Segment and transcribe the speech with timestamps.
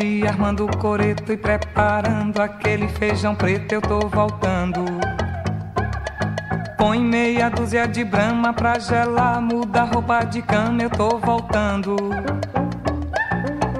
[0.00, 4.84] Ir armando o coreto e preparando aquele feijão preto, eu tô voltando.
[6.76, 11.96] Põe meia dúzia de brama pra gelar, muda roupa de cama, eu tô voltando.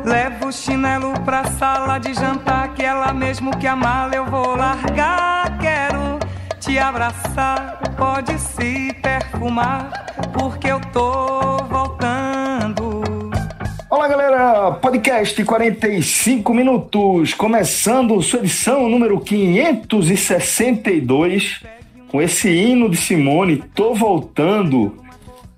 [0.04, 4.56] Levo o chinelo pra sala de jantar, que ela mesmo que a mala eu vou
[4.56, 5.56] largar.
[5.58, 6.18] Quero
[6.58, 9.88] te abraçar, pode se perfumar,
[10.32, 11.57] porque eu tô
[14.72, 21.62] Podcast 45 minutos, começando sua edição número 562,
[22.08, 24.96] com esse hino de Simone, Tô Voltando,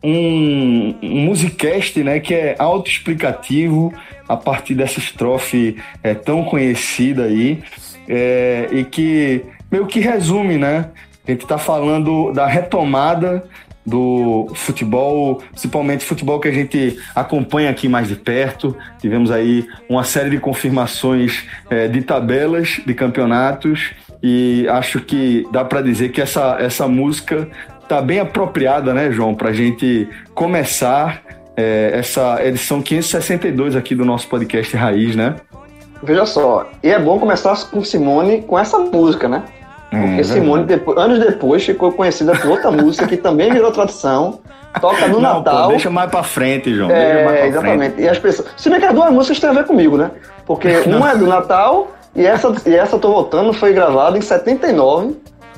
[0.03, 3.93] um, um musicast né, que é autoexplicativo
[4.29, 7.63] a partir dessa estrofe é, tão conhecida aí,
[8.09, 10.87] é, e que meio que resume, né?
[11.27, 13.45] A gente está falando da retomada
[13.85, 18.77] do futebol, principalmente futebol que a gente acompanha aqui mais de perto.
[18.99, 23.93] Tivemos aí uma série de confirmações é, de tabelas de campeonatos
[24.23, 27.49] e acho que dá para dizer que essa, essa música
[27.89, 31.23] tá bem apropriada, né, João, para a gente começar
[31.57, 35.37] é, essa edição 562 aqui do nosso podcast Raiz, né?
[36.03, 39.43] Veja só, e é bom começar com Simone com essa música, né?
[39.91, 44.41] Porque hum, Simone, depois, anos depois, ficou conhecida por outra música que também virou tradição.
[44.81, 45.65] Toca no Não, Natal.
[45.65, 46.91] Pô, deixa mais pra frente, João.
[46.93, 47.95] É, exatamente.
[47.95, 48.03] Frente.
[48.03, 48.49] E as pessoas.
[48.57, 50.13] Se bem que as duas músicas têm a ver comigo, né?
[50.47, 55.17] Porque uma é do Natal e essa, e essa Tô Voltando foi gravada em 79,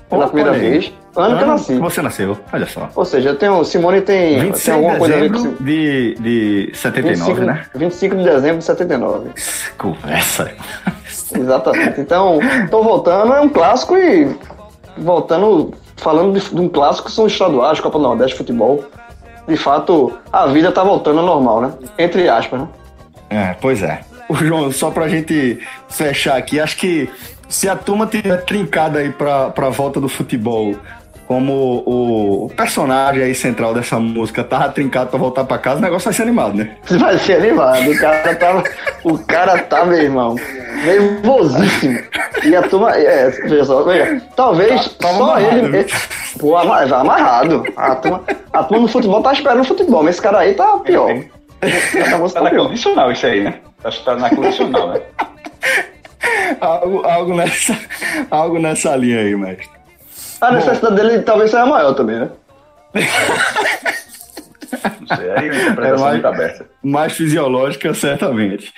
[0.08, 0.92] pela primeira vez.
[1.14, 1.78] Ano, que eu nasci.
[1.78, 2.88] Você nasceu, olha só.
[2.96, 5.62] Ou seja, eu tenho, Simone tem, 26 tem alguma coisa a ver com...
[5.62, 7.66] de, de 79, 25, né?
[7.74, 9.30] 25 de dezembro de 79.
[9.76, 10.50] Conversa.
[11.34, 12.00] Exatamente.
[12.00, 12.38] Então,
[12.70, 14.36] tô voltando, é um clássico e
[14.98, 18.84] voltando, falando de, de um clássico que são os estaduais, Copa do Nordeste, futebol.
[19.46, 21.72] De fato, a vida tá voltando ao normal, né?
[21.98, 22.68] Entre aspas, né?
[23.28, 24.00] É, pois é.
[24.28, 27.10] O João, só pra gente fechar aqui, acho que
[27.48, 30.74] se a turma tiver trincada aí pra, pra volta do futebol
[31.32, 36.04] como o personagem aí central dessa música tava trincado pra voltar pra casa, o negócio
[36.04, 36.76] vai ser animado, né?
[37.00, 37.90] Vai ser animado.
[37.90, 38.62] O cara tá,
[39.02, 40.36] o cara tá meu irmão,
[40.84, 42.00] nervosíssimo.
[42.44, 43.30] E a turma, é,
[43.64, 45.68] só, veja, talvez tá, tá só ele.
[45.68, 45.86] Né?
[46.38, 47.64] Pô, amarrado.
[47.76, 48.22] A turma,
[48.52, 51.08] a turma no futebol tá esperando o futebol, mas esse cara aí tá pior.
[51.62, 53.54] É, tá, tá na condicional isso aí, né?
[53.84, 55.00] Acho que tá na condicional, né?
[56.60, 57.78] algo, algo, nessa,
[58.28, 59.81] algo nessa linha aí, mestre.
[60.42, 62.30] A necessidade Bom, dele talvez seja maior também, né?
[65.00, 66.66] Não sei, aí a interpretação é mais, muito aberta.
[66.82, 68.72] Mais fisiológica, certamente.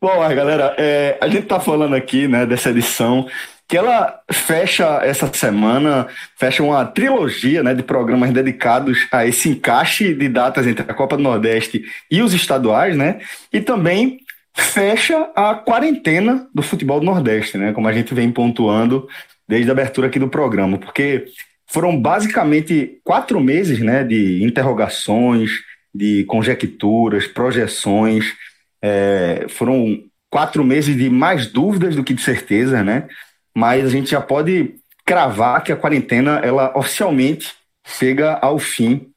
[0.00, 3.28] Bom, galera, é, a gente tá falando aqui, né, dessa edição
[3.68, 6.06] que ela fecha essa semana,
[6.36, 11.16] fecha uma trilogia né, de programas dedicados a esse encaixe de datas entre a Copa
[11.16, 13.18] do Nordeste e os estaduais, né?
[13.52, 14.18] E também
[14.54, 17.72] fecha a quarentena do futebol do Nordeste, né?
[17.72, 19.08] Como a gente vem pontuando
[19.48, 21.26] desde a abertura aqui do programa, porque
[21.66, 25.50] foram basicamente quatro meses né, de interrogações,
[25.94, 28.34] de conjecturas, projeções,
[28.82, 33.08] é, foram quatro meses de mais dúvidas do que de certeza, né?
[33.54, 34.74] Mas a gente já pode
[35.04, 37.54] cravar que a quarentena, ela oficialmente
[37.86, 39.08] chega ao fim,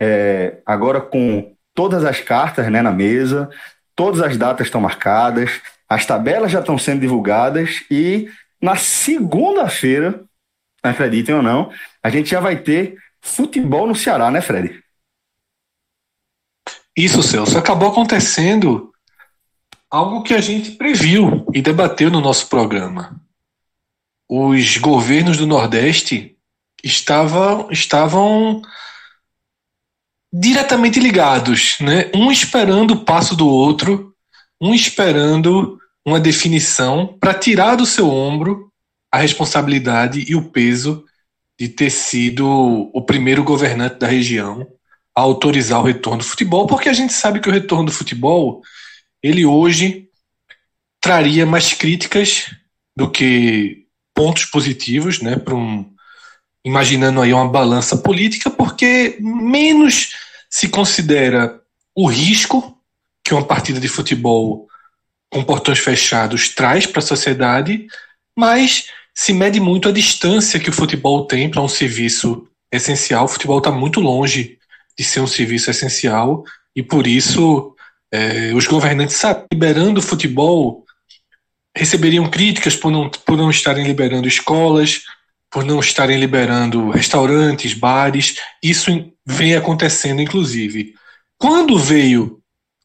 [0.00, 3.48] é, agora com todas as cartas né, na mesa,
[3.96, 8.28] todas as datas estão marcadas, as tabelas já estão sendo divulgadas e
[8.60, 10.24] na segunda-feira,
[10.82, 11.72] acreditem ou não,
[12.02, 14.82] a gente já vai ter futebol no Ceará, né, Fred?
[16.96, 17.56] Isso, Celso.
[17.56, 18.92] Acabou acontecendo
[19.90, 23.20] algo que a gente previu e debateu no nosso programa.
[24.28, 26.36] Os governos do Nordeste
[26.82, 28.62] estavam, estavam
[30.32, 32.10] diretamente ligados, né?
[32.14, 34.14] um esperando o passo do outro,
[34.60, 38.72] um esperando uma definição para tirar do seu ombro
[39.12, 41.04] a responsabilidade e o peso
[41.58, 42.46] de ter sido
[42.92, 44.66] o primeiro governante da região
[45.14, 48.62] a autorizar o retorno do futebol, porque a gente sabe que o retorno do futebol,
[49.22, 50.08] ele hoje
[51.00, 52.54] traria mais críticas
[52.96, 55.92] do que pontos positivos, né, para um
[56.64, 60.10] imaginando aí uma balança política, porque menos
[60.50, 61.60] se considera
[61.94, 62.78] o risco
[63.24, 64.67] que uma partida de futebol
[65.30, 67.86] com portões fechados traz para a sociedade,
[68.36, 73.24] mas se mede muito a distância que o futebol tem para um serviço essencial.
[73.24, 74.58] O futebol está muito longe
[74.96, 76.44] de ser um serviço essencial
[76.74, 77.74] e por isso
[78.12, 79.20] é, os governantes
[79.52, 80.84] liberando o futebol
[81.76, 85.02] receberiam críticas por não, por não estarem liberando escolas,
[85.50, 88.36] por não estarem liberando restaurantes, bares.
[88.62, 88.90] Isso
[89.24, 90.94] vem acontecendo, inclusive.
[91.36, 92.40] Quando veio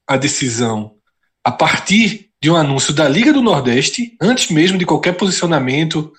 [0.07, 0.95] a decisão,
[1.43, 6.11] a partir de um anúncio da Liga do Nordeste, antes mesmo de qualquer posicionamento,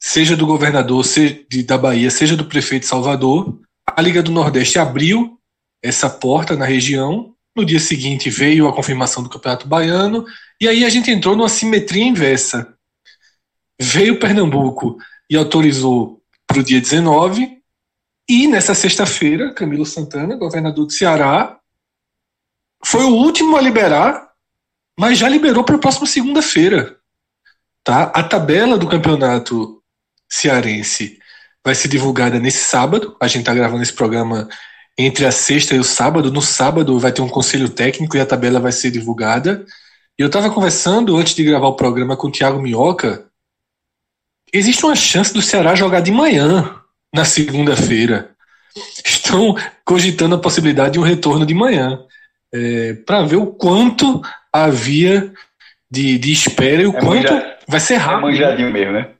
[0.00, 4.32] seja do governador, seja de, da Bahia, seja do prefeito de Salvador, a Liga do
[4.32, 5.38] Nordeste abriu
[5.82, 7.34] essa porta na região.
[7.54, 10.24] No dia seguinte veio a confirmação do Campeonato Baiano,
[10.58, 12.74] e aí a gente entrou numa simetria inversa.
[13.78, 14.96] Veio Pernambuco
[15.28, 17.58] e autorizou para o dia 19,
[18.26, 21.58] e nessa sexta-feira, Camilo Santana, governador do Ceará,
[22.82, 24.31] foi o último a liberar,
[24.98, 26.96] mas já liberou para a próxima segunda-feira.
[27.84, 28.04] Tá?
[28.14, 29.82] A tabela do campeonato
[30.28, 31.18] cearense
[31.64, 33.16] vai ser divulgada nesse sábado.
[33.20, 34.48] A gente está gravando esse programa
[34.96, 36.30] entre a sexta e o sábado.
[36.30, 39.64] No sábado vai ter um conselho técnico e a tabela vai ser divulgada.
[40.18, 43.26] E eu estava conversando antes de gravar o programa com o Thiago Minhoca.
[44.52, 46.78] Existe uma chance do Ceará jogar de manhã
[47.12, 48.30] na segunda-feira.
[49.04, 51.98] Estão cogitando a possibilidade de um retorno de manhã.
[52.54, 54.20] É, para ver o quanto
[54.52, 55.32] havia
[55.90, 58.28] de, de espera e o é quanto vai ser rápido.
[58.28, 59.10] É manjadinho mesmo, né?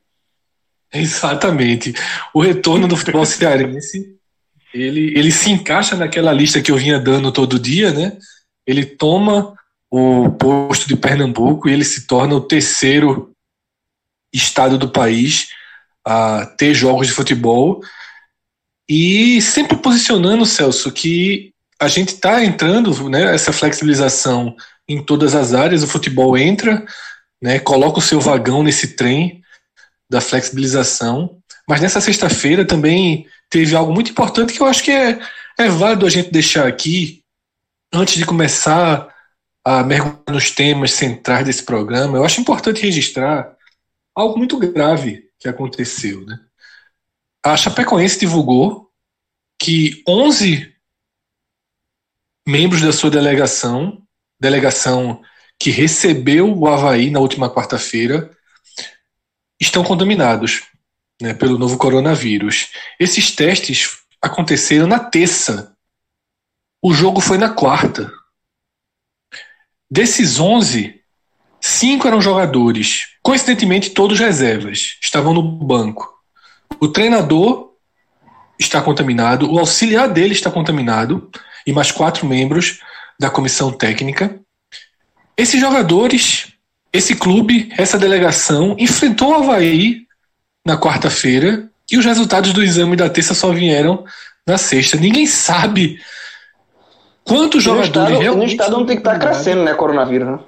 [0.92, 1.94] Exatamente.
[2.34, 4.16] O retorno do futebol cearense,
[4.74, 8.16] ele, ele se encaixa naquela lista que eu vinha dando todo dia, né?
[8.66, 9.54] Ele toma
[9.90, 13.32] o posto de Pernambuco e ele se torna o terceiro
[14.32, 15.48] estado do país
[16.04, 17.82] a ter jogos de futebol
[18.88, 24.54] e sempre posicionando, Celso, que a gente está entrando, né, essa flexibilização
[24.88, 26.84] em todas as áreas, o futebol entra,
[27.40, 29.42] né, coloca o seu vagão nesse trem
[30.08, 31.38] da flexibilização,
[31.68, 35.20] mas nessa sexta-feira também teve algo muito importante que eu acho que é,
[35.58, 37.22] é válido a gente deixar aqui,
[37.92, 39.08] antes de começar
[39.64, 43.56] a mergulhar nos temas centrais desse programa, eu acho importante registrar
[44.14, 46.24] algo muito grave que aconteceu.
[46.24, 46.38] Né?
[47.44, 48.90] A Chapecoense divulgou
[49.58, 50.72] que 11
[52.46, 54.02] membros da sua delegação,
[54.42, 55.22] delegação
[55.58, 58.30] que recebeu o Havaí na última quarta-feira,
[59.60, 60.64] estão contaminados
[61.20, 62.72] né, pelo novo coronavírus.
[62.98, 65.76] Esses testes aconteceram na terça.
[66.82, 68.12] O jogo foi na quarta.
[69.88, 71.00] Desses 11,
[71.60, 73.10] cinco eram jogadores.
[73.22, 74.98] Coincidentemente, todos reservas.
[75.00, 76.12] Estavam no banco.
[76.80, 77.70] O treinador
[78.58, 81.30] está contaminado, o auxiliar dele está contaminado
[81.64, 82.80] e mais quatro membros
[83.18, 84.38] da comissão técnica.
[85.36, 86.52] Esses jogadores,
[86.92, 90.06] esse clube, essa delegação enfrentou o Havaí
[90.64, 94.04] na quarta-feira e os resultados do exame da terça só vieram
[94.46, 94.96] na sexta.
[94.96, 95.98] Ninguém sabe
[97.24, 98.46] Quantos jogadores estado, realmente.
[98.46, 100.38] No estado não tem que estar tá crescendo, né, coronavírus, né?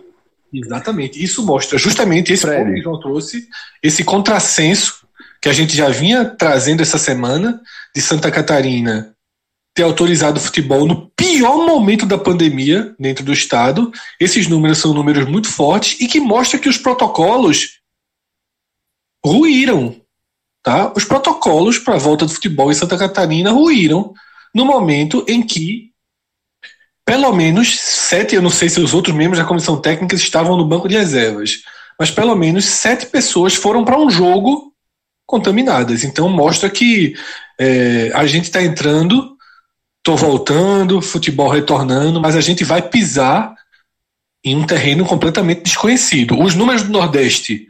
[0.52, 1.22] Exatamente.
[1.22, 3.48] Isso mostra justamente esse ponto que João trouxe,
[3.82, 5.04] esse contrassenso
[5.40, 7.60] que a gente já vinha trazendo essa semana
[7.94, 9.13] de Santa Catarina
[9.74, 13.90] ter autorizado o futebol no pior momento da pandemia dentro do estado.
[14.20, 17.80] Esses números são números muito fortes e que mostra que os protocolos
[19.24, 20.00] ruíram,
[20.62, 20.92] tá?
[20.94, 24.14] Os protocolos para a volta do futebol em Santa Catarina ruíram
[24.54, 25.92] no momento em que
[27.04, 30.66] pelo menos sete, eu não sei se os outros membros da comissão técnica estavam no
[30.66, 31.62] banco de reservas,
[31.98, 34.72] mas pelo menos sete pessoas foram para um jogo
[35.26, 36.02] contaminadas.
[36.02, 37.14] Então mostra que
[37.60, 39.33] é, a gente está entrando,
[40.04, 43.54] estou voltando, futebol retornando, mas a gente vai pisar
[44.44, 46.38] em um terreno completamente desconhecido.
[46.38, 47.68] Os números do Nordeste,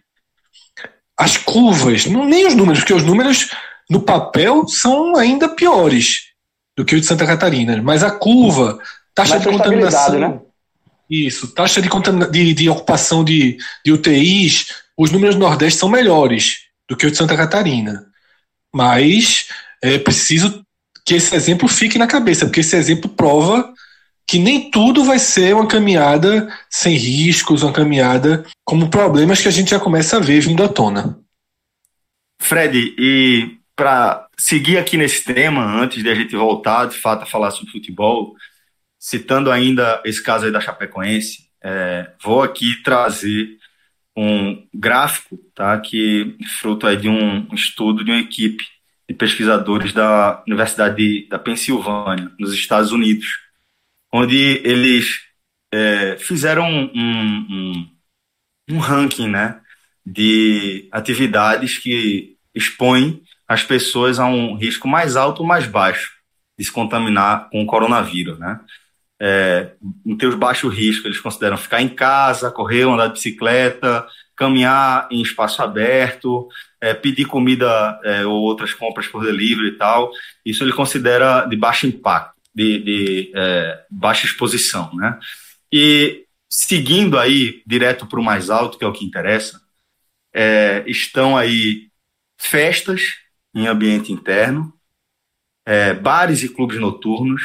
[1.17, 3.51] as curvas, não, nem os números, porque os números
[3.89, 6.33] no papel são ainda piores
[6.77, 8.81] do que o de Santa Catarina, mas a curva
[9.15, 10.19] Taxa de contaminação.
[10.19, 10.41] Né?
[11.09, 11.89] Isso, taxa de,
[12.33, 14.67] de, de ocupação de, de UTIs,
[14.99, 18.07] os números do Nordeste são melhores do que o de Santa Catarina.
[18.75, 19.47] Mas
[19.81, 20.64] é preciso
[21.05, 23.73] que esse exemplo fique na cabeça, porque esse exemplo prova
[24.27, 29.51] que nem tudo vai ser uma caminhada sem riscos, uma caminhada como problemas que a
[29.51, 31.19] gente já começa a ver vindo à tona.
[32.41, 37.27] Fred, e para seguir aqui nesse tema, antes de a gente voltar de fato a
[37.27, 38.35] falar sobre futebol,
[38.99, 43.59] citando ainda esse caso aí da Chapecoense, é, vou aqui trazer
[44.17, 45.79] um gráfico, tá?
[45.81, 48.65] Que fruto aí de um estudo de uma equipe
[49.09, 53.27] de pesquisadores da Universidade de, da Pensilvânia, nos Estados Unidos,
[54.13, 55.21] onde eles
[55.73, 57.91] é, fizeram um, um,
[58.71, 59.61] um ranking, né?
[60.07, 66.13] De atividades que expõem as pessoas a um risco mais alto ou mais baixo
[66.59, 68.61] de se contaminar com o coronavírus, né?
[69.21, 69.73] É,
[70.05, 74.07] em teus baixo risco, eles consideram ficar em casa, correr, andar de bicicleta,
[74.37, 76.49] caminhar em espaço aberto,
[76.85, 80.11] é, pedir comida é, ou outras compras por delivery e tal.
[80.45, 85.19] Isso ele considera de baixo impacto, de, de é, baixa exposição, né?
[85.73, 89.63] E seguindo aí direto para o mais alto, que é o que interessa,
[90.35, 91.89] é, estão aí
[92.39, 93.15] festas
[93.55, 94.71] em ambiente interno,
[95.65, 97.43] é, bares e clubes noturnos,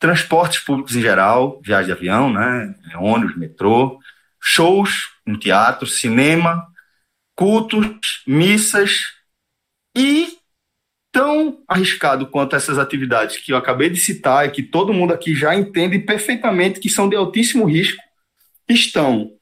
[0.00, 4.00] transportes públicos em geral, viagem de avião, né, ônibus, metrô,
[4.42, 6.66] shows em teatro, cinema,
[7.36, 9.00] cultos, missas
[9.96, 10.38] e
[11.12, 15.34] tão arriscado quanto essas atividades que eu acabei de citar e que todo mundo aqui
[15.34, 18.02] já entende perfeitamente que são de altíssimo risco,
[18.68, 19.32] estão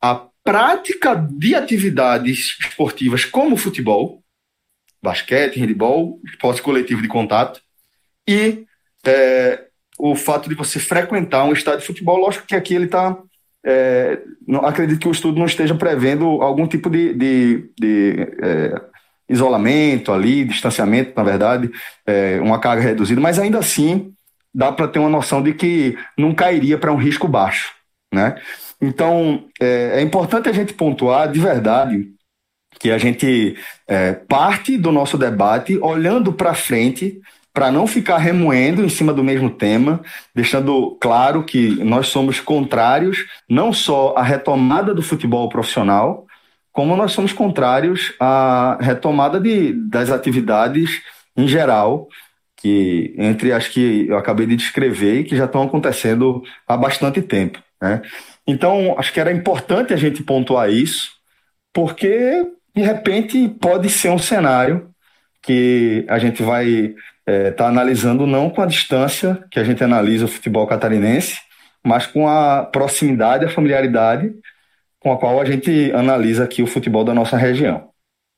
[0.00, 4.24] a prática de atividades esportivas como futebol,
[5.02, 7.60] basquete, handebol, esporte coletivo de contato,
[8.26, 8.64] e
[9.04, 9.66] é,
[9.98, 13.16] o fato de você frequentar um estádio de futebol, lógico que aqui ele está.
[13.64, 18.80] É, não, acredito que o estudo não esteja prevendo algum tipo de, de, de é,
[19.28, 21.70] isolamento ali, distanciamento, na verdade,
[22.06, 24.12] é, uma carga reduzida, mas ainda assim
[24.52, 27.72] dá para ter uma noção de que não cairia para um risco baixo,
[28.12, 28.40] né?
[28.80, 32.12] Então é, é importante a gente pontuar de verdade
[32.78, 37.20] que a gente é, parte do nosso debate olhando para frente
[37.60, 40.00] para não ficar remoendo em cima do mesmo tema,
[40.34, 46.26] deixando claro que nós somos contrários não só à retomada do futebol profissional,
[46.72, 51.02] como nós somos contrários à retomada de, das atividades
[51.36, 52.08] em geral,
[52.56, 57.20] que entre as que eu acabei de descrever e que já estão acontecendo há bastante
[57.20, 57.62] tempo.
[57.78, 58.00] Né?
[58.46, 61.10] Então, acho que era importante a gente pontuar isso,
[61.74, 62.42] porque
[62.74, 64.88] de repente pode ser um cenário
[65.42, 66.94] que a gente vai
[67.26, 71.38] estar é, tá analisando não com a distância que a gente analisa o futebol catarinense,
[71.84, 74.32] mas com a proximidade, a familiaridade
[74.98, 77.88] com a qual a gente analisa aqui o futebol da nossa região.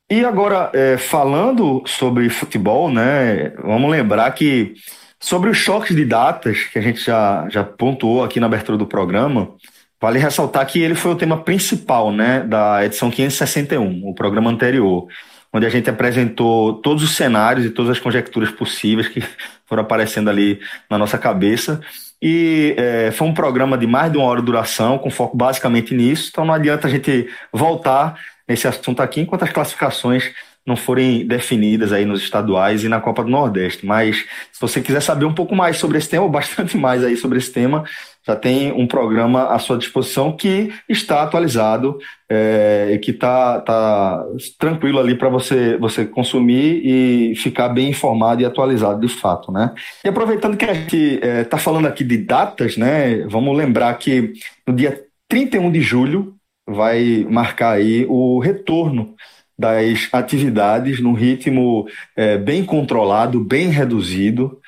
[0.09, 4.73] E agora, é, falando sobre futebol, né, vamos lembrar que
[5.19, 8.87] sobre os choques de datas, que a gente já, já pontuou aqui na abertura do
[8.87, 9.55] programa,
[10.03, 15.07] Vale ressaltar que ele foi o tema principal né, da edição 561, o programa anterior,
[15.53, 19.23] onde a gente apresentou todos os cenários e todas as conjecturas possíveis que
[19.65, 21.79] foram aparecendo ali na nossa cabeça.
[22.21, 25.93] E é, foi um programa de mais de uma hora de duração, com foco basicamente
[25.93, 28.17] nisso, então não adianta a gente voltar
[28.47, 30.31] nesse assunto aqui enquanto as classificações
[30.65, 33.85] não forem definidas aí nos estaduais e na Copa do Nordeste.
[33.85, 34.17] Mas
[34.51, 37.37] se você quiser saber um pouco mais sobre esse tema, ou bastante mais aí sobre
[37.37, 37.83] esse tema,
[38.25, 41.97] já tem um programa à sua disposição que está atualizado
[42.29, 44.25] é, e que está tá
[44.57, 49.73] tranquilo ali para você, você consumir e ficar bem informado e atualizado de fato, né?
[50.05, 53.27] E aproveitando que a gente está é, tá falando aqui de datas, né?
[53.27, 54.31] Vamos lembrar que
[54.65, 59.15] no dia 31 de julho vai marcar aí o retorno
[59.57, 64.59] das atividades num ritmo é, bem controlado, bem reduzido,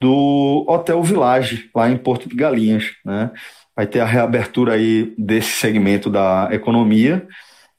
[0.00, 2.92] do Hotel Village, lá em Porto de Galinhas.
[3.04, 3.30] Né?
[3.74, 7.26] Vai ter a reabertura aí desse segmento da economia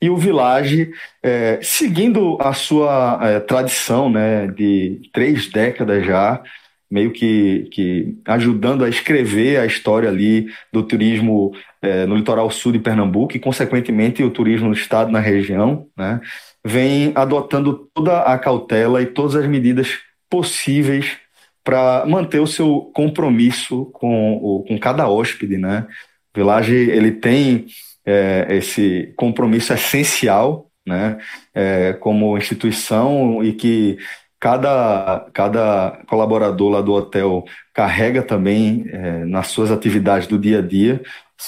[0.01, 6.41] e o Village, é, seguindo a sua é, tradição né, de três décadas já,
[6.89, 11.51] meio que, que ajudando a escrever a história ali do turismo
[11.81, 16.21] é, no litoral sul de Pernambuco e, consequentemente, o turismo no estado, na região, né,
[16.69, 19.97] vem adotando toda a cautela e todas as medidas
[20.29, 21.17] possíveis
[21.63, 25.87] para manter o seu compromisso com, com cada hóspede, né?
[26.33, 27.65] O Village ele tem
[28.05, 31.17] é, esse compromisso essencial, né?
[31.53, 33.97] É, como instituição e que
[34.39, 40.61] cada, cada colaborador lá do hotel carrega também é, nas suas atividades do dia a
[40.61, 41.01] dia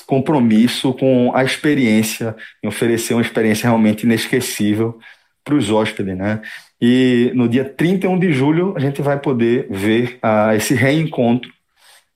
[0.06, 4.98] compromisso com a experiência, em oferecer uma experiência realmente inesquecível
[5.44, 6.42] para os hóspedes, né?
[6.80, 11.52] E no dia 31 de julho a gente vai poder ver ah, esse reencontro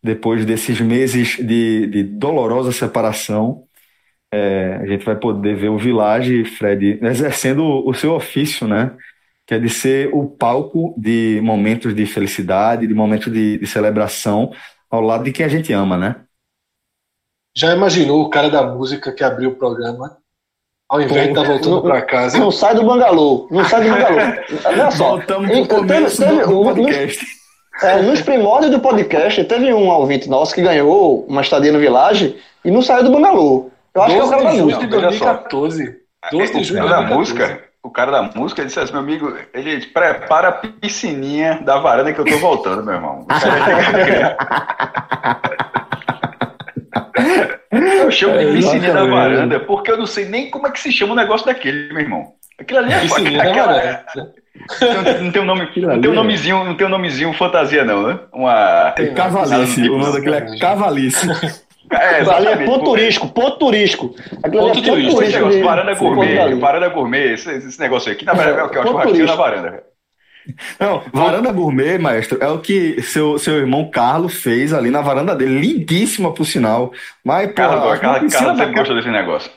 [0.05, 3.63] depois desses meses de, de dolorosa separação.
[4.32, 8.91] É, a gente vai poder ver o Village, Fred, exercendo o, seu ofício, né?
[9.46, 14.51] Que é de ser o palco de momentos de felicidade, de momentos de, de celebração
[14.89, 16.15] ao lado de quem a gente ama, né?
[17.57, 20.17] Já imaginou o cara da música que abriu o programa
[20.89, 22.38] Ao invés de estar tá voltando para casa.
[22.38, 23.47] Não sai do bangalô.
[23.50, 24.19] Não sai do bangalô.
[24.65, 25.12] Olha só.
[25.12, 27.25] Voltamos pro começo teve, teve, do podcast.
[27.25, 31.79] Nos, é, nos primórdios do podcast, teve um ouvinte nosso que ganhou uma estadia no
[31.79, 33.71] Village e não saiu do bangalô.
[33.93, 34.81] Eu acho que é o cara da música.
[34.81, 36.05] de 2014.
[36.31, 40.50] 12 de julho da música, o cara da música disse assim, meu amigo, ele prepara
[40.50, 43.25] a piscininha da varanda que eu tô voltando, meu irmão.
[47.71, 50.91] Eu chamo de piscininha da varanda porque eu não sei nem como é que se
[50.91, 52.33] chama o negócio daquele, meu irmão.
[52.57, 54.05] Aquilo ali é piscininha aquela, da varanda.
[55.21, 58.19] Não, tem um nome, não tem um nomezinho, não tem um nomezinho fantasia não, né?
[58.31, 61.27] Uma tem cavalice, o nome daquele é cavalice.
[61.91, 64.15] É, ali é ponto turístico, ponto turístico.
[64.41, 65.21] Aquilo ponto é turístico.
[65.21, 68.77] Esse negócio, varanda gourmet, varanda gourmet, esse, esse negócio aqui, na verdade é o que
[68.77, 69.83] eu acho na varanda.
[70.79, 75.35] Não, varanda gourmet, maestro, é o que seu, seu irmão Carlos fez ali na varanda
[75.35, 75.59] dele.
[75.59, 76.91] Lindíssima, por sinal.
[77.23, 79.51] Mas, Carlos, Carlos, Carlos sempre gostou desse negócio.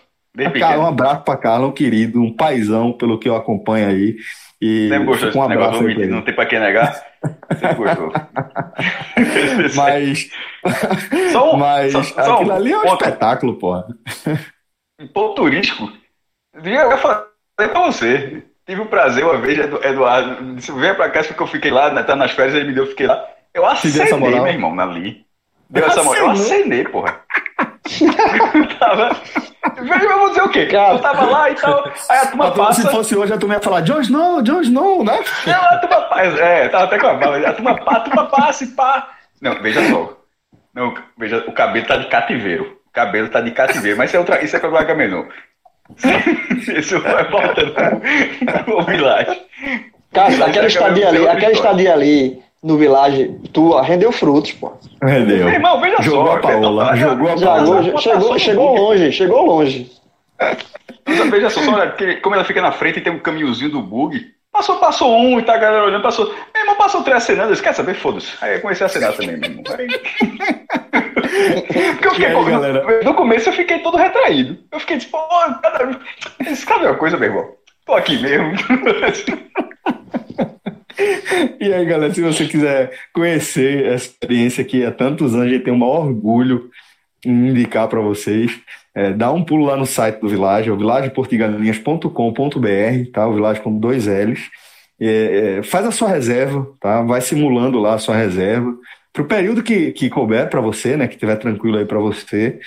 [0.59, 4.17] Cara, um abraço para Carlos, um querido, um paizão, pelo que eu acompanho aí.
[4.61, 6.93] E sempre gostou desse um negócio, não, não tem para quem negar.
[7.59, 8.13] Sempre gostou.
[9.77, 10.31] mas.
[11.33, 13.87] Só um, mas só, só aquilo um, ali é um ponto, espetáculo, porra.
[15.13, 15.93] Ponto turístico.
[16.55, 17.25] Eu falei
[17.57, 18.45] pra você.
[18.69, 22.03] Tive o prazer uma vez, Eduardo, disse, venha pra cá, porque eu fiquei lá, né,
[22.03, 23.25] tá nas férias, ele me deu, eu fiquei lá.
[23.55, 25.25] Eu acenei, meu irmão, ali.
[25.71, 26.25] Deu essa moral.
[26.27, 27.19] Eu acenei, porra.
[28.79, 29.17] tava...
[29.75, 30.67] Eu vou dizer o quê?
[30.67, 32.83] Cara, eu tava lá e tal, aí a turma passa...
[32.83, 35.19] Se fosse hoje, a turma ia falar, John Snow, John Snow, né?
[35.47, 38.65] Não, a turma passa, é, tava até com a bala, a turma, a turma passa
[38.65, 39.15] e pá...
[39.41, 40.15] Não, veja só.
[40.75, 42.79] Não, veja, o cabelo tá de cativeiro.
[42.87, 45.25] O cabelo tá de cativeiro, mas isso é, outra, isso é com a Agamenon.
[46.77, 47.75] Isso vai voltando
[48.65, 49.41] pro Village.
[50.13, 54.73] Cara, aquela estadia ali, aquela estadia ali no Village tua rendeu frutos, pô.
[55.03, 55.45] Rendeu.
[55.45, 56.33] Meu irmão, veja jogou só.
[56.33, 57.83] A Paola, jogou a Paola.
[57.83, 59.91] Jogou, chegou, chegou longe, chegou longe.
[61.31, 61.73] Veja só, só
[62.23, 64.21] como ela fica na frente e tem um caminhozinho do bug.
[64.53, 66.27] Passou, passou um e tá a galera olhando, passou.
[66.27, 67.95] Meu irmão, passou três acenando, quer saber?
[67.95, 68.33] Foda-se.
[68.41, 69.63] Aí eu comecei a acenar também, meu irmão.
[71.93, 74.59] Porque eu fiquei, aí, no, no, começo eu fiquei todo retraído.
[74.73, 76.01] Eu fiquei tipo, oh, cada...
[76.57, 77.49] sabe uma coisa, meu irmão?
[77.87, 78.53] Tô aqui mesmo.
[81.61, 85.63] e aí, galera, se você quiser conhecer essa experiência que há tantos anos a gente
[85.65, 86.69] tem um maior orgulho
[87.25, 88.61] em indicar para vocês,
[88.95, 93.27] é, dá um pulo lá no site do Village, é o vilageportigalinhas.com.br, tá?
[93.27, 94.51] O Village com dois L's.
[95.01, 97.03] É, é, faz a sua reserva, tá?
[97.03, 98.77] Vai simulando lá a sua reserva
[99.19, 102.61] para o período que, que couber para você, né, que estiver tranquilo aí para você,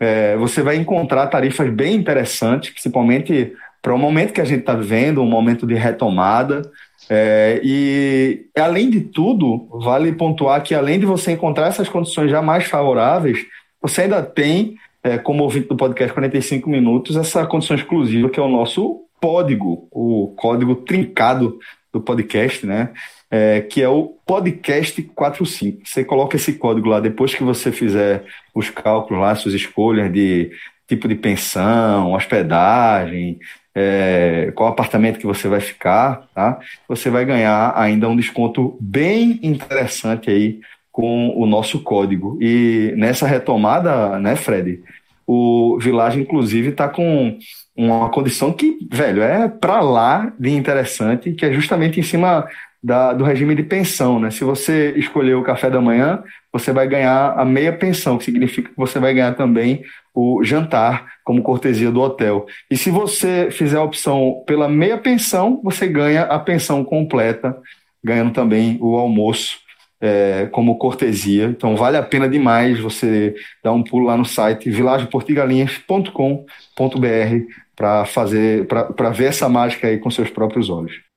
[0.00, 4.74] é, você vai encontrar tarifas bem interessantes, principalmente para o momento que a gente está
[4.74, 6.62] vivendo, um momento de retomada.
[7.10, 12.40] É, e além de tudo, vale pontuar que além de você encontrar essas condições já
[12.40, 13.44] mais favoráveis,
[13.82, 18.42] você ainda tem, é, como ouvinte do podcast 45 Minutos, essa condição exclusiva que é
[18.42, 21.58] o nosso código, o código trincado
[21.92, 22.90] do podcast, né?
[23.30, 25.80] É, que é o podcast 45.
[25.84, 30.50] Você coloca esse código lá depois que você fizer os cálculos lá, suas escolhas de
[30.86, 33.38] tipo de pensão, hospedagem,
[33.74, 36.58] é, qual apartamento que você vai ficar, tá?
[36.88, 40.60] Você vai ganhar ainda um desconto bem interessante aí
[40.90, 42.38] com o nosso código.
[42.40, 44.82] E nessa retomada, né, Fred?
[45.24, 47.38] O Village, inclusive, está com
[47.76, 52.48] uma condição que, velho, é para lá de interessante, que é justamente em cima
[52.82, 54.18] da, do regime de pensão.
[54.20, 54.30] Né?
[54.30, 58.70] Se você escolher o café da manhã, você vai ganhar a meia pensão, que significa
[58.70, 59.82] que você vai ganhar também
[60.14, 62.46] o jantar como cortesia do hotel.
[62.70, 67.56] E se você fizer a opção pela meia pensão, você ganha a pensão completa,
[68.02, 69.66] ganhando também o almoço.
[70.00, 74.70] É, como cortesia, então vale a pena demais você dar um pulo lá no site
[74.70, 81.07] vilageportigalinhas.com.br para fazer, para ver essa mágica aí com seus próprios olhos.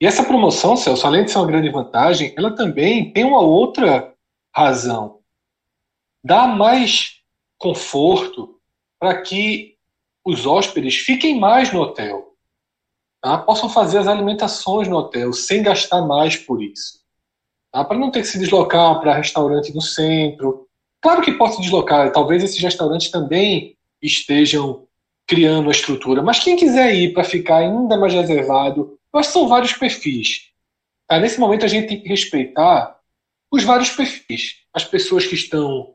[0.00, 4.14] E essa promoção, Celso, além de ser uma grande vantagem, ela também tem uma outra
[4.54, 5.20] razão.
[6.24, 7.20] Dá mais
[7.58, 8.58] conforto
[8.98, 9.76] para que
[10.24, 12.34] os hóspedes fiquem mais no hotel.
[13.22, 13.36] Tá?
[13.36, 17.00] Possam fazer as alimentações no hotel sem gastar mais por isso.
[17.70, 17.84] Tá?
[17.84, 20.66] Para não ter que se deslocar para restaurante no centro.
[21.02, 24.86] Claro que pode se deslocar, talvez esses restaurantes também estejam
[25.26, 29.32] criando a estrutura, mas quem quiser ir para ficar ainda mais reservado, eu acho que
[29.32, 30.50] são vários perfis.
[31.06, 31.18] Tá?
[31.18, 32.98] Nesse momento a gente tem que respeitar
[33.50, 34.56] os vários perfis.
[34.72, 35.94] As pessoas que estão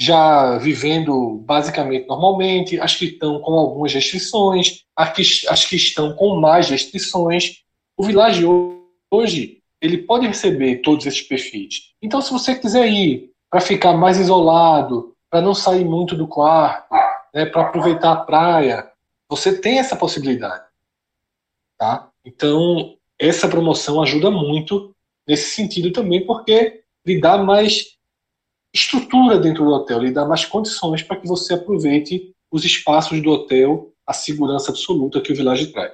[0.00, 6.14] já vivendo basicamente normalmente, as que estão com algumas restrições, as que, as que estão
[6.14, 7.64] com mais restrições.
[7.96, 8.44] O Village
[9.10, 11.92] hoje ele pode receber todos esses perfis.
[12.02, 16.92] Então, se você quiser ir para ficar mais isolado, para não sair muito do quarto,
[17.34, 18.90] né, para aproveitar a praia,
[19.30, 20.64] Você tem essa possibilidade.
[21.78, 22.07] Tá?
[22.28, 24.94] Então, essa promoção ajuda muito
[25.26, 27.96] nesse sentido também, porque lhe dá mais
[28.72, 33.30] estrutura dentro do hotel, lhe dá mais condições para que você aproveite os espaços do
[33.30, 35.92] hotel, a segurança absoluta que o Village traz.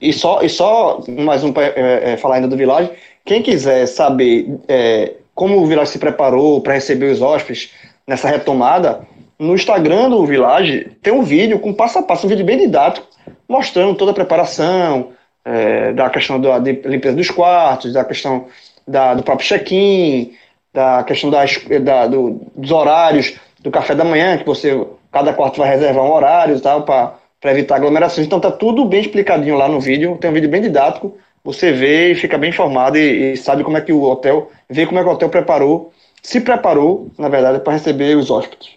[0.00, 2.90] E só, e só mais um é, é, falar ainda do Village,
[3.24, 7.70] quem quiser saber é, como o Village se preparou para receber os hóspedes
[8.04, 9.06] nessa retomada,
[9.38, 13.06] no Instagram do Village tem um vídeo com passo a passo, um vídeo bem didático,
[13.48, 15.12] mostrando toda a preparação,
[15.48, 18.46] é, da questão da limpeza dos quartos, da questão
[18.86, 20.34] da, do próprio check-in,
[20.74, 25.56] da questão das, da, do, dos horários do café da manhã, que você, cada quarto
[25.58, 28.26] vai reservar um horário tal, para evitar aglomerações.
[28.26, 32.12] Então tá tudo bem explicadinho lá no vídeo, tem um vídeo bem didático, você vê
[32.12, 35.02] e fica bem informado e, e sabe como é que o hotel, vê como é
[35.02, 38.76] que o hotel preparou, se preparou, na verdade, para receber os hóspedes.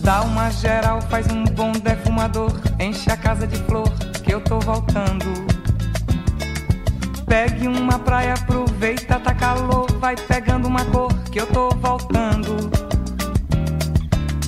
[0.00, 3.92] Dá uma geral, faz um bom defumador, enche a casa de flor,
[4.30, 5.26] eu tô voltando.
[7.26, 12.70] Pegue uma praia, aproveita, tá calor, vai pegando uma cor, que eu tô voltando.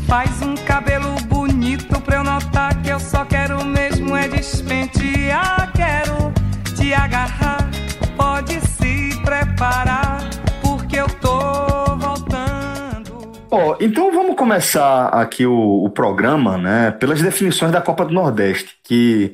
[0.07, 5.73] Faz um cabelo bonito pra eu notar que eu só quero mesmo é despentear.
[5.73, 6.33] Quero
[6.77, 7.68] te agarrar,
[8.16, 10.21] pode se preparar,
[10.61, 13.33] porque eu tô voltando.
[13.51, 18.77] Ó, então vamos começar aqui o, o programa, né, pelas definições da Copa do Nordeste,
[18.85, 19.33] que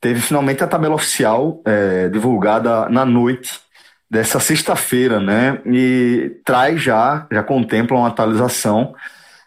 [0.00, 3.60] teve finalmente a tabela oficial é, divulgada na noite
[4.10, 8.92] dessa sexta-feira, né, e traz já, já contempla uma atualização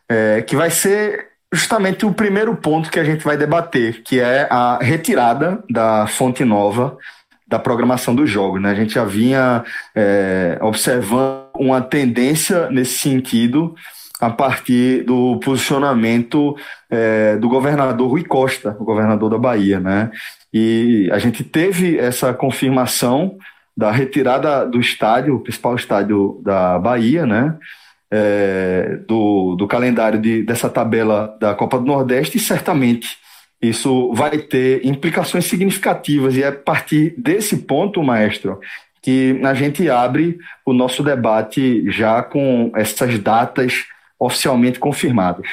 [0.07, 4.47] é, que vai ser justamente o primeiro ponto que a gente vai debater, que é
[4.49, 6.97] a retirada da fonte nova
[7.47, 8.61] da programação dos jogos.
[8.61, 8.71] Né?
[8.71, 9.63] A gente já vinha
[9.93, 13.75] é, observando uma tendência nesse sentido
[14.25, 16.55] a partir do posicionamento
[16.89, 19.79] é, do governador Rui Costa, o governador da Bahia.
[19.79, 20.11] Né?
[20.53, 23.37] E a gente teve essa confirmação
[23.75, 27.57] da retirada do estádio, o principal estádio da Bahia, né?
[28.13, 33.17] é, do, do calendário de, dessa tabela da Copa do Nordeste e certamente
[33.59, 38.59] isso vai ter implicações significativas e é a partir desse ponto, maestro,
[39.01, 43.85] que a gente abre o nosso debate já com essas datas
[44.23, 45.47] oficialmente confirmadas.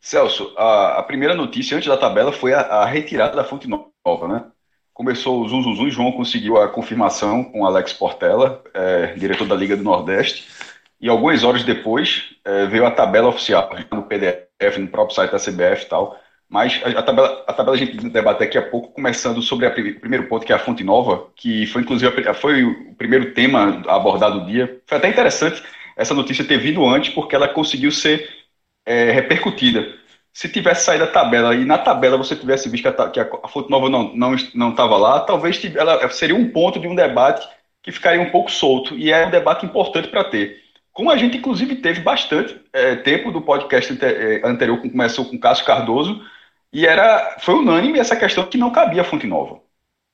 [0.00, 4.28] Celso, a, a primeira notícia antes da tabela foi a, a, retirada da fonte nova,
[4.28, 4.44] né?
[4.92, 9.54] Começou o zum, zum, zum, João conseguiu a confirmação com Alex Portela, é, diretor da
[9.54, 10.46] Liga do Nordeste,
[11.00, 15.38] e algumas horas depois é, veio a tabela oficial no PDF, no próprio site da
[15.38, 16.20] CBF e tal.
[16.48, 20.00] Mas a, a, tabela, a tabela a gente debate daqui a pouco, começando sobre o
[20.00, 24.40] primeiro ponto, que é a fonte nova, que foi inclusive foi o primeiro tema abordado
[24.40, 24.80] do dia.
[24.86, 25.62] Foi até interessante
[25.96, 28.28] essa notícia ter vindo antes, porque ela conseguiu ser
[28.84, 29.94] é, repercutida.
[30.32, 33.48] Se tivesse saído a tabela e na tabela você tivesse visto que a, que a
[33.48, 37.46] fonte nova não estava não, não lá, talvez ela seria um ponto de um debate
[37.82, 38.96] que ficaria um pouco solto.
[38.96, 40.62] E é um debate importante para ter.
[40.92, 45.38] Como a gente, inclusive, teve bastante é, tempo do podcast é, anterior, que começou com
[45.38, 46.24] Cássio Cardoso,
[46.72, 49.60] e era, foi unânime essa questão que não cabia a Fonte Nova.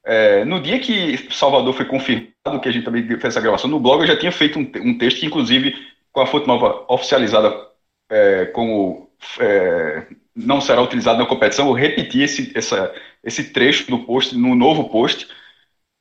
[0.04, 2.29] É, no dia que Salvador foi confirmado,
[2.60, 4.96] que a gente também fez essa gravação, no blog eu já tinha feito um, um
[4.96, 5.74] texto que, inclusive,
[6.12, 7.68] com a Fonte Nova oficializada
[8.10, 14.04] é, como é, não será utilizado na competição, eu repeti esse, essa, esse trecho do
[14.04, 15.28] post, no novo post,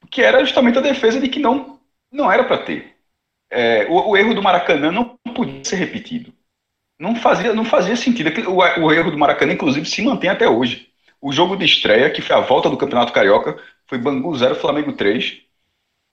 [0.10, 1.80] que era justamente a defesa de que não,
[2.12, 2.99] não era para ter
[3.49, 6.34] é, o, o, erro do Maracanã não podia ser repetido.
[6.99, 8.30] Não fazia, não fazia sentido.
[8.49, 10.89] O, o erro do Maracanã, inclusive, se mantém até hoje.
[11.21, 14.93] O jogo de estreia, que foi a volta do Campeonato Carioca, foi Bangu 0, Flamengo
[14.93, 15.41] 3.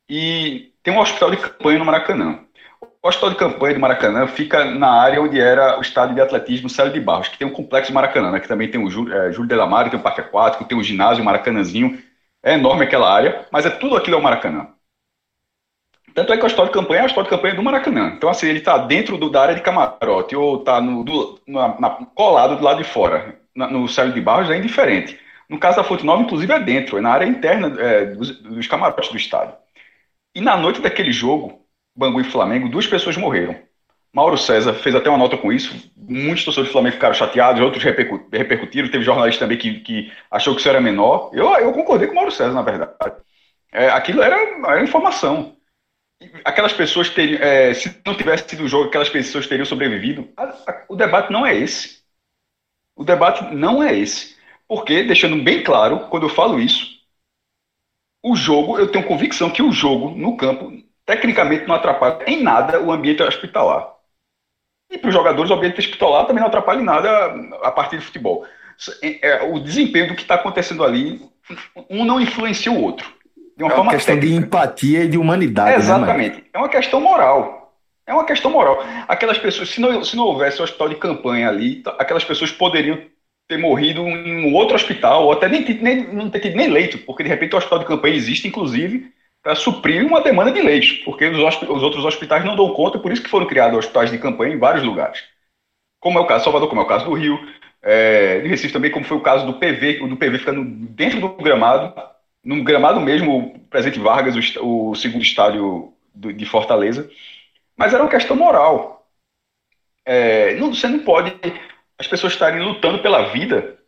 [0.08, 2.40] E tem um hospital de campanha no Maracanã.
[3.02, 6.68] O hospital de campanha do Maracanã fica na área onde era o estádio de atletismo
[6.68, 9.32] Célio de Barros, que tem um complexo Maracanã, né, que também tem o Júlio, é,
[9.32, 12.02] Júlio Delamare, tem o Parque Aquático, tem o ginásio, Maracanãzinho.
[12.42, 14.68] É enorme aquela área, mas é tudo aquilo é o Maracanã.
[16.16, 18.12] Tanto é que o história de campanha é o história de campanha do Maracanã.
[18.16, 20.80] Então, assim, ele está dentro do, da área de camarote ou está
[22.14, 25.18] colado do lado de fora, na, no céu de Barros, é indiferente.
[25.48, 28.66] No caso da Fonte Nova, inclusive, é dentro, é na área interna é, dos, dos,
[28.66, 29.54] camarotes do estádio.
[30.36, 33.56] E na noite daquele jogo, Bangu e Flamengo, duas pessoas morreram.
[34.12, 35.90] Mauro César fez até uma nota com isso.
[35.96, 38.90] Muitos torcedores do Flamengo ficaram chateados, outros repercutiram.
[38.90, 41.30] Teve jornalista também que, que achou que isso era menor.
[41.32, 42.92] Eu, eu concordei com o Mauro César, na verdade.
[43.72, 45.56] É, aquilo era, era informação
[46.44, 50.28] aquelas pessoas teriam, é, se não tivesse sido o jogo, aquelas pessoas teriam sobrevivido.
[50.36, 52.02] A, a, o debate não é esse.
[52.94, 54.36] O debate não é esse.
[54.68, 56.95] Porque, deixando bem claro, quando eu falo isso,
[58.26, 60.72] o jogo, eu tenho convicção que o jogo no campo,
[61.06, 63.88] tecnicamente, não atrapalha em nada o ambiente hospitalar.
[64.90, 67.08] E para os jogadores, o ambiente hospitalar também não atrapalha em nada
[67.62, 68.44] a partir de futebol.
[69.00, 71.20] é, o desempenho do que está acontecendo ali,
[71.88, 73.06] um não influencia o outro.
[73.56, 74.40] De uma é uma questão técnica.
[74.40, 75.70] de empatia e de humanidade.
[75.70, 76.36] É, exatamente.
[76.38, 77.72] Né, é uma questão moral.
[78.08, 78.84] É uma questão moral.
[79.06, 82.98] Aquelas pessoas, se não, se não houvesse o hospital de campanha ali, aquelas pessoas poderiam
[83.48, 86.98] ter morrido em um outro hospital, ou até nem, nem, não ter tido nem leito,
[86.98, 90.92] porque de repente o hospital de campanha existe, inclusive, para suprir uma demanda de leitos,
[91.04, 94.18] porque os, os, outros hospitais não dão conta, por isso que foram criados hospitais de
[94.18, 95.22] campanha em vários lugares.
[96.00, 97.38] Como é o caso de Salvador, como é o caso do Rio,
[97.82, 101.20] é, de Recife também, como foi o caso do PV, o do PV ficando dentro
[101.20, 101.94] do gramado,
[102.44, 107.08] no gramado mesmo, o Presidente Vargas, o, o segundo estádio do, de Fortaleza.
[107.76, 109.06] Mas era uma questão moral.
[110.04, 111.32] É, não, você não pode
[111.98, 113.78] as pessoas estarem lutando pela vida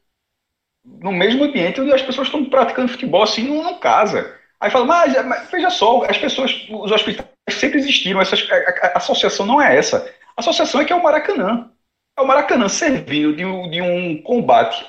[0.84, 4.36] no mesmo ambiente onde as pessoas estão praticando futebol assim, não, não casa.
[4.60, 8.92] Aí fala, mas, mas, veja só, as pessoas, os hospitais sempre existiram, essa, a, a,
[8.94, 10.12] a, associação não é essa.
[10.36, 11.70] A associação é que é o Maracanã.
[12.16, 14.84] É o Maracanã servindo de, de um combate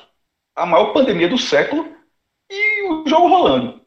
[0.56, 1.96] à maior pandemia do século
[2.50, 3.82] e o jogo rolando.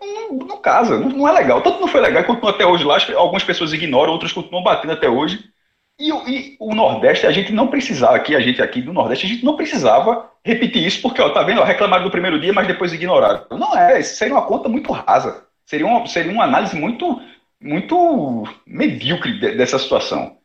[0.00, 1.62] Não, não casa, não, não, é legal.
[1.62, 5.08] Tanto não foi legal, continua até hoje lá, algumas pessoas ignoram, outras continuam batendo até
[5.08, 5.50] hoje.
[5.98, 9.28] E, e, o Nordeste, a gente não precisava, aqui, a gente aqui do Nordeste, a
[9.28, 12.66] gente não precisava repetir isso, porque, ó, tá vendo, ó, reclamaram do primeiro dia, mas
[12.66, 13.46] depois ignoraram.
[13.50, 15.46] Não é, isso seria uma conta muito rasa.
[15.64, 17.20] Seria uma, seria uma análise muito,
[17.60, 20.36] muito medíocre de, dessa situação.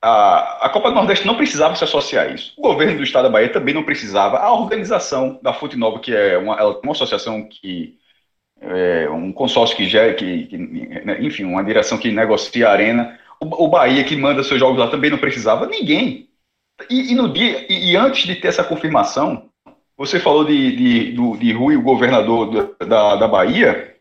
[0.00, 2.54] A, a Copa do Nordeste não precisava se associar a isso.
[2.56, 4.38] O governo do Estado da Bahia também não precisava.
[4.38, 7.98] A organização da Fute Nova, que é uma, uma associação que.
[8.58, 13.18] É, um consórcio que gera, que, que, né, enfim, uma direção que negocia a arena
[13.40, 15.66] o, Bahia, que manda seus jogos lá, também não precisava.
[15.66, 16.28] Ninguém.
[16.90, 19.48] E, e no dia, e, e, antes de ter essa confirmação,
[19.96, 23.96] você falou de, de, do, de Rui, o governador da, da Bahia,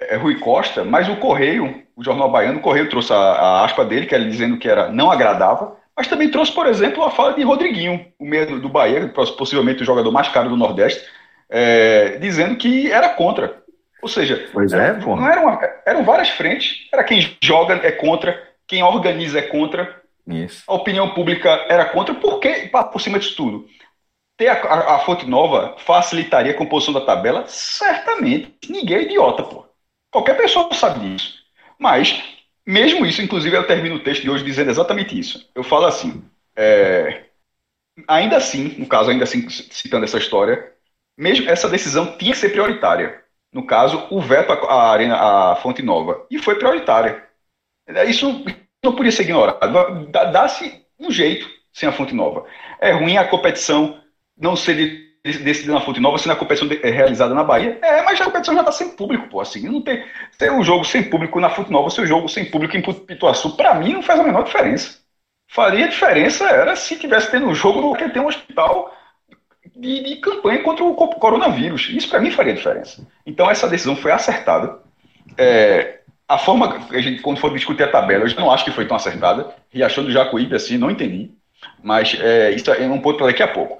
[0.00, 3.84] é, Rui Costa, mas o Correio, o jornal baiano, o Correio trouxe a, a aspa
[3.84, 7.34] dele, que era dizendo que era não agradável, mas também trouxe, por exemplo, a fala
[7.34, 11.04] de Rodriguinho, o meio do Bahia, possivelmente o jogador mais caro do Nordeste,
[11.48, 13.62] é, dizendo que era contra.
[14.02, 18.82] Ou seja, pois é, não eram, eram várias frentes, era quem joga é contra, quem
[18.82, 20.64] organiza é contra, Isso.
[20.66, 23.66] a opinião pública era contra, porque, por cima disso tudo,
[24.36, 27.44] ter a, a, a, fonte nova facilitaria a composição da tabela?
[27.46, 28.56] Certamente.
[28.68, 29.66] Ninguém é idiota, pô.
[30.10, 31.34] Qualquer pessoa sabe disso.
[31.78, 32.22] Mas,
[32.66, 35.48] mesmo isso, inclusive, eu termino o texto de hoje dizendo exatamente isso.
[35.54, 36.24] Eu falo assim,
[36.56, 37.24] é,
[38.08, 40.72] ainda assim, no caso, ainda assim, citando essa história,
[41.16, 43.22] mesmo essa decisão tinha que ser prioritária.
[43.52, 46.26] No caso, o veto à arena, à fonte nova.
[46.30, 47.23] E foi prioritária.
[48.06, 48.44] Isso
[48.82, 50.10] não podia ser ignorado.
[50.10, 52.44] Dá-se um jeito sem a fonte nova.
[52.80, 54.00] É ruim a competição
[54.36, 57.78] não ser decidida na fonte nova, sendo a competição é realizada na Bahia.
[57.82, 59.40] É, mas a competição já está sem público, pô.
[59.40, 60.04] Assim, não tem.
[60.38, 63.74] Ter um jogo sem público na fonte nova, seu jogo sem público em Pituaçu, para
[63.74, 64.98] mim não faz a menor diferença.
[65.48, 68.94] Faria diferença era se tivesse tendo um jogo no que tem um hospital
[69.74, 71.88] de, de campanha contra o coronavírus.
[71.90, 73.06] Isso para mim faria diferença.
[73.24, 74.78] Então essa decisão foi acertada.
[75.38, 78.64] É, a forma que a gente, quando for discutir a tabela, eu já não acho
[78.64, 79.54] que foi tão acertada.
[79.70, 81.30] Riachão do Jacuípe, assim, não entendi.
[81.82, 83.78] Mas é, isso é um ponto para daqui a pouco.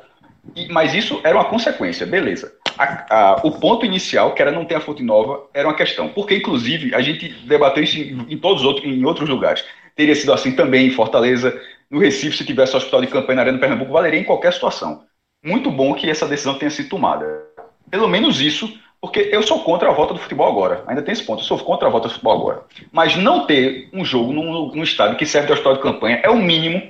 [0.54, 2.52] E, mas isso era uma consequência, beleza.
[2.76, 6.09] A, a, o ponto inicial, que era não ter a fonte nova, era uma questão.
[6.09, 9.64] Porque, inclusive, a gente debateu isso em, em todos outros, em outros lugares.
[9.96, 11.59] Teria sido assim também em Fortaleza,
[11.90, 15.04] no Recife, se tivesse hospital de campanha na Arena do Pernambuco, valeria em qualquer situação.
[15.42, 17.44] Muito bom que essa decisão tenha sido tomada.
[17.90, 18.68] Pelo menos isso
[19.05, 20.83] porque eu sou contra a volta do futebol agora.
[20.87, 21.43] Ainda tem esse ponto.
[21.43, 22.62] Eu sou contra a volta do futebol agora.
[22.90, 26.31] Mas não ter um jogo num, num estádio que serve de hospital de campanha é
[26.31, 26.81] o mínimo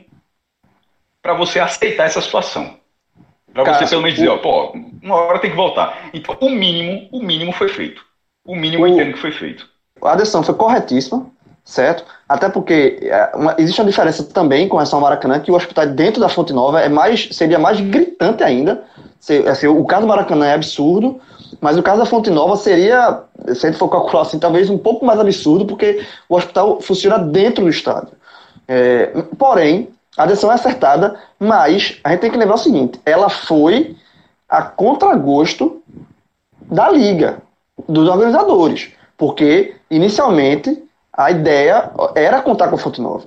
[1.21, 2.77] para você aceitar essa situação.
[3.53, 6.09] Para você pelo menos dizer, ó, pô, uma hora tem que voltar.
[6.15, 8.01] Então, o mínimo, o mínimo foi feito.
[8.45, 9.69] O mínimo o, eu entendo que foi feito.
[10.01, 11.27] A decisão foi corretíssima,
[11.65, 12.05] certo?
[12.29, 15.87] Até porque é, uma, existe uma diferença também com relação ao Maracanã, que o hospital
[15.87, 18.85] dentro da Fonte Nova é mais, seria mais gritante ainda.
[19.19, 21.21] Se, assim, o caso do Maracanã é absurdo,
[21.61, 23.23] mas no caso da Fonte Nova seria,
[23.55, 27.19] se a gente for calcular assim, talvez um pouco mais absurdo, porque o hospital funciona
[27.19, 28.13] dentro do estádio.
[28.67, 29.07] É,
[29.39, 33.97] porém, a decisão é acertada, mas a gente tem que lembrar o seguinte: ela foi
[34.49, 35.83] a contragosto
[36.71, 37.43] da liga,
[37.89, 43.27] dos organizadores, porque inicialmente a ideia era contar com a Fonte Nova.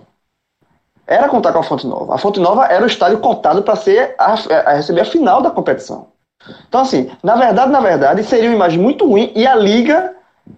[1.05, 2.15] Era contar com a Fonte Nova.
[2.15, 5.49] A Fonte Nova era o estádio cotado para ser a, a receber a final da
[5.51, 6.07] competição.
[6.67, 10.15] Então, assim, na verdade, na verdade, seria uma imagem muito ruim e a liga,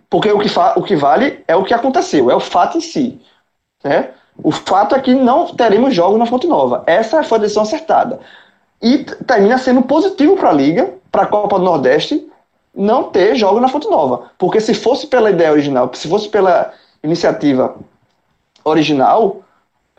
[0.10, 3.20] porque o que, o que vale é o que aconteceu, é o fato em si.
[3.84, 4.10] Né?
[4.44, 6.84] O fato é que não teremos jogos na Fonte Nova.
[6.86, 8.20] Essa foi a decisão acertada.
[8.82, 12.30] E termina sendo positivo para a liga, para a Copa do Nordeste,
[12.74, 14.32] não ter jogos na Fonte Nova.
[14.38, 16.72] Porque se fosse pela ideia original, se fosse pela
[17.04, 17.76] iniciativa
[18.64, 19.42] original,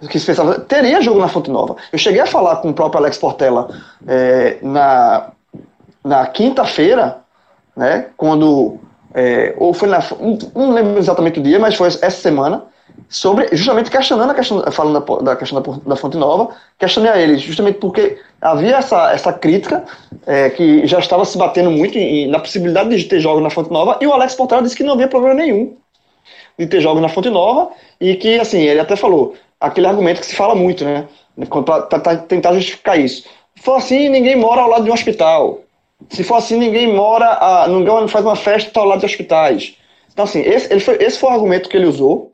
[0.08, 1.76] que se pensava, teria jogo na Fonte Nova.
[1.92, 3.68] Eu cheguei a falar com o próprio Alex Portela
[4.06, 5.30] é, na
[6.04, 7.18] na quinta-feira,
[7.76, 8.78] né, quando,
[9.14, 10.00] é, ou foi na,
[10.54, 12.64] não lembro exatamente o dia, mas foi essa semana,
[13.08, 17.18] sobre justamente questionando a questão, falando da, da questão da, da, Fonte Nova, questionei a
[17.18, 19.84] eles, justamente porque havia essa, essa crítica
[20.26, 23.70] é, que já estava se batendo muito em, na possibilidade de ter jogos na Fonte
[23.70, 25.76] Nova, e o Alex Portela disse que não havia problema nenhum
[26.58, 30.26] de ter jogos na Fonte Nova, e que, assim, ele até falou, aquele argumento que
[30.26, 31.06] se fala muito, né,
[31.64, 33.24] para tentar justificar isso.
[33.62, 35.60] For assim, ninguém mora ao lado de um hospital.
[36.08, 39.76] Se for assim, ninguém mora, a, ninguém faz uma festa ao lado de hospitais.
[40.12, 42.32] Então, assim, esse, foi, esse foi o argumento que ele usou,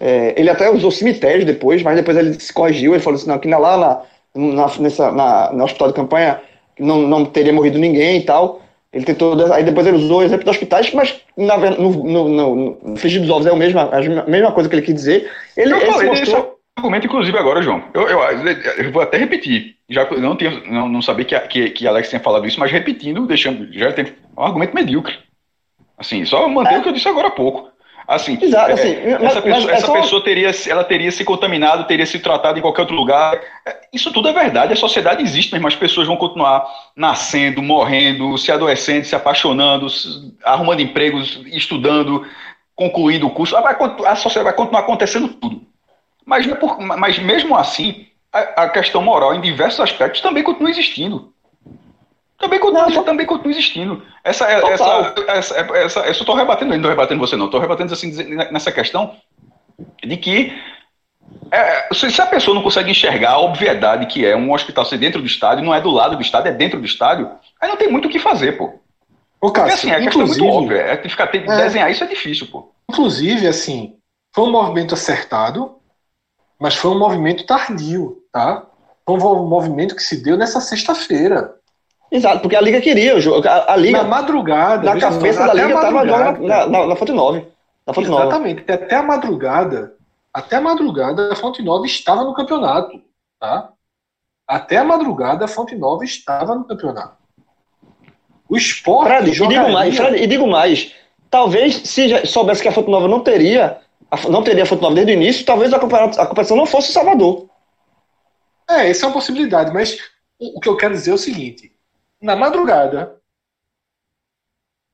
[0.00, 3.38] é, ele até usou cemitério depois, mas depois ele se corrigiu, ele falou assim, não,
[3.38, 4.02] que lá na,
[4.34, 6.40] na, nessa, na, no hospital de campanha
[6.78, 8.60] não, não teria morrido ninguém e tal.
[8.92, 12.78] Ele tentou, aí depois ele usou o exemplo dos hospitais, mas na, no, no, no,
[12.82, 15.30] no frigir dos ovos é a mesma, a mesma coisa que ele quis dizer.
[15.56, 16.55] Ele, ele mostrou...
[16.76, 17.82] argumento, inclusive, agora, João.
[17.94, 19.76] Eu, eu, eu, vou até repetir.
[19.88, 23.26] Já não, tinha, não, não sabia que, que, que Alex tinha falado isso, mas repetindo,
[23.26, 23.72] deixando.
[23.72, 25.18] Já tem um argumento medíocre.
[25.96, 26.78] Assim, só manter é.
[26.78, 27.70] o que eu disse agora há pouco.
[28.06, 29.92] Assim, Exato, assim é, essa, pessoa, é essa só...
[29.92, 33.34] pessoa, teria, ela teria se contaminado, teria se tratado em qualquer outro lugar.
[33.66, 38.38] É, isso tudo é verdade, a sociedade existe, mas as pessoas vão continuar nascendo, morrendo,
[38.38, 39.88] se adoecendo, se apaixonando,
[40.44, 42.24] arrumando empregos, estudando,
[42.76, 43.60] concluindo o curso.
[43.60, 45.65] Vai, a sociedade vai continuar acontecendo tudo.
[46.26, 46.46] Mas,
[46.98, 51.32] mas mesmo assim, a, a questão moral, em diversos aspectos, também continua existindo.
[52.38, 54.02] Também continua, não, também continua existindo.
[54.22, 57.60] Essa, essa, essa, essa, essa, eu só estou rebatendo, não estou rebatendo você não, estou
[57.60, 58.12] rebatendo assim
[58.52, 59.16] nessa questão
[60.04, 60.52] de que
[61.50, 65.20] é, se a pessoa não consegue enxergar a obviedade que é um hospital ser dentro
[65.20, 67.88] do estádio, não é do lado do estádio, é dentro do estádio, aí não tem
[67.90, 68.74] muito o que fazer, pô.
[69.40, 72.06] Ô, Cássio, Porque assim, a questão é muito óbvia, é ficar, é, desenhar isso é
[72.06, 72.72] difícil, pô.
[72.90, 73.96] Inclusive, assim,
[74.34, 75.75] foi um movimento acertado,
[76.58, 78.66] mas foi um movimento tardio, tá?
[79.04, 81.54] Foi um movimento que se deu nessa sexta-feira.
[82.10, 83.46] Exato, porque a Liga queria o jogo.
[83.46, 84.94] A, a Liga, na madrugada.
[84.94, 87.46] Na cabeça da Liga estava na, na, na, Fonte 9.
[87.86, 88.64] Na Fonte Exatamente.
[88.66, 88.72] 9.
[88.72, 89.94] Até a madrugada.
[90.32, 93.00] Até a madrugada, a Fonte 9 estava no campeonato.
[93.40, 93.70] Tá?
[94.46, 97.16] Até a madrugada, a Fonte 9 estava no campeonato.
[98.48, 99.08] O esporte.
[99.08, 99.58] Fred, jogaria...
[99.58, 100.94] e, digo mais, Fred, e digo mais.
[101.30, 103.80] Talvez, se soubesse que a Fonte Nova não teria,
[104.28, 107.48] não teria a Fonte Nova desde o início, talvez a competição não fosse o Salvador.
[108.68, 109.98] É, essa é uma possibilidade, mas
[110.38, 111.74] o que eu quero dizer é o seguinte:
[112.20, 113.20] na madrugada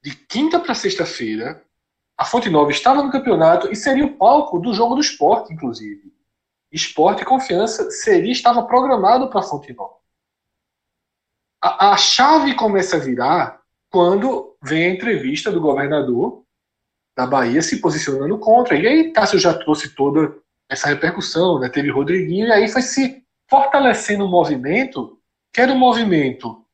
[0.03, 1.65] de quinta para sexta-feira,
[2.17, 6.13] a Fonte Nova estava no campeonato e seria o palco do jogo do esporte, inclusive.
[6.71, 9.95] Esporte e confiança seria estava programado para a Fonte Nova.
[11.61, 16.42] A, a chave começa a virar quando vem a entrevista do governador
[17.17, 18.77] da Bahia se posicionando contra.
[18.77, 20.35] E aí Cássio já trouxe toda
[20.69, 21.69] essa repercussão, né?
[21.69, 25.19] teve Rodriguinho, e aí foi se fortalecendo o um movimento,
[25.53, 26.65] que era um movimento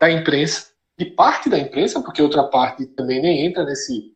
[0.00, 0.66] da imprensa,
[0.98, 4.12] de parte da imprensa, porque outra parte também nem entra nesse,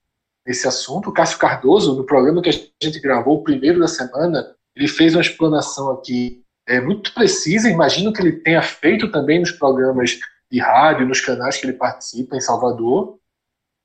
[0.46, 1.10] nesse assunto.
[1.10, 5.14] O Cássio Cardoso, no programa que a gente gravou, o primeiro da semana, ele fez
[5.14, 10.18] uma explanação aqui é, muito precisa, imagino que ele tenha feito também nos programas
[10.50, 13.17] de rádio, nos canais que ele participa em Salvador.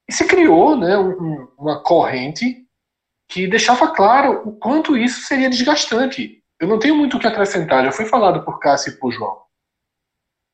[0.08, 2.66] E se criou né, um, uma corrente
[3.30, 6.44] que deixava claro o quanto isso seria desgastante.
[6.60, 9.44] Eu não tenho muito o que acrescentar, já foi falado por Cássio e por João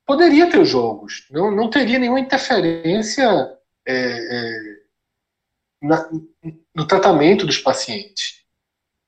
[0.09, 3.23] poderia ter os jogos, não, não teria nenhuma interferência
[3.87, 4.59] é, é,
[5.83, 6.09] na,
[6.75, 8.39] no tratamento dos pacientes.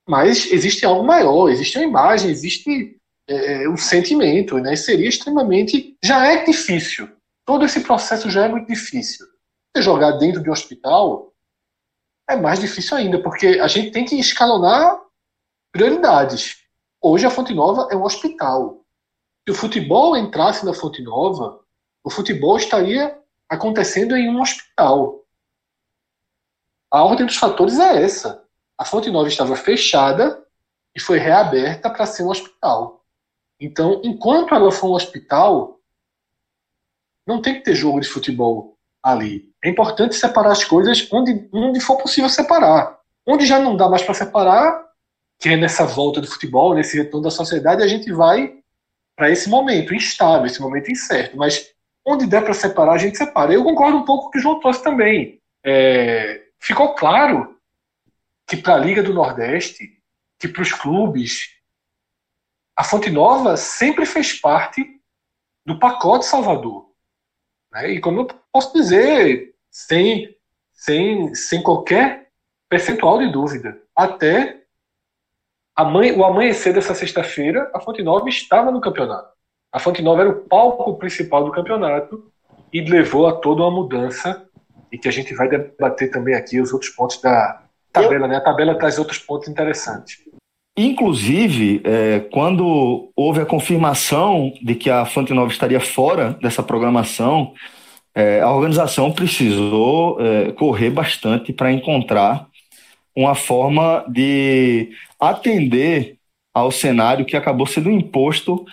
[0.08, 4.76] Mas existe algo maior, existe uma imagem, existe é, é, um sentimento, né?
[4.76, 5.98] Seria extremamente.
[6.04, 7.10] Já é difícil.
[7.48, 9.26] Todo esse processo já é muito difícil.
[9.74, 11.34] Você jogar dentro de um hospital
[12.30, 15.00] é mais difícil ainda, porque a gente tem que escalonar
[15.72, 16.66] prioridades.
[17.02, 18.86] Hoje a Fonte Nova é um hospital.
[19.48, 21.62] Se o futebol entrasse na Fonte Nova,
[22.04, 25.24] o futebol estaria acontecendo em um hospital.
[26.92, 28.46] A ordem dos fatores é essa.
[28.78, 30.46] A Fonte Nova estava fechada
[30.94, 33.06] e foi reaberta para ser um hospital.
[33.58, 35.80] Então, enquanto ela for um hospital,
[37.26, 39.51] não tem que ter jogo de futebol ali.
[39.64, 42.98] É importante separar as coisas onde, onde for possível separar.
[43.26, 44.86] Onde já não dá mais para separar,
[45.40, 48.56] que é nessa volta do futebol, nesse retorno da sociedade, a gente vai
[49.16, 51.38] para esse momento instável, esse momento incerto.
[51.38, 51.72] Mas
[52.06, 53.54] onde der para separar, a gente separa.
[53.54, 55.40] Eu concordo um pouco com o que o João trouxe também.
[55.64, 57.56] É, ficou claro
[58.48, 60.02] que para a Liga do Nordeste,
[60.40, 61.56] que para os clubes,
[62.76, 65.00] a Fonte Nova sempre fez parte
[65.66, 66.90] do pacote Salvador.
[67.72, 67.92] Né?
[67.92, 70.36] E como eu posso dizer, sem,
[70.74, 72.28] sem, sem qualquer
[72.70, 74.62] percentual de dúvida, até
[76.16, 79.32] o amanhecer dessa sexta-feira, a Fonte Nova estava no campeonato.
[79.72, 82.30] A Fonte Nova era o palco principal do campeonato
[82.72, 84.46] e levou a toda uma mudança
[84.92, 88.36] e que a gente vai debater também aqui os outros pontos da tabela, né?
[88.36, 90.18] A tabela traz outros pontos interessantes.
[90.78, 97.54] Inclusive, é, quando houve a confirmação de que a Fonte Nova estaria fora dessa programação,
[98.14, 102.48] é, a organização precisou é, correr bastante para encontrar
[103.16, 104.90] uma forma de
[105.20, 106.18] atender
[106.54, 108.66] ao cenário que acabou sendo imposto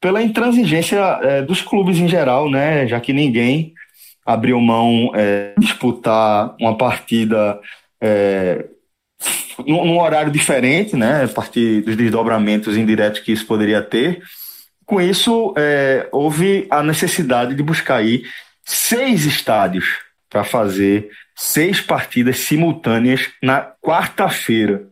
[0.00, 2.86] pela intransigência é, dos clubes em geral, né?
[2.86, 3.74] Já que ninguém
[4.24, 7.60] abriu mão é, disputar uma partida
[8.00, 8.64] é,
[9.66, 11.24] num, num, horário diferente, né?
[11.24, 14.22] A partir dos desdobramentos indiretos que isso poderia ter.
[14.86, 18.22] Com isso, é, houve a necessidade de buscar aí
[18.70, 19.98] seis estádios
[20.28, 24.86] para fazer seis partidas simultâneas na quarta-feira,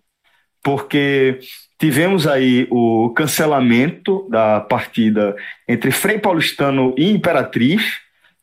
[0.63, 1.39] porque
[1.79, 5.37] tivemos aí o cancelamento da partida
[5.69, 7.83] entre Frei Paulistano e Imperatriz,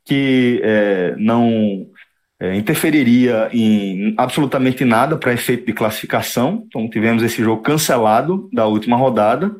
[0.05, 1.87] que é, não
[2.39, 6.63] é, interferiria em absolutamente nada para efeito de classificação.
[6.67, 9.53] Então tivemos esse jogo cancelado da última rodada.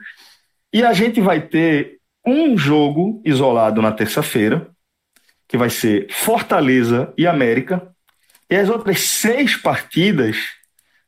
[0.71, 4.67] E a gente vai ter um jogo isolado na terça-feira,
[5.55, 7.87] que vai ser Fortaleza e América.
[8.49, 10.35] E as outras seis partidas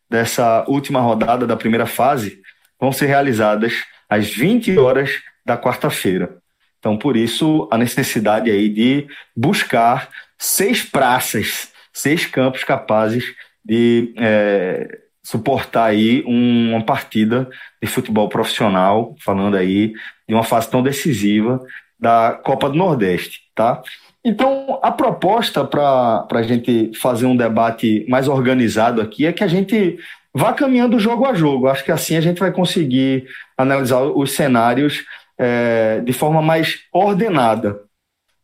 [0.09, 2.39] dessa última rodada da primeira fase
[2.79, 3.73] vão ser realizadas
[4.09, 5.11] às 20 horas
[5.45, 6.37] da quarta-feira.
[6.79, 13.25] Então, por isso, a necessidade aí de buscar seis praças, seis campos capazes
[13.65, 17.49] de é, suportar aí uma partida
[17.83, 19.91] de futebol profissional, falando aí
[20.25, 21.59] de uma fase tão decisiva
[21.99, 23.81] da Copa do Nordeste, tá?
[24.27, 29.47] Então, a proposta para a gente fazer um debate mais organizado aqui é que a
[29.47, 29.97] gente
[30.33, 31.69] vá caminhando jogo a jogo.
[31.69, 33.25] Acho que assim a gente vai conseguir
[33.57, 35.05] analisar os cenários
[35.37, 37.79] é, de forma mais ordenada.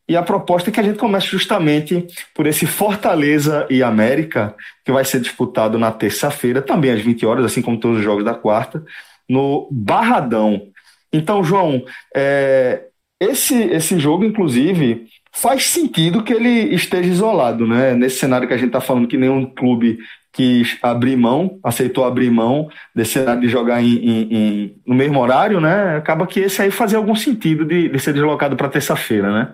[0.08, 4.56] E a proposta é que a gente comece justamente por esse Fortaleza e América,
[4.86, 8.24] que vai ser disputado na terça-feira, também às 20 horas, assim como todos os jogos
[8.24, 8.82] da quarta,
[9.28, 10.62] no Barradão.
[11.12, 11.84] Então, João,
[12.16, 12.86] é,
[13.20, 17.94] esse, esse jogo, inclusive, faz sentido que ele esteja isolado, né?
[17.96, 19.98] Nesse cenário que a gente está falando que nenhum clube
[20.32, 25.20] quis abrir mão, aceitou abrir mão desse cenário de jogar em, em, em, no mesmo
[25.20, 25.98] horário, né?
[25.98, 29.54] Acaba que esse aí fazia algum sentido de, de ser deslocado para terça-feira, né?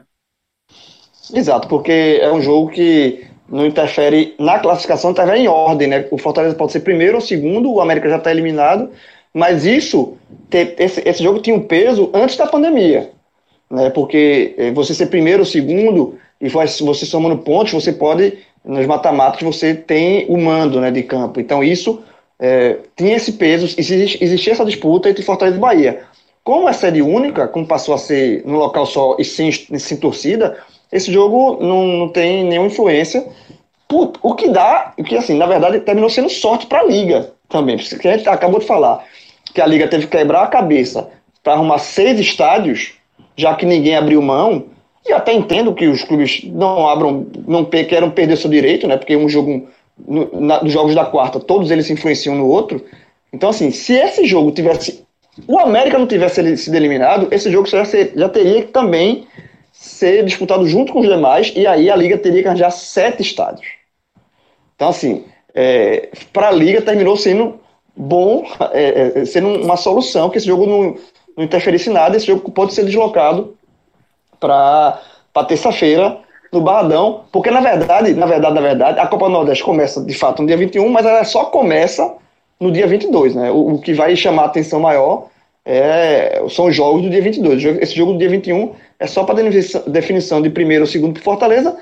[1.34, 6.08] Exato, porque é um jogo que não interfere na classificação, interfere em ordem, né?
[6.12, 8.90] O Fortaleza pode ser primeiro ou segundo, o América já está eliminado,
[9.34, 10.18] mas isso,
[10.52, 13.12] esse, esse jogo tinha um peso antes da pandemia,
[13.70, 13.90] né?
[13.90, 19.42] Porque eh, você ser primeiro ou segundo e você somando pontos, você pode nos mata-matas
[19.42, 21.40] você tem o mando né, de campo.
[21.40, 22.02] Então isso
[22.40, 26.04] é, tinha esse peso, existia essa disputa entre Fortaleza e Bahia.
[26.44, 30.58] Como é sede única, como passou a ser no local só e sem, sem torcida,
[30.92, 33.26] esse jogo não, não tem nenhuma influência.
[33.92, 37.78] O que dá, o que assim, na verdade, terminou sendo sorte para a Liga também.
[37.78, 39.04] Porque a gente acabou de falar
[39.54, 41.10] que a Liga teve que quebrar a cabeça
[41.44, 42.94] para arrumar seis estádios,
[43.40, 44.66] já que ninguém abriu mão.
[45.08, 48.98] E até entendo que os clubes não abram, não queiram perder seu direito, né?
[48.98, 49.68] Porque um jogo,
[49.98, 52.84] no, na, nos jogos da quarta, todos eles se influenciam no outro.
[53.32, 55.08] Então, assim, se esse jogo tivesse.
[55.48, 59.26] O América não tivesse sido eliminado, esse jogo já, ser, já teria que também
[59.72, 63.66] ser disputado junto com os demais, e aí a Liga teria que arranjar sete estádios.
[64.76, 65.24] Então, assim,
[65.56, 67.58] é, para a Liga terminou sendo
[67.96, 70.98] bom, é, é, sendo uma solução, que esse jogo não,
[71.40, 73.56] não interferisse nada, esse jogo pode ser deslocado
[74.38, 75.00] para
[75.48, 76.18] terça-feira
[76.52, 80.14] no Barradão, porque na verdade, na verdade, na verdade, a Copa do Nordeste começa de
[80.14, 82.14] fato no dia 21, mas ela só começa
[82.60, 83.50] no dia 22, né?
[83.52, 85.28] O, o que vai chamar a atenção maior
[85.64, 87.64] é, são os jogos do dia 22.
[87.82, 89.42] Esse jogo do dia 21 é só para
[89.88, 91.78] definição de primeiro ou segundo para Fortaleza,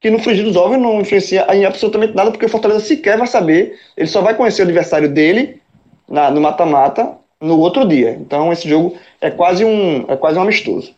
[0.00, 3.28] que no frigir dos ovos não influencia em absolutamente nada, porque o Fortaleza sequer vai
[3.28, 5.60] saber, ele só vai conhecer o adversário dele
[6.08, 8.12] na, no mata-mata no outro dia.
[8.12, 10.94] Então esse jogo é quase um, é quase um amistoso.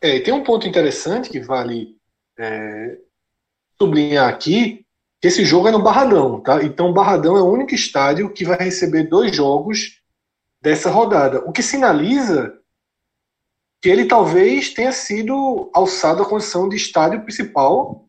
[0.00, 1.96] É, tem um ponto interessante que vale
[2.38, 2.98] é,
[3.80, 4.84] sublinhar aqui,
[5.20, 6.62] que esse jogo é no Barradão, tá?
[6.62, 10.00] Então Barradão é o único estádio que vai receber dois jogos
[10.60, 12.58] dessa rodada, o que sinaliza
[13.82, 18.06] que ele talvez tenha sido alçado à condição de estádio principal.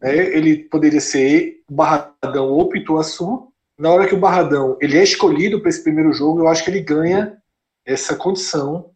[0.00, 0.14] Né?
[0.14, 3.50] Ele poderia ser Barradão ou Pituaçu.
[3.78, 6.70] Na hora que o Barradão ele é escolhido para esse primeiro jogo, eu acho que
[6.70, 7.36] ele ganha
[7.84, 8.94] essa condição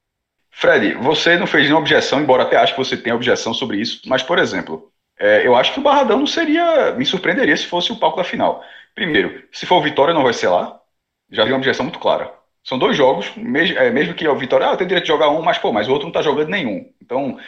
[0.51, 4.03] Fred, você não fez nenhuma objeção, embora até acho que você tenha objeção sobre isso,
[4.07, 6.93] mas, por exemplo, é, eu acho que o Barradão não seria.
[6.95, 8.63] Me surpreenderia se fosse o palco da final.
[8.93, 10.81] Primeiro, se for o Vitória, não vai ser lá.
[11.31, 12.33] Já vi uma objeção muito clara.
[12.65, 15.43] São dois jogos, mesmo, é, mesmo que o Vitória, ah, tenho direito de jogar um,
[15.43, 16.91] mas pô, mas o outro não está jogando nenhum.
[17.01, 17.39] Então,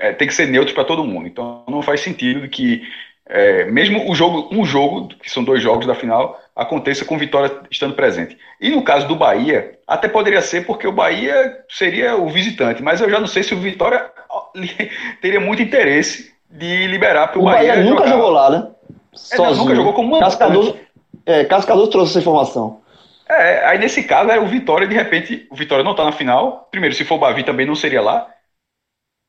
[0.00, 1.28] é, tem que ser neutro para todo mundo.
[1.28, 2.82] Então não faz sentido que
[3.26, 7.60] é, mesmo o jogo, um jogo, que são dois jogos da final, aconteça com Vitória
[7.70, 8.38] estando presente.
[8.58, 13.00] E no caso do Bahia, até poderia ser porque o Bahia seria o visitante, mas
[13.00, 14.10] eu já não sei se o Vitória
[15.20, 17.72] teria muito interesse de liberar para o Bahia.
[17.72, 18.16] O Bahia nunca jogar.
[18.16, 18.68] jogou lá, né?
[19.32, 20.76] É, não, nunca jogou como Cascador,
[21.26, 22.80] é, Cascador trouxe essa informação.
[23.28, 26.68] É, aí nesse caso é o Vitória, de repente, o Vitória não está na final.
[26.70, 28.28] Primeiro, se for o Bavi também não seria lá.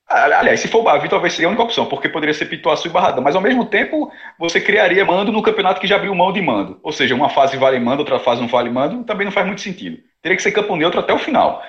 [0.09, 2.89] Aliás, se for o Bavi, talvez seria a única opção, porque poderia ser Pituaçu e
[2.89, 3.21] Barradão.
[3.21, 6.79] Mas ao mesmo tempo, você criaria mando no campeonato que já abriu mão de mando.
[6.81, 9.59] Ou seja, uma fase vale mando, outra fase não vale mando, também não faz muito
[9.59, 9.97] sentido.
[10.21, 11.61] Teria que ser campo neutro até o final.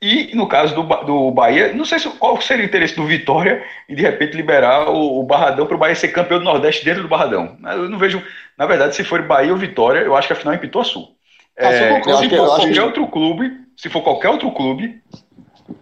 [0.00, 3.64] E no caso do, do Bahia, não sei se, qual seria o interesse do Vitória
[3.88, 7.02] em de repente liberar o, o Barradão para o Bahia ser campeão do Nordeste dentro
[7.02, 7.56] do Barradão.
[7.64, 8.22] Eu não vejo,
[8.58, 11.08] na verdade, se for Bahia ou Vitória, eu acho que a final é em Pituaçu.
[11.58, 12.80] Ah, é, se for qualquer que...
[12.80, 15.00] outro clube, se for qualquer outro clube,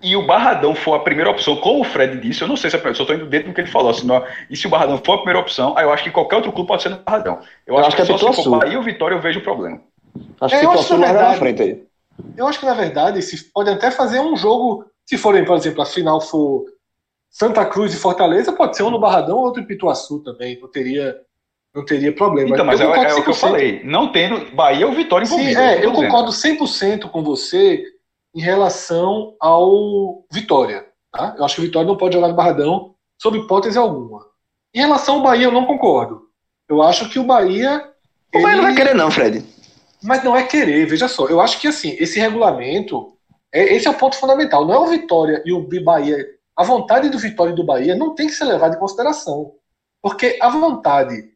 [0.03, 2.77] e o Barradão for a primeira opção, como o Fred disse, eu não sei se
[2.77, 4.71] é eu só estou indo dentro do que ele falou, assim, não, e se o
[4.71, 6.99] Barradão for a primeira opção, aí eu acho que qualquer outro clube pode ser no
[6.99, 7.41] Barradão.
[7.67, 9.43] Eu, eu acho, acho, que, é só se for Bahia ou Vitória eu vejo o
[9.43, 9.81] problema.
[10.41, 11.83] Acho é, que Pituaçu larga na frente aí.
[12.37, 15.83] Eu acho que, na verdade, se pode até fazer um jogo, se forem, por exemplo,
[15.83, 16.65] a final for
[17.29, 21.17] Santa Cruz e Fortaleza, pode ser um no Barradão, outro em Pituaçu também, não teria
[21.75, 22.51] não teria problema.
[22.51, 23.83] Então, mas é, é, o que eu falei.
[23.83, 25.51] Não tendo Bahia ou Vitória envolvido.
[25.51, 27.83] Sim, é, eu concordo 100% com você
[28.35, 30.87] em relação ao Vitória.
[31.13, 31.35] Tá?
[31.39, 34.27] Eu acho que o Vitória não pode jogar no Barradão sob hipótese alguma.
[34.75, 36.23] Em relação ao Bahia, eu não concordo.
[36.69, 37.89] Eu acho que o Bahia.
[38.35, 38.57] O Bahia ele...
[38.57, 39.45] não vai querer, não, Fred.
[40.03, 41.29] Mas não é querer, veja só.
[41.29, 43.13] Eu acho que assim, esse regulamento.
[43.53, 44.67] É, esse é o ponto fundamental.
[44.67, 46.17] Não é o Vitória e o Bahia.
[46.57, 49.53] A vontade do Vitória e do Bahia não tem que ser levada em consideração.
[50.03, 51.33] Porque a vontade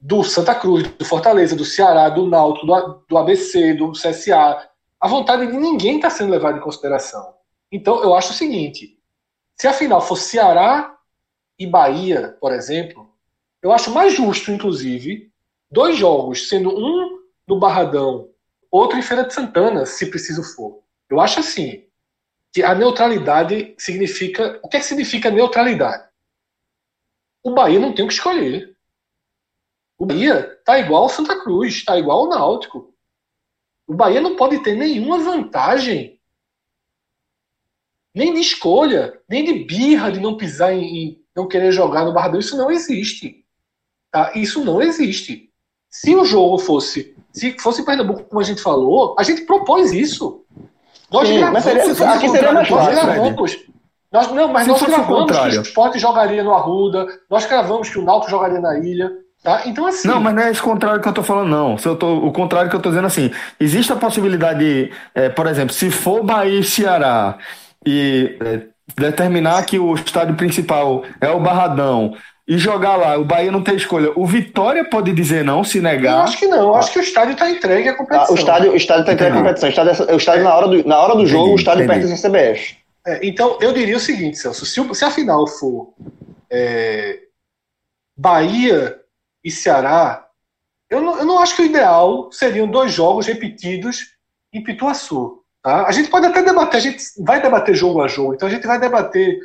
[0.00, 4.68] do Santa Cruz, do Fortaleza, do Ceará, do Náutico, do, do ABC, do CSA.
[5.02, 7.34] A vontade de ninguém está sendo levada em consideração.
[7.72, 8.96] Então, eu acho o seguinte:
[9.56, 10.96] se a final Ceará
[11.58, 13.12] e Bahia, por exemplo,
[13.60, 15.32] eu acho mais justo, inclusive,
[15.68, 18.30] dois jogos, sendo um no Barradão,
[18.70, 20.84] outro em Feira de Santana, se preciso for.
[21.10, 21.84] Eu acho assim
[22.52, 24.60] que a neutralidade significa.
[24.62, 26.08] O que, é que significa neutralidade?
[27.42, 28.76] O Bahia não tem o que escolher.
[29.98, 32.91] O Bahia tá igual ao Santa Cruz, tá igual ao Náutico.
[33.86, 36.18] O Bahia não pode ter nenhuma vantagem,
[38.14, 42.12] nem de escolha, nem de birra de não pisar em, em não querer jogar no
[42.12, 42.40] Barradão.
[42.40, 43.44] Isso não existe.
[44.10, 44.32] Tá?
[44.34, 45.50] Isso não existe.
[45.88, 50.44] Se o jogo fosse, se fosse Pernambuco, como a gente falou, a gente propôs isso.
[51.10, 53.72] Nós Sim, gravamos, mas seria, aqui seria mais fácil.
[54.10, 57.98] Nós, não, mas se nós gravamos que o Sport jogaria no Arruda, nós gravamos que
[57.98, 59.10] o Náutico jogaria na ilha.
[59.42, 59.62] Tá?
[59.66, 60.06] Então, assim.
[60.06, 61.76] Não, mas não é esse contrário que eu tô falando, não.
[61.76, 65.28] Se eu tô, o contrário que eu tô dizendo assim: existe a possibilidade, de, é,
[65.28, 67.38] por exemplo, se for Bahia e Ceará
[67.84, 68.60] e é,
[68.96, 72.14] determinar que o estádio principal é o Barradão
[72.46, 74.12] e jogar lá, o Bahia não tem escolha.
[74.14, 76.18] O Vitória pode dizer não, se negar.
[76.18, 78.26] Eu acho que não, eu acho que o estádio está entregue à competição.
[78.28, 79.68] Ah, o estádio, o estádio está entregue à competição.
[79.68, 81.86] O estádio, é, o estádio na hora do, na hora do jogo, entendi, o estádio
[81.88, 82.76] pertence à CBF.
[83.06, 85.92] É, então, eu diria o seguinte, Celso: se, se a final for
[86.48, 87.18] é,
[88.16, 89.01] Bahia
[89.44, 90.28] e Ceará,
[90.88, 94.14] eu não, eu não acho que o ideal seriam dois jogos repetidos
[94.52, 95.42] em Pituaçu.
[95.62, 95.86] Tá?
[95.86, 98.66] A gente pode até debater, a gente vai debater jogo a jogo, então a gente
[98.66, 99.38] vai debater.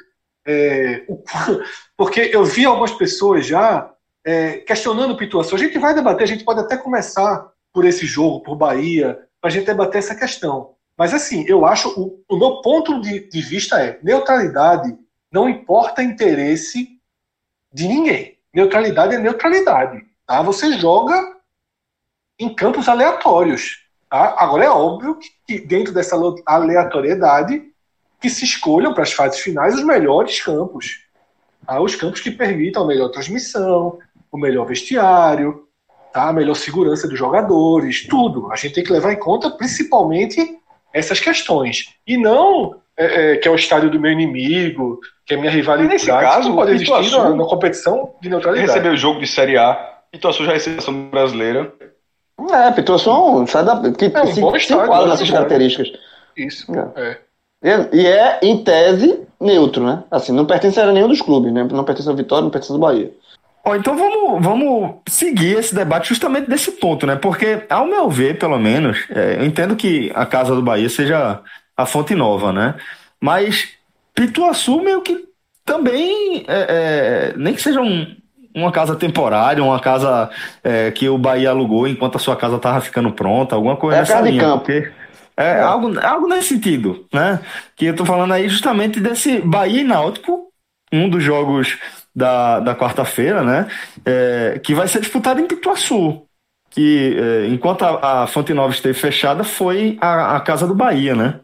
[0.45, 1.23] É, o,
[1.95, 3.93] porque eu vi algumas pessoas já
[4.25, 5.55] é, questionando o Pituaçu.
[5.55, 9.49] A gente vai debater, a gente pode até começar por esse jogo, por Bahia, para
[9.49, 10.75] a gente debater essa questão.
[10.97, 14.97] Mas assim, eu acho, o, o meu ponto de, de vista é neutralidade
[15.31, 16.89] não importa interesse
[17.71, 18.36] de ninguém.
[18.57, 20.03] Neutralidade é neutralidade.
[20.25, 20.41] Tá?
[20.41, 21.13] Você joga
[22.39, 23.85] em campos aleatórios.
[24.09, 24.33] Tá?
[24.35, 27.61] Agora é óbvio que dentro dessa aleatoriedade
[28.19, 31.03] que se escolham para as fases finais os melhores campos.
[31.67, 31.79] Tá?
[31.79, 33.99] Os campos que permitam a melhor transmissão,
[34.31, 35.67] o melhor vestiário,
[36.11, 36.29] tá?
[36.29, 38.51] a melhor segurança dos jogadores, tudo.
[38.51, 40.59] A gente tem que levar em conta principalmente
[40.91, 41.93] essas questões.
[42.07, 45.93] E não é, é, que é o estádio do meu inimigo, que é minha rivalidade.
[45.93, 48.67] Nesse caso, pode existir Ituaçu, na, competição de neutralidade.
[48.67, 51.71] Recebeu o jogo de Série A, Ituaçu já recebeu a seleção brasileira.
[52.51, 55.91] É, Pituaçu sai da, que, é um se, bom estádio, se nessas características.
[56.35, 57.17] Isso, é.
[57.63, 57.89] é.
[57.91, 60.03] E, é, em tese, neutro, né?
[60.09, 61.67] Assim, não pertence a nenhum dos clubes, né?
[61.69, 63.11] Não pertence ao Vitória, não pertence ao Bahia.
[63.75, 67.17] Então vamos, vamos seguir esse debate justamente desse ponto, né?
[67.17, 71.41] Porque, ao meu ver, pelo menos, é, eu entendo que a Casa do Bahia seja
[71.77, 72.75] a fonte nova, né?
[73.21, 73.69] Mas
[74.13, 75.25] Pituaçu meio que
[75.63, 78.15] também, é, é, nem que seja um,
[78.55, 80.29] uma casa temporária, uma casa
[80.63, 83.99] é, que o Bahia alugou enquanto a sua casa estava ficando pronta, alguma coisa é
[83.99, 84.33] nessa linha.
[84.33, 84.65] De campo.
[84.65, 84.91] Porque
[85.37, 87.39] é, é, Algo, algo nesse sentido, né?
[87.75, 90.47] Que eu tô falando aí justamente desse Bahia e Náutico
[90.91, 91.77] um dos jogos
[92.15, 93.67] da, da quarta-feira, né?
[94.05, 96.23] É, que vai ser disputado em Pituaçu.
[96.69, 101.13] Que é, enquanto a, a Fonte Nova esteve fechada, foi a, a casa do Bahia,
[101.15, 101.39] né?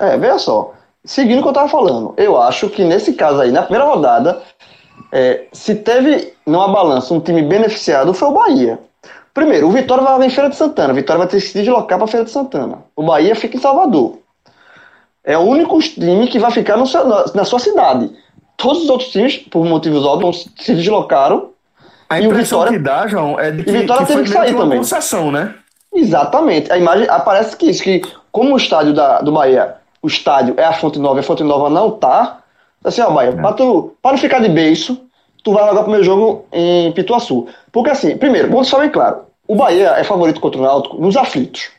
[0.00, 0.72] É, veja só.
[1.04, 4.42] Seguindo o que eu estava falando, eu acho que nesse caso aí, na primeira rodada,
[5.12, 8.78] é, se teve numa balança um time beneficiado, foi o Bahia.
[9.32, 10.92] Primeiro, o Vitória vai em Feira de Santana.
[10.92, 12.78] O Vitória vai ter que se deslocar para Feira de Santana.
[12.96, 14.18] O Bahia fica em Salvador.
[15.22, 18.10] É o único time que vai ficar seu, na sua cidade.
[18.56, 21.50] Todos os outros times, por motivos óbvios, se deslocaram.
[22.08, 24.56] A impressão Vitória, que dá, João, é de que, e Vitória que teve que sair
[24.56, 24.78] também.
[24.78, 25.54] concessão, né?
[25.94, 26.70] Exatamente.
[26.72, 30.64] A imagem aparece que isso, que como o estádio da, do Bahia, o estádio é
[30.64, 32.42] a Fonte Nova, a Fonte Nova não tá.
[32.82, 33.40] Assim, ó, Bahia, é.
[33.40, 35.00] para, tu, para não ficar de beiço,
[35.44, 37.46] tu vai jogar o primeiro jogo em Pituaçu.
[37.70, 41.16] Porque assim, primeiro, vamos deixar bem claro, o Bahia é favorito contra o Náutico nos
[41.16, 41.70] aflitos.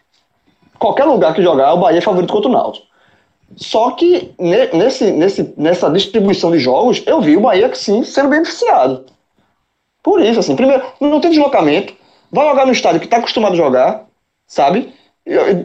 [0.77, 2.87] Qualquer lugar que jogar, o Bahia é favorito contra o Náutico.
[3.55, 9.05] Só que nesse, nesse, nessa distribuição de jogos, eu vi o Bahia sim sendo beneficiado.
[10.01, 11.93] Por isso, assim, primeiro, não tem deslocamento,
[12.31, 14.05] vai jogar no estádio que está acostumado a jogar,
[14.47, 14.93] sabe?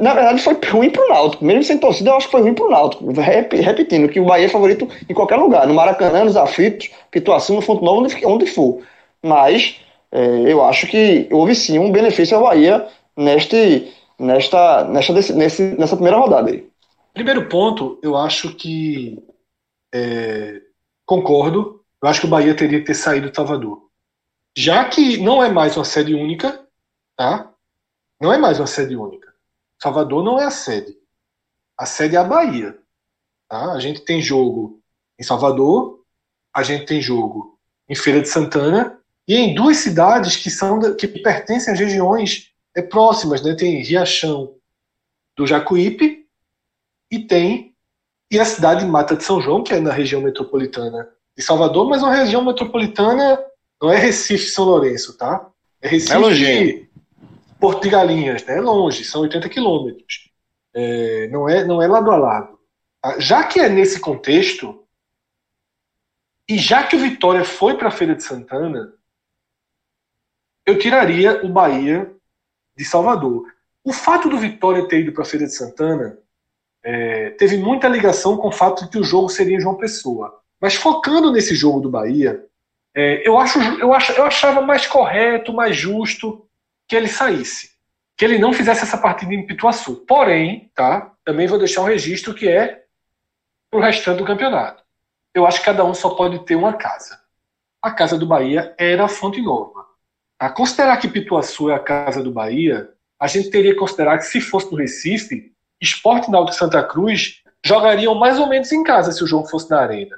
[0.01, 1.45] Na verdade, foi ruim pro Náutico.
[1.45, 3.11] Mesmo sem torcida, eu acho que foi ruim pro Náutico.
[3.13, 5.67] Repetindo, que o Bahia é favorito em qualquer lugar.
[5.67, 8.83] No Maracanã, nos aflitos, Pituaçu, no Fonte Novo, onde for.
[9.23, 9.81] Mas
[10.13, 12.87] é, eu acho que houve sim um benefício ao Bahia
[13.17, 16.69] neste, nesta, nesta, nesse, nessa primeira rodada aí.
[17.15, 19.19] Primeiro ponto, eu acho que
[19.95, 20.61] é,
[21.07, 21.83] concordo.
[22.03, 23.87] Eu acho que o Bahia teria que ter saído do Salvador.
[24.57, 26.61] Já que não é mais uma sede única,
[27.17, 27.51] tá?
[28.21, 29.26] Não é mais uma sede única.
[29.81, 30.97] Salvador não é a sede.
[31.77, 32.79] A sede é a Bahia.
[33.49, 33.73] Tá?
[33.73, 34.81] A gente tem jogo
[35.19, 36.03] em Salvador,
[36.55, 37.59] a gente tem jogo
[37.89, 38.99] em Feira de Santana
[39.29, 43.55] e em duas cidades que são que pertencem às regiões é, próximas, né?
[43.55, 44.55] Tem Riachão
[45.37, 46.27] do Jacuípe
[47.11, 47.75] e tem
[48.31, 51.89] e a cidade de Mata de São João, que é na região metropolitana de Salvador,
[51.89, 53.39] mas uma região metropolitana
[53.81, 55.49] não é Recife São Lourenço, tá?
[55.81, 56.86] É Recife é
[57.59, 58.57] Porto de Galinhas, né?
[58.57, 60.31] É longe, são 80 quilômetros.
[60.75, 62.59] É, não, é, não é lado a lado.
[63.01, 63.19] Tá?
[63.19, 64.85] Já que é nesse contexto,
[66.49, 68.93] e já que o Vitória foi para a Feira de Santana,
[70.65, 72.13] eu tiraria o Bahia
[72.77, 73.47] de Salvador.
[73.83, 76.19] O fato do Vitória ter ido para a Feira de Santana
[76.83, 80.41] é, teve muita ligação com o fato de que o jogo seria em João Pessoa.
[80.61, 82.45] Mas focando nesse jogo do Bahia,
[82.95, 86.46] é, eu, acho, eu, acho, eu achava mais correto, mais justo
[86.89, 87.71] que ele saísse.
[88.17, 90.05] Que ele não fizesse essa partida em Pituaçu.
[90.07, 92.85] Porém, tá, também vou deixar um registro que é
[93.71, 94.83] para o restante do campeonato.
[95.35, 97.21] Eu acho que cada um só pode ter uma casa.
[97.83, 99.85] A casa do Bahia era a Fonte Nova.
[100.39, 104.25] A considerar que Pituaçu é a casa do Bahia, a gente teria que considerar que
[104.25, 109.23] se fosse no Recife, Esporte Náutico Santa Cruz jogariam mais ou menos em casa se
[109.23, 110.17] o jogo fosse na Arena.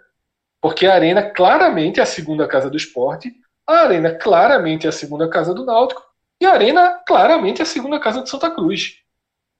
[0.61, 3.33] Porque a Arena claramente é a segunda casa do esporte,
[3.66, 6.03] a Arena claramente é a segunda casa do Náutico
[6.41, 9.03] e a Arena claramente é a segunda casa do Santa Cruz.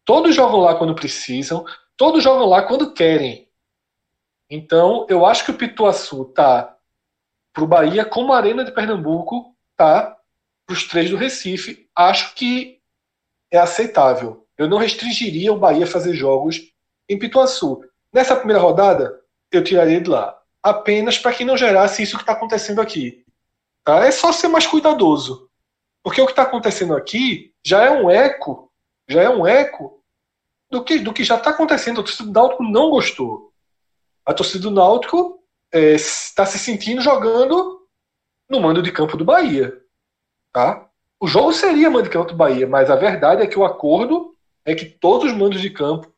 [0.05, 1.65] Todos jogam lá quando precisam,
[1.97, 3.49] todos jogam lá quando querem.
[4.51, 6.77] Então, eu acho que o Pituaçu tá
[7.53, 10.17] para o Bahia como a Arena de Pernambuco tá
[10.67, 11.89] para os três do Recife.
[11.95, 12.81] Acho que
[13.51, 14.47] é aceitável.
[14.57, 16.73] Eu não restringiria o Bahia a fazer jogos
[17.09, 17.83] em Pituaçu.
[18.13, 19.21] Nessa primeira rodada,
[19.51, 20.41] eu tiraria de lá.
[20.63, 23.25] Apenas para que não gerasse isso que está acontecendo aqui.
[23.85, 24.05] Tá?
[24.05, 25.48] É só ser mais cuidadoso.
[26.09, 28.73] Porque o que está acontecendo aqui já é um eco,
[29.07, 30.03] já é um eco
[30.71, 32.01] do que, do que já está acontecendo.
[32.01, 33.53] A torcida do Náutico não gostou.
[34.25, 37.87] A torcida do Náutico está é, se sentindo jogando
[38.49, 39.79] no mando de campo do Bahia.
[40.51, 40.89] Tá?
[41.21, 44.35] O jogo seria mando de campo do Bahia, mas a verdade é que o acordo
[44.65, 46.11] é que todos os mandos de campo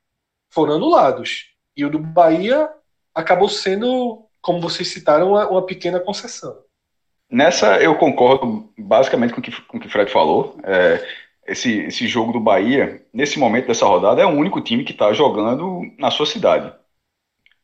[0.50, 1.52] foram anulados.
[1.76, 2.72] E o do Bahia
[3.12, 6.62] acabou sendo, como vocês citaram, uma, uma pequena concessão.
[7.30, 10.58] Nessa eu concordo basicamente com o que, com o que Fred falou.
[10.64, 11.06] É,
[11.46, 15.12] esse, esse jogo do Bahia, nesse momento dessa rodada, é o único time que está
[15.12, 16.72] jogando na sua cidade.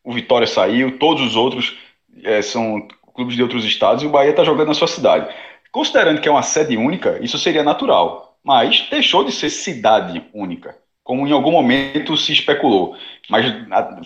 [0.03, 1.77] O Vitória saiu, todos os outros
[2.23, 5.33] é, são clubes de outros estados e o Bahia está jogando na sua cidade.
[5.71, 10.77] Considerando que é uma sede única, isso seria natural mas deixou de ser cidade única,
[11.03, 12.95] como em algum momento se especulou.
[13.29, 13.45] Mas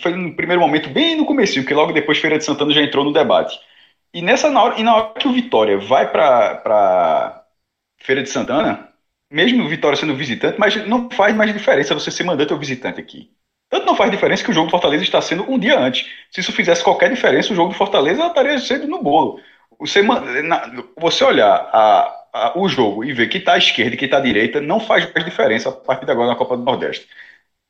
[0.01, 3.05] foi no primeiro momento, bem no começo, porque logo depois Feira de Santana já entrou
[3.05, 3.59] no debate.
[4.13, 7.45] E nessa na hora, e na hora que o Vitória vai para
[7.97, 8.89] Feira de Santana,
[9.29, 12.99] mesmo o Vitória sendo visitante, mas não faz mais diferença você ser mandante ou visitante
[12.99, 13.31] aqui.
[13.69, 16.05] Tanto não faz diferença que o jogo do Fortaleza está sendo um dia antes.
[16.29, 19.39] Se isso fizesse qualquer diferença, o jogo do Fortaleza estaria sendo no bolo.
[19.79, 20.01] Você,
[20.97, 24.21] você olhar a, o jogo e ver quem está à esquerda e quem está à
[24.21, 27.07] direita não faz mais diferença a partir de agora na Copa do Nordeste.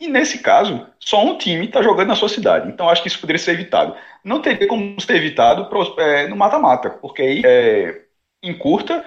[0.02, 2.68] E nesse caso, só um time está jogando na sua cidade.
[2.68, 3.96] Então acho que isso poderia ser evitado.
[4.24, 8.02] Não teria como ser evitado é, no mata-mata, porque aí é,
[8.42, 9.06] encurta,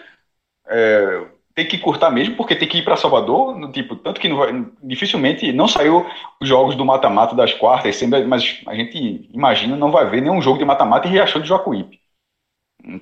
[0.68, 4.28] é, tem que encurtar mesmo, porque tem que ir para Salvador, no, tipo, tanto que
[4.28, 4.53] não vai,
[4.84, 6.07] dificilmente não saiu
[6.40, 10.40] os jogos do mata-mata das quartas, sempre, mas a gente imagina não vai ver nenhum
[10.40, 12.03] jogo de mata-mata em Riachão de Jacuípe.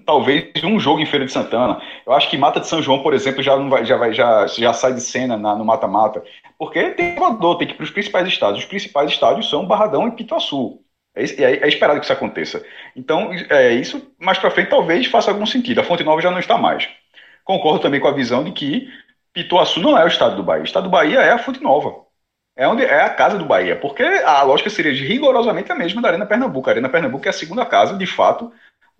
[0.06, 1.80] Talvez um jogo em Feira de Santana.
[2.06, 4.46] Eu acho que Mata de São João, por exemplo, já não vai, já vai, já,
[4.46, 6.22] já sai de cena na, no mata-mata,
[6.56, 8.60] porque tem Salvador, tem que ir para os principais estádios.
[8.60, 10.80] Os principais estádios são Barradão e Pituaçu.
[11.14, 12.64] É, é, é, esperado que isso aconteça.
[12.96, 15.80] Então, é, isso mais para frente talvez faça algum sentido.
[15.80, 16.88] A Fonte Nova já não está mais.
[17.44, 18.88] Concordo também com a visão de que
[19.32, 20.62] Pituaçu não é o estado do Bahia.
[20.62, 22.06] O estado do Bahia é a Fonte Nova.
[22.54, 26.08] É onde é a casa do Bahia, porque a lógica seria rigorosamente a mesma da
[26.08, 26.68] Arena Pernambuco.
[26.68, 28.52] A Arena Pernambuco é a segunda casa, de fato,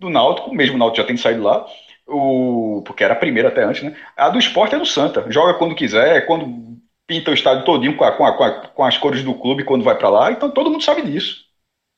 [0.03, 1.65] do Náutico, mesmo o Náutico já tem saído lá,
[2.07, 3.95] o, porque era a primeira até antes, né?
[4.15, 5.25] A do esporte é do Santa.
[5.29, 6.77] Joga quando quiser, quando
[7.07, 9.97] pinta o estádio todinho com, a, com, a, com as cores do clube quando vai
[9.97, 11.43] para lá, então todo mundo sabe disso.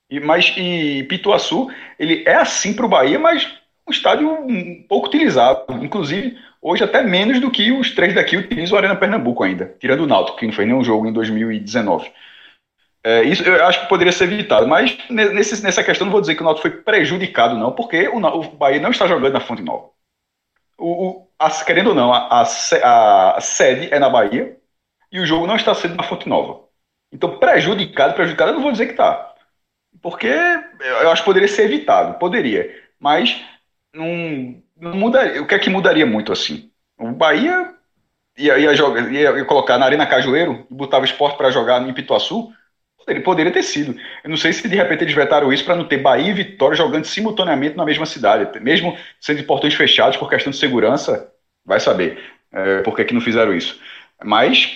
[0.10, 3.48] E, mas e Pituaçu, ele é assim para o Bahia, mas
[3.88, 5.66] um estádio um pouco utilizado.
[5.84, 10.02] Inclusive, hoje até menos do que os três daqui utilizam o Arena Pernambuco ainda, tirando
[10.02, 12.12] o Náutico, que não fez nenhum jogo em 2019.
[13.06, 16.34] É, isso eu acho que poderia ser evitado, mas nesse, nessa questão não vou dizer
[16.34, 19.62] que o Náutico foi prejudicado, não, porque o, o Bahia não está jogando na Fonte
[19.62, 19.92] Nova.
[20.76, 24.58] O, o a, querendo ou não, a, a, a, sede é na Bahia
[25.12, 26.66] e o jogo não está sendo na Fonte Nova.
[27.12, 29.36] Então, prejudicado, prejudicado, eu não vou dizer que está.
[30.02, 32.74] Porque eu acho que poderia ser evitado, poderia.
[33.00, 33.40] Mas
[33.94, 35.44] não, não mudaria.
[35.44, 36.72] O que é que mudaria muito assim?
[36.98, 37.72] O Bahia
[38.36, 41.80] ia, ia, jogar, ia, ia colocar na Arena Cajueiro e botava o esporte para jogar
[41.80, 42.52] no Pituaçu.
[43.08, 43.96] Ele poderia ter sido.
[44.24, 46.76] Eu não sei se de repente eles vetaram isso para não ter Bahia e Vitória
[46.76, 51.32] jogando simultaneamente na mesma cidade, mesmo sendo de portões fechados por questão de segurança.
[51.64, 52.20] Vai saber
[52.52, 53.80] é, por que, que não fizeram isso.
[54.24, 54.72] Mas,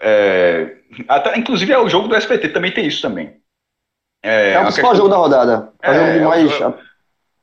[0.00, 0.76] é,
[1.08, 3.36] até, inclusive, é o jogo do SPT também tem isso também.
[4.22, 5.72] É, é o principal jogo da rodada.
[5.82, 6.74] É, o jogo de mais.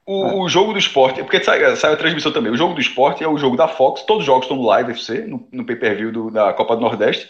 [0.09, 2.51] O, o, jogo do esporte, porque sai, sai, a transmissão também.
[2.51, 4.91] O jogo do esporte é o jogo da Fox, todos os jogos estão no live
[4.91, 7.29] FC, no, no pay-per-view da Copa do Nordeste.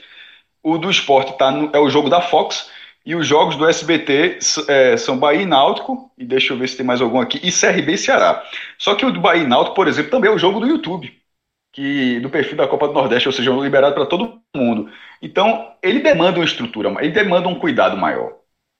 [0.61, 2.69] O do esporte tá no, é o jogo da Fox.
[3.07, 4.37] E os jogos do SBT
[4.67, 7.53] é, são Bahia e Náutico, e deixa eu ver se tem mais algum aqui, e
[7.53, 8.43] CRB e Ceará.
[8.77, 11.17] Só que o do Bahia e Náutico, por exemplo, também é o jogo do YouTube,
[11.71, 14.91] que do perfil da Copa do Nordeste, ou seja, é liberado para todo mundo.
[15.21, 18.39] Então, ele demanda uma estrutura, ele demanda um cuidado maior.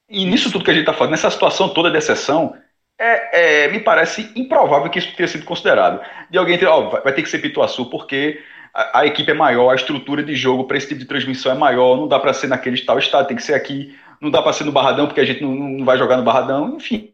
[0.10, 2.54] E nisso tudo que a gente está falando, nessa situação toda de exceção,
[3.00, 6.02] é, é, me parece improvável que isso tenha sido considerado.
[6.30, 9.72] De alguém ter, ó, vai ter que ser Pituaçu, porque a, a equipe é maior,
[9.72, 12.48] a estrutura de jogo para esse tipo de transmissão é maior, não dá para ser
[12.48, 15.26] naquele tal estado, tem que ser aqui não dá para ser no Barradão porque a
[15.26, 17.13] gente não, não vai jogar no Barradão, enfim.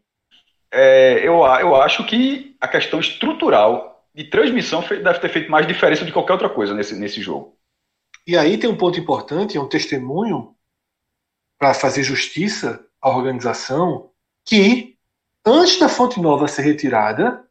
[0.70, 6.04] É, eu, eu acho que a questão estrutural de transmissão deve ter feito mais diferença
[6.04, 7.56] de qualquer outra coisa nesse, nesse jogo.
[8.26, 10.54] E aí tem um ponto importante, é um testemunho
[11.58, 14.10] para fazer justiça à organização,
[14.44, 14.96] que
[15.44, 17.44] antes da Fonte Nova ser retirada,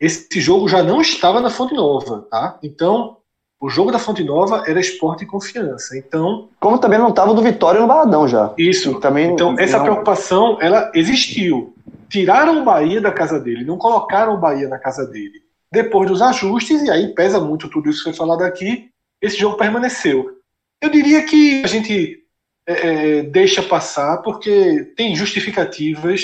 [0.00, 2.58] esse jogo já não estava na Fonte Nova, tá?
[2.62, 3.21] Então,
[3.62, 5.96] o jogo da Fonte Nova era esporte e confiança.
[5.96, 6.48] Então.
[6.58, 8.52] Como também não estava do Vitória no Baradão já.
[8.58, 8.98] Isso.
[8.98, 9.84] Também então, essa não...
[9.84, 11.72] preocupação, ela existiu.
[12.08, 15.40] Tiraram o Bahia da casa dele, não colocaram o Bahia na casa dele.
[15.70, 18.90] Depois dos ajustes, e aí pesa muito tudo isso que foi falado aqui,
[19.20, 20.38] esse jogo permaneceu.
[20.80, 22.18] Eu diria que a gente
[22.66, 22.72] é,
[23.18, 26.22] é deixa passar porque tem justificativas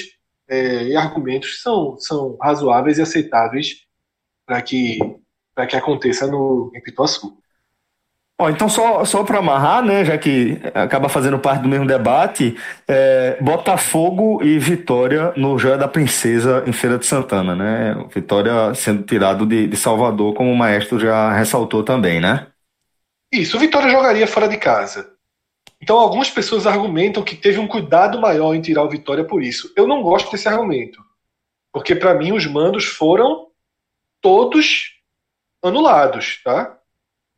[0.48, 3.84] é, e argumentos que são, são razoáveis e aceitáveis
[4.44, 4.98] para que
[5.58, 7.36] para que aconteça no em Pituaçu.
[8.40, 12.56] Bom, então só, só para amarrar, né, já que acaba fazendo parte do mesmo debate,
[12.86, 18.06] é, Botafogo e Vitória no Joia da Princesa em Feira de Santana, né?
[18.14, 22.46] Vitória sendo tirado de, de Salvador, como o maestro já ressaltou também, né?
[23.32, 25.10] Isso, o Vitória jogaria fora de casa.
[25.82, 29.72] Então algumas pessoas argumentam que teve um cuidado maior em tirar o Vitória por isso.
[29.76, 31.04] Eu não gosto desse argumento,
[31.72, 33.48] porque para mim os mandos foram
[34.20, 34.97] todos
[35.62, 36.76] anulados, tá?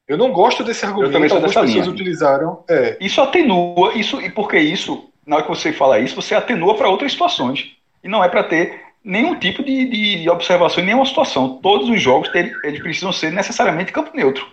[0.07, 1.11] Eu não gosto desse argumento.
[1.11, 1.89] Eu também Algumas pessoas linha.
[1.89, 2.65] utilizaram.
[2.69, 2.97] É.
[3.01, 6.89] Isso atenua, isso e porque isso, na hora que você fala isso, você atenua para
[6.89, 7.77] outras situações.
[8.03, 11.61] E não é para ter nenhum tipo de, de, observação em nenhuma situação.
[11.63, 14.47] Todos os jogos eles precisam ser necessariamente campo neutro.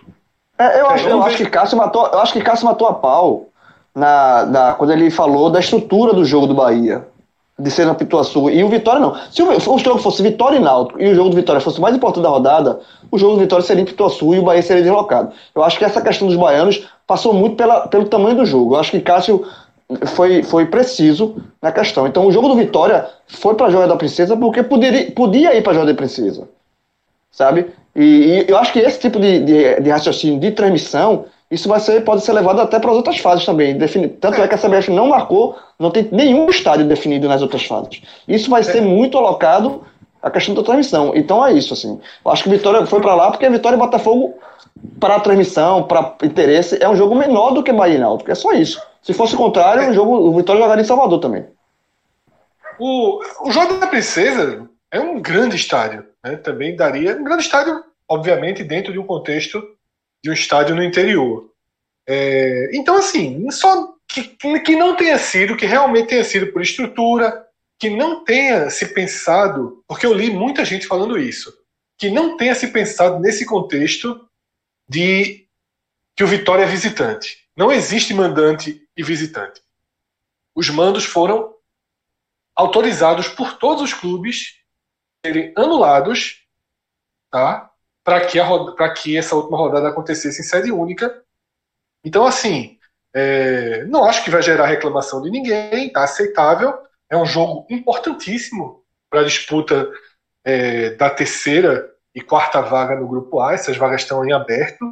[0.56, 2.88] É, eu, acho, é, eu, eu acho que Cássio matou, eu acho que Cássio matou
[2.88, 3.48] a pau
[3.94, 7.06] na, na, quando ele falou da estrutura do jogo do Bahia
[7.58, 9.16] de ser na Pituaçu e o Vitória não.
[9.32, 11.96] Se o, jogo fosse Vitória e Náutico e o jogo do Vitória fosse o mais
[11.96, 12.78] importante da rodada,
[13.10, 15.32] o jogo do Vitória seria em Pituaçu e o Bahia seria deslocado.
[15.54, 18.74] Eu acho que essa questão dos baianos passou muito pela, pelo tamanho do jogo.
[18.74, 19.44] Eu acho que Cássio
[20.06, 22.06] foi, foi preciso na questão.
[22.06, 25.62] Então o jogo do Vitória foi para a Joia da Princesa porque poderia, podia ir
[25.62, 26.48] para a Joia da Princesa.
[27.32, 27.66] Sabe?
[27.96, 31.80] E, e, eu acho que esse tipo de, de, de raciocínio de transmissão isso vai
[31.80, 33.78] ser, pode ser levado até para as outras fases também.
[34.20, 34.44] Tanto é.
[34.44, 34.48] é.
[34.48, 38.02] que a CBF não marcou, não tem nenhum estádio definido nas outras fases.
[38.26, 38.64] Isso vai é.
[38.64, 39.82] ser muito alocado
[40.22, 41.12] a questão da transmissão.
[41.14, 41.98] Então é isso, assim.
[42.24, 44.34] Eu acho que Vitória foi para lá porque a Vitória e Botafogo,
[45.00, 48.30] para a transmissão, para interesse, é um jogo menor do que Bahia e Náutico.
[48.30, 48.82] É só isso.
[49.00, 49.88] Se fosse o contrário, é.
[49.88, 51.46] o, jogo, o Vitória jogaria em Salvador também.
[52.78, 56.04] O, o Jogo da Princesa é um grande estádio.
[56.22, 56.36] Né?
[56.36, 57.16] Também daria.
[57.16, 59.62] Um grande estádio, obviamente, dentro de um contexto
[60.22, 61.50] de um estádio no interior.
[62.06, 64.22] É, então, assim, só que,
[64.60, 67.46] que não tenha sido, que realmente tenha sido por estrutura,
[67.78, 71.52] que não tenha se pensado, porque eu li muita gente falando isso,
[71.96, 74.28] que não tenha se pensado nesse contexto
[74.88, 75.46] de
[76.16, 77.46] que o Vitória é visitante.
[77.56, 79.60] Não existe mandante e visitante.
[80.54, 81.54] Os mandos foram
[82.56, 84.56] autorizados por todos os clubes
[85.24, 86.44] serem anulados,
[87.30, 87.70] tá?
[88.08, 88.38] Para que,
[89.02, 91.22] que essa última rodada acontecesse em sede única.
[92.02, 92.78] Então, assim,
[93.14, 96.72] é, não acho que vai gerar reclamação de ninguém, tá aceitável.
[97.10, 99.90] É um jogo importantíssimo para a disputa
[100.42, 103.52] é, da terceira e quarta vaga no grupo A.
[103.52, 104.86] Essas vagas estão em aberto.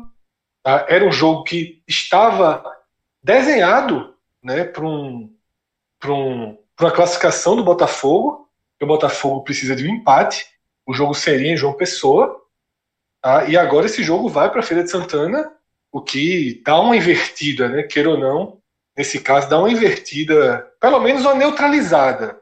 [0.62, 0.84] Tá?
[0.86, 2.62] Era um jogo que estava
[3.22, 5.34] desenhado né, para um,
[6.04, 8.46] um, uma classificação do Botafogo.
[8.82, 10.46] O Botafogo precisa de um empate.
[10.86, 12.45] O jogo seria em João Pessoa.
[13.26, 13.44] Tá?
[13.48, 15.50] E agora esse jogo vai para a Feira de Santana,
[15.90, 17.82] o que dá uma invertida, né?
[17.82, 18.58] queira ou não,
[18.96, 22.38] nesse caso, dá uma invertida, pelo menos uma neutralizada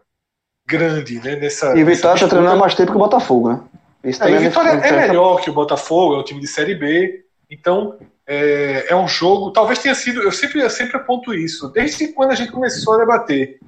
[0.66, 1.36] grande né?
[1.36, 1.74] nessa.
[1.74, 3.60] E o Vitória está treinando mais tempo que o Botafogo, né?
[4.04, 6.48] Isso é, e o Vitória é, é melhor que o Botafogo, é um time de
[6.48, 7.24] Série B.
[7.50, 9.52] Então, é, é, um jogo.
[9.52, 10.20] Talvez tenha sido.
[10.20, 11.68] Eu sempre, eu sempre aponto isso.
[11.68, 13.58] Desde quando a gente começou a debater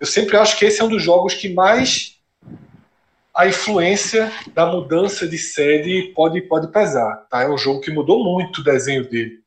[0.00, 2.13] eu sempre acho que esse é um dos jogos que mais
[3.34, 7.26] a influência da mudança de sede pode, pode pesar.
[7.30, 7.42] Tá?
[7.42, 9.40] É um jogo que mudou muito o desenho dele.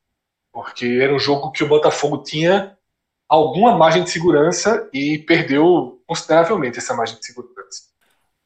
[0.52, 2.76] Porque era um jogo que o Botafogo tinha
[3.28, 7.88] alguma margem de segurança e perdeu consideravelmente essa margem de segurança.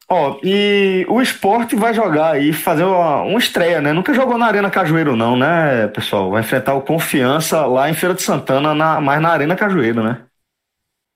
[0.09, 3.93] Ó, oh, e o esporte vai jogar aí, fazer uma, uma, estreia, né?
[3.93, 6.31] Nunca jogou na Arena Cajueiro, não, né, pessoal?
[6.31, 10.27] Vai enfrentar o Confiança lá em Feira de Santana, na, mas na Arena Cajueiro, né?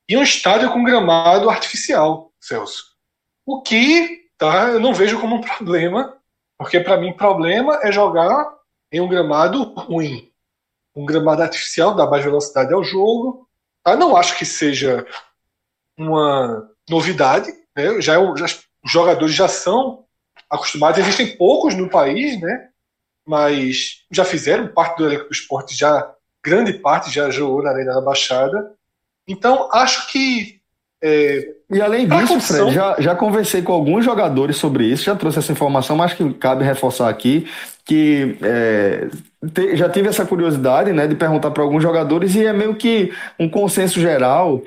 [0.09, 2.95] e um estádio com gramado artificial, Celso.
[3.47, 6.16] O que tá, eu não vejo como um problema,
[6.59, 8.53] porque para mim problema é jogar
[8.92, 10.30] em um gramado ruim.
[10.94, 13.49] Um gramado artificial dá mais velocidade ao jogo.
[13.84, 13.94] Tá?
[13.94, 15.07] Não acho que seja
[15.97, 17.53] uma novidade.
[17.76, 18.01] Né?
[18.01, 20.05] Já, é já, os jogadores já são
[20.51, 20.99] acostumados.
[20.99, 22.70] Existem poucos no país, né?
[23.26, 27.94] mas já fizeram parte do elenco do esporte, já grande parte já jogou na Arena
[27.94, 28.74] da Baixada.
[29.26, 30.55] Então, acho que.
[31.03, 32.57] É, e além disso, condição...
[32.57, 36.32] Fred, já, já conversei com alguns jogadores sobre isso, já trouxe essa informação, mas que
[36.34, 37.47] cabe reforçar aqui
[37.86, 39.09] que é,
[39.55, 43.12] te, já tive essa curiosidade né, de perguntar para alguns jogadores e é meio que
[43.38, 44.61] um consenso geral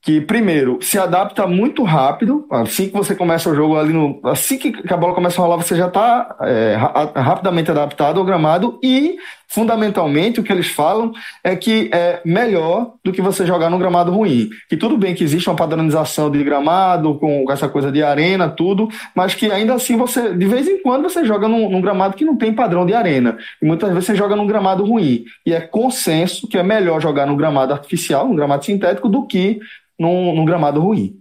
[0.00, 2.44] que, primeiro, se adapta muito rápido.
[2.50, 4.18] Assim que você começa o jogo ali no.
[4.24, 6.76] Assim que a bola começa a rolar, você já está é,
[7.14, 8.80] rapidamente adaptado ao gramado.
[8.82, 9.16] E,
[9.52, 11.12] fundamentalmente, o que eles falam
[11.44, 14.48] é que é melhor do que você jogar num gramado ruim.
[14.68, 18.88] Que tudo bem que existe uma padronização de gramado, com essa coisa de arena, tudo,
[19.14, 22.24] mas que ainda assim você, de vez em quando, você joga num, num gramado que
[22.24, 23.36] não tem padrão de arena.
[23.60, 25.24] E muitas vezes você joga num gramado ruim.
[25.44, 29.60] E é consenso que é melhor jogar num gramado artificial, num gramado sintético, do que
[29.98, 31.20] num, num gramado ruim.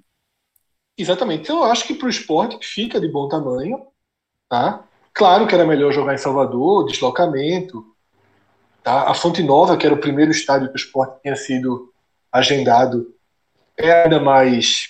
[0.98, 1.44] Exatamente.
[1.44, 3.78] Então, eu acho que para o esporte fica de bom tamanho.
[4.48, 4.86] Tá?
[5.14, 7.91] Claro que era melhor jogar em Salvador, deslocamento.
[8.84, 9.10] Tá?
[9.10, 11.94] A Fonte Nova, que era o primeiro estádio que o esporte tinha sido
[12.32, 13.14] agendado,
[13.78, 14.90] é ainda mais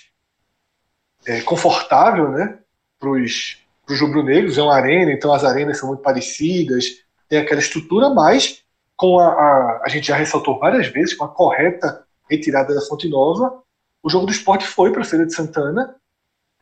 [1.26, 2.58] é, confortável né?
[2.98, 3.56] para os
[4.00, 4.58] rubro-negros.
[4.58, 6.86] É uma arena, então as arenas são muito parecidas,
[7.28, 8.62] tem aquela estrutura, mas
[8.96, 13.08] com a, a, a gente já ressaltou várias vezes, com a correta retirada da Fonte
[13.08, 13.62] Nova,
[14.02, 15.94] o jogo do esporte foi para a Feira de Santana.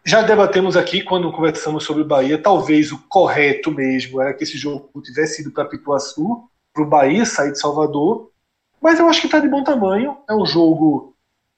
[0.04, 4.56] Já debatemos aqui, quando conversamos sobre o Bahia, talvez o correto mesmo era que esse
[4.56, 8.30] jogo tivesse ido para Pituaçu, para o Bahia sair de Salvador.
[8.80, 10.16] Mas eu acho que está de bom tamanho.
[10.28, 11.14] É um jogo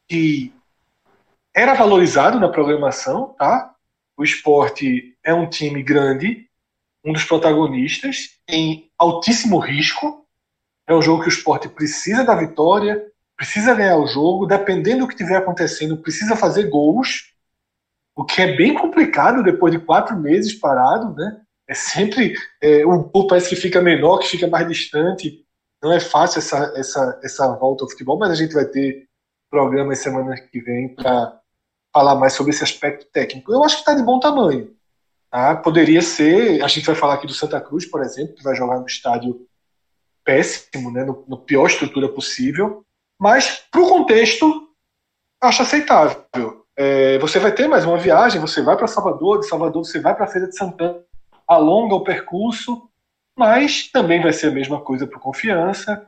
[0.09, 0.53] que
[1.55, 3.75] era valorizado na programação, tá?
[4.17, 6.49] O esporte é um time grande,
[7.05, 10.27] um dos protagonistas, em altíssimo risco.
[10.87, 13.07] É um jogo que o esporte precisa da vitória,
[13.37, 17.33] precisa ganhar o jogo, dependendo do que estiver acontecendo, precisa fazer gols,
[18.15, 21.41] o que é bem complicado depois de quatro meses parado, né?
[21.73, 25.43] É sempre é, o gol parece que fica menor, que fica mais distante.
[25.83, 29.09] Não é fácil essa, essa, essa volta ao futebol, mas a gente vai ter
[29.51, 31.41] programa semana que vem para
[31.91, 33.51] falar mais sobre esse aspecto técnico.
[33.51, 34.71] Eu acho que está de bom tamanho.
[35.31, 35.57] Tá?
[35.57, 38.79] Poderia ser, a gente vai falar aqui do Santa Cruz, por exemplo, que vai jogar
[38.79, 39.47] no estádio
[40.23, 42.85] péssimo, né, no, no pior estrutura possível,
[43.19, 44.69] mas para o contexto
[45.43, 46.67] acho aceitável.
[46.77, 50.15] É, você vai ter mais uma viagem, você vai para Salvador, de Salvador você vai
[50.15, 51.03] para a Feira de Santana,
[51.55, 52.89] alonga o percurso,
[53.37, 56.07] mas também vai ser a mesma coisa para Confiança.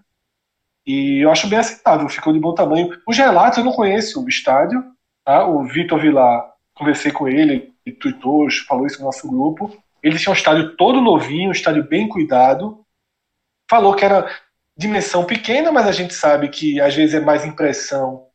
[0.87, 2.91] E eu acho bem aceitável, ficou de bom tamanho.
[3.07, 4.85] Os relatos eu não conheço o estádio,
[5.25, 5.47] tá?
[5.47, 9.75] o Vitor Vilar, conversei com ele, e tweetou, falou isso no nosso grupo.
[10.03, 12.85] Ele tinha um estádio todo novinho, um estádio bem cuidado.
[13.71, 14.31] Falou que era
[14.77, 18.27] dimensão pequena, mas a gente sabe que às vezes é mais impressão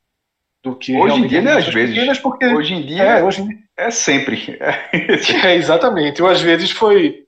[0.63, 0.97] do que.
[0.97, 1.53] Hoje em dia, né?
[1.53, 2.19] Às vezes.
[2.19, 4.57] Porque, hoje em dia é, hoje em dia, é sempre.
[4.61, 6.21] é, exatamente.
[6.21, 7.25] Ou às vezes foi,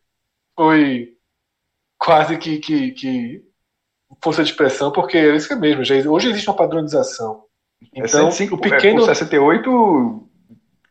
[0.55, 1.13] foi
[1.97, 3.41] quase que, que, que
[4.21, 5.83] força de expressão, porque é isso mesmo.
[5.83, 7.43] Já, hoje existe uma padronização.
[7.95, 9.03] É então, é 105, o pequeno.
[9.03, 10.29] É, 68,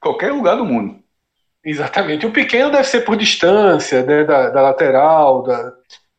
[0.00, 0.98] qualquer lugar do mundo.
[1.64, 2.26] Exatamente.
[2.26, 5.74] O pequeno deve ser por distância, né, da, da lateral, da,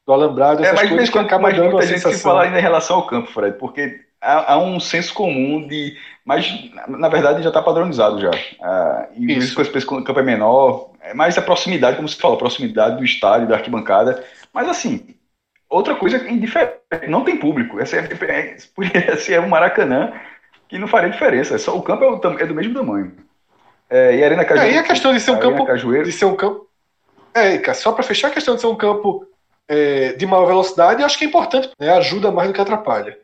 [0.06, 2.12] do alambrado, essas é, mas, coisas que acaba dando muita gente sensação.
[2.12, 5.98] que fala ainda em relação ao campo, Fred, porque há, há um senso comum de.
[6.32, 8.32] Mas, na verdade, já está padronizado já.
[8.62, 9.62] Ah, e isso.
[9.62, 10.92] isso que o campo é menor.
[11.02, 14.24] É mais a proximidade, como você falou, a proximidade do estádio, da arquibancada.
[14.54, 15.14] Mas, assim,
[15.70, 16.80] outra coisa indiferente.
[17.10, 17.82] Não tem público.
[17.82, 18.56] Essa é, é,
[19.14, 20.14] esse é o Maracanã
[20.70, 21.56] que não faria diferença.
[21.56, 23.12] É só, o campo é, é do mesmo tamanho.
[23.90, 24.74] É, e a Arena Cajueiro.
[24.74, 25.66] É, e a questão de ser um campo.
[25.66, 26.06] Cajueiro.
[26.06, 26.66] De ser um campo.
[27.34, 29.28] É, só para fechar a questão de ser um campo
[29.68, 31.92] é, de maior velocidade, acho que é importante, né?
[31.92, 33.18] ajuda mais do que atrapalha.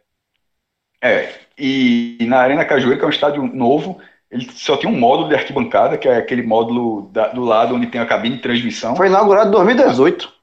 [1.07, 3.99] É, e, na Arena Cajueiro, que é um estádio novo,
[4.29, 7.87] ele só tem um módulo de arquibancada, que é aquele módulo da, do lado onde
[7.87, 8.95] tem a cabine de transmissão.
[8.95, 10.37] Foi inaugurado em 2018.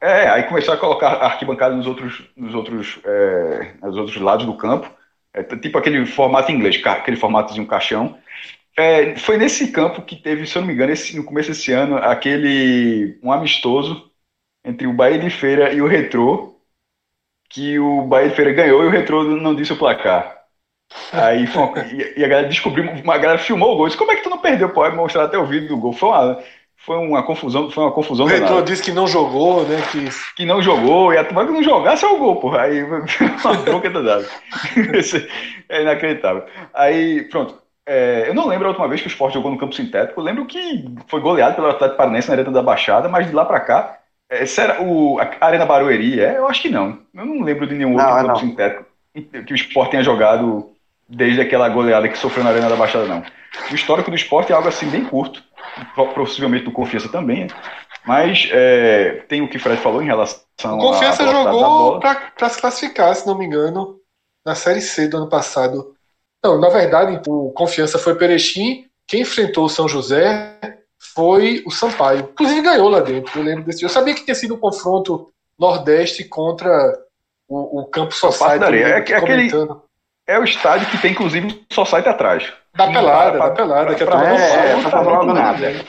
[0.00, 4.54] É, aí começou a colocar arquibancada nos outros, nos outros, é, nos outros lados do
[4.54, 4.90] campo.
[5.32, 8.18] É, tipo aquele formato inglês, aquele formatozinho caixão.
[8.76, 11.72] É, foi nesse campo que teve, se eu não me engano, esse, no começo desse
[11.72, 14.10] ano, aquele um amistoso
[14.64, 16.49] entre o Bahia de Feira e o Retrô,
[17.50, 20.40] que o Bahia de Feira ganhou e o Retrô não disse o placar.
[21.12, 21.78] Aí uma,
[22.16, 23.86] e, a galera descobriu, uma galera filmou o gol.
[23.86, 24.70] Disse, como é que tu não perdeu?
[24.70, 25.92] Pode mostrar até o vídeo do gol.
[25.92, 26.38] Foi uma,
[26.76, 28.26] foi uma confusão, foi uma confusão.
[28.26, 29.82] O Retrô disse que não jogou, né?
[29.90, 32.62] Que, que não jogou, e a turma que não jogasse é o gol, porra.
[32.62, 32.82] Aí
[33.44, 34.26] uma bronca danada.
[35.68, 36.44] é inacreditável.
[36.72, 37.60] Aí, pronto.
[37.86, 40.20] É, eu não lembro a última vez que o esporte jogou no campo sintético.
[40.20, 43.44] Eu lembro que foi goleado pelo Atlético Paranaense na Arena da Baixada, mas de lá
[43.44, 43.99] para cá.
[44.30, 46.38] É, será o, a Arena Barueri é?
[46.38, 47.00] Eu acho que não.
[47.12, 48.36] Eu não lembro de nenhum outro não, campo não.
[48.36, 50.70] sintético que o esporte tenha jogado
[51.08, 53.24] desde aquela goleada que sofreu na Arena da Baixada, não.
[53.70, 55.42] O histórico do esporte é algo assim bem curto,
[56.14, 57.48] possivelmente do Confiança também, né?
[58.06, 60.40] mas é, tem o que o Fred falou em relação.
[60.64, 63.98] O Confiança jogou para se classificar, se não me engano,
[64.46, 65.94] na Série C do ano passado.
[66.44, 68.86] Não, na verdade, o Confiança foi Perechim.
[69.06, 70.56] Quem enfrentou o São José
[71.00, 72.28] foi o Sampaio.
[72.32, 73.40] Inclusive ganhou lá dentro.
[73.40, 73.82] Eu lembro desse.
[73.82, 76.70] Eu sabia que tinha sido um confronto Nordeste contra
[77.48, 78.76] o, o Campo Society.
[78.76, 79.50] É, é, aquele,
[80.26, 82.52] é o estádio que tem, inclusive, Society atrás.
[82.74, 85.84] Da pelada, da pelada, que a turma não é, nada.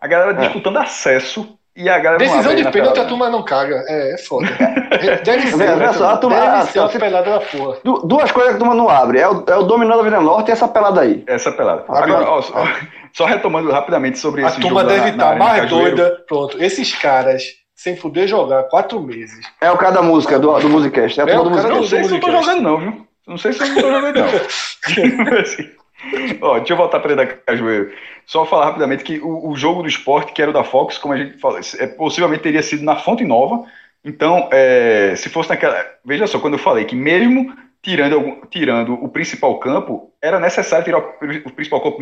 [0.00, 0.44] A galera é.
[0.44, 3.84] disputando acesso e a galera Decisão de pênalti a turma não caga.
[3.86, 4.48] É, é foda.
[5.24, 5.56] Deve ser.
[5.56, 7.78] Deve, só, a turma, deve a, ser a, pelada da porra.
[7.84, 9.20] Duas coisas que a turma não abre.
[9.20, 11.22] É o, é o dominó da Vila Norte e essa pelada aí.
[11.28, 11.84] Essa pelada.
[11.88, 12.64] Agora, ó, só,
[13.12, 14.66] só, retomando rapidamente sobre a esse jogo.
[14.66, 16.24] A turma deve estar mais doida.
[16.26, 17.44] Pronto, esses caras
[17.76, 19.46] sem poder jogar quatro meses.
[19.60, 21.20] É o cara da música, do, do Musicast.
[21.20, 21.76] É, é o do Musicast.
[21.76, 23.06] Não sei se eu tô jogando não, viu?
[23.24, 24.26] Não sei se eu não tô jogando não.
[26.40, 27.92] Ó, deixa eu voltar para da Cajueiro.
[28.26, 31.14] Só falar rapidamente que o, o, jogo do esporte, que era o da Fox, como
[31.14, 33.64] a gente falou, é, possivelmente teria sido na Fonte Nova.
[34.04, 35.84] Então, é, se fosse naquela.
[36.04, 40.98] Veja só, quando eu falei que mesmo tirando, tirando o principal campo, era necessário tirar
[40.98, 41.98] o, o principal campo,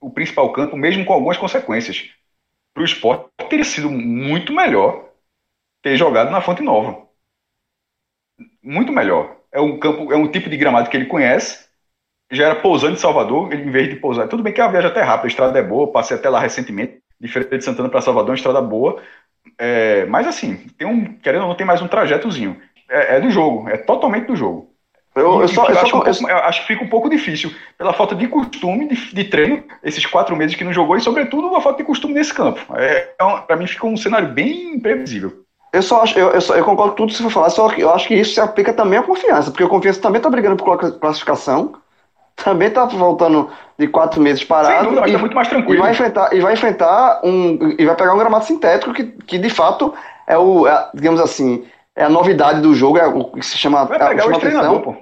[0.00, 2.10] o principal campo, mesmo com algumas consequências.
[2.72, 5.08] Para o esporte, teria sido muito melhor
[5.82, 7.06] ter jogado na Fonte Nova.
[8.62, 9.36] Muito melhor.
[9.52, 11.65] É um campo, é um tipo de gramado que ele conhece
[12.30, 14.28] já era pousando em Salvador, em vez de pousar.
[14.28, 16.40] Tudo bem que a viagem é até rápida, a estrada é boa, passei até lá
[16.40, 19.00] recentemente, diferente de Santana para Salvador, uma estrada boa.
[19.58, 22.56] É, mas assim, tem um, querendo ou não, tem mais um trajetozinho.
[22.88, 24.70] É, é do jogo, é totalmente do jogo.
[25.14, 27.50] Eu, eu, só, eu, acho, só, um pouco, eu, acho, que fica um pouco difícil
[27.78, 31.56] pela falta de costume de, de, treino, esses quatro meses que não jogou, e sobretudo
[31.56, 32.60] a falta de costume nesse campo.
[32.76, 35.42] É, é para mim fica um cenário bem imprevisível.
[35.72, 37.80] Eu só acho, eu, eu, só, eu concordo com tudo que você falar, só que
[37.80, 40.56] eu acho que isso se aplica também à confiança, porque a confiança também está brigando
[40.56, 41.74] por classificação,
[42.36, 44.90] também está voltando de quatro meses parado.
[44.90, 45.74] Dúvida, e, tá muito mais tranquilo.
[45.74, 47.74] E vai enfrentar, e vai enfrentar um.
[47.78, 49.92] E vai pegar um gramado sintético que, que de fato
[50.26, 50.66] é o.
[50.66, 51.64] É, digamos assim,
[51.94, 53.84] é a novidade do jogo, é o que se chama.
[53.84, 54.80] Vai pegar é, o, o atenção.
[54.80, 54.94] Pô.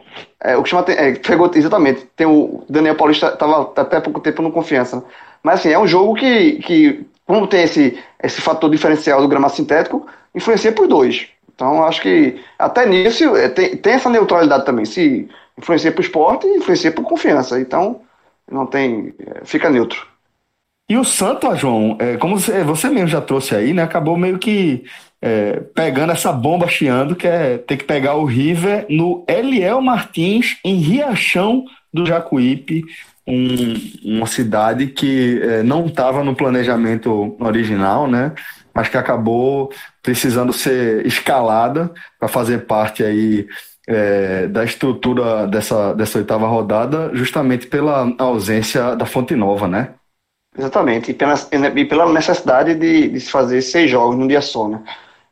[0.43, 2.07] É, o que chama é, pegou, exatamente.
[2.17, 5.05] Tem o Daniel Paulista estava até pouco tempo no confiança.
[5.43, 9.55] Mas assim, é um jogo que, que como tem esse, esse fator diferencial do gramado
[9.55, 11.29] sintético, influencia por dois.
[11.55, 14.85] Então, acho que até nisso é, tem, tem essa neutralidade também.
[14.85, 15.29] Se
[15.59, 17.61] influencia para o esporte, influencia para confiança.
[17.61, 18.03] Então,
[18.51, 19.15] não tem.
[19.19, 20.07] É, fica neutro.
[20.89, 23.83] E o Santa, João, é, como você, você mesmo já trouxe aí, né?
[23.83, 24.85] Acabou meio que
[25.21, 30.59] é, pegando essa bomba chiando, que é ter que pegar o River no Eliel Martins,
[30.63, 32.85] em Riachão do Jacuípe,
[33.27, 33.75] um,
[34.05, 38.33] uma cidade que é, não estava no planejamento original, né?
[38.75, 43.47] Mas que acabou precisando ser escalada para fazer parte aí
[43.87, 49.95] é, da estrutura dessa, dessa oitava rodada, justamente pela ausência da Fonte Nova, né?
[50.57, 51.35] Exatamente, e pela,
[51.75, 54.81] e pela necessidade de, de se fazer seis jogos num dia só, né?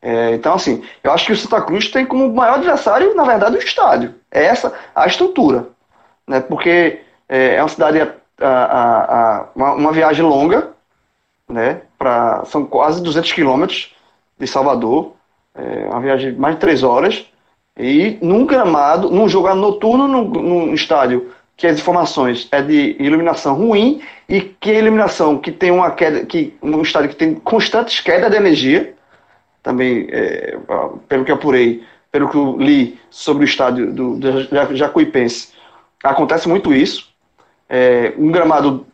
[0.01, 3.55] É, então, assim, eu acho que o Santa Cruz tem como maior adversário, na verdade,
[3.55, 4.13] o estádio.
[4.29, 5.69] É essa a estrutura.
[6.27, 6.41] Né?
[6.41, 6.99] Porque
[7.29, 10.73] é, é uma cidade, a, a, a, uma, uma, viagem longa,
[11.47, 11.81] né?
[11.97, 13.95] Pra, são quase 200 quilômetros
[14.37, 15.13] de Salvador,
[15.55, 17.25] é uma viagem de mais de três horas.
[17.77, 23.55] E num gramado, num jogo noturno, num, num estádio que as informações é de iluminação
[23.55, 27.99] ruim e que a iluminação que tem uma queda, que um estádio que tem constantes
[27.99, 28.93] quedas de energia,
[29.61, 30.57] também, é,
[31.07, 35.53] pelo que apurei, pelo que eu li sobre o estádio do, do Jacuipense,
[36.03, 37.09] acontece muito isso.
[37.69, 38.85] É, um gramado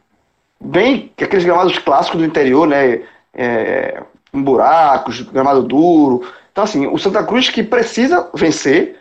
[0.61, 3.01] bem, aqueles gramados clássicos do interior, né?
[3.33, 6.23] É, buracos, gramado duro.
[6.59, 8.97] Então, assim, o Santa Cruz que precisa vencer,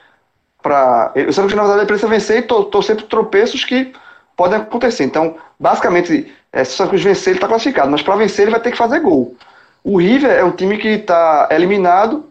[0.62, 3.92] para o Santa Cruz, na verdade, precisa vencer e torcer para tropeços que
[4.36, 5.02] podem acontecer.
[5.02, 8.52] Então, basicamente, é, se o Santa Cruz vencer, ele está classificado, mas para vencer, ele
[8.52, 9.34] vai ter que fazer gol.
[9.82, 12.26] O River é um time que está eliminado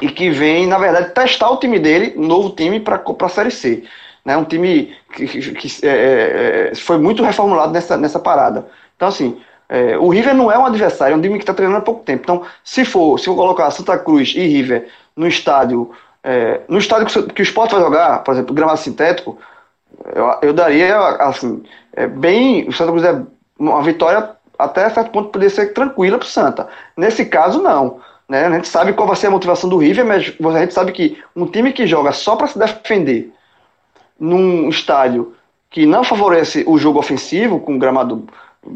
[0.00, 3.50] e que vem, na verdade, testar o time dele, um novo time para a Série
[3.50, 3.84] C.
[4.24, 4.34] Né?
[4.34, 8.66] Um time que, que, que é, é, é, foi muito reformulado nessa, nessa parada.
[8.96, 9.38] Então, assim,
[9.68, 12.02] é, o River não é um adversário, é um time que está treinando há pouco
[12.02, 12.22] tempo.
[12.22, 15.90] Então, se for, se for colocar Santa Cruz e River no estádio,
[16.22, 19.38] é, no estádio que, o Sport vai jogar, por exemplo, gramado sintético,
[20.14, 21.62] eu, eu daria, assim,
[21.92, 23.22] é bem, o Santa Cruz é
[23.58, 26.68] uma vitória até certo ponto poderia ser tranquila para o Santa.
[26.96, 28.00] Nesse caso, não.
[28.28, 28.44] Né?
[28.44, 31.22] A gente sabe qual vai ser a motivação do River, mas a gente sabe que
[31.34, 33.32] um time que joga só para se defender
[34.18, 35.34] num estádio
[35.70, 38.26] que não favorece o jogo ofensivo, com gramado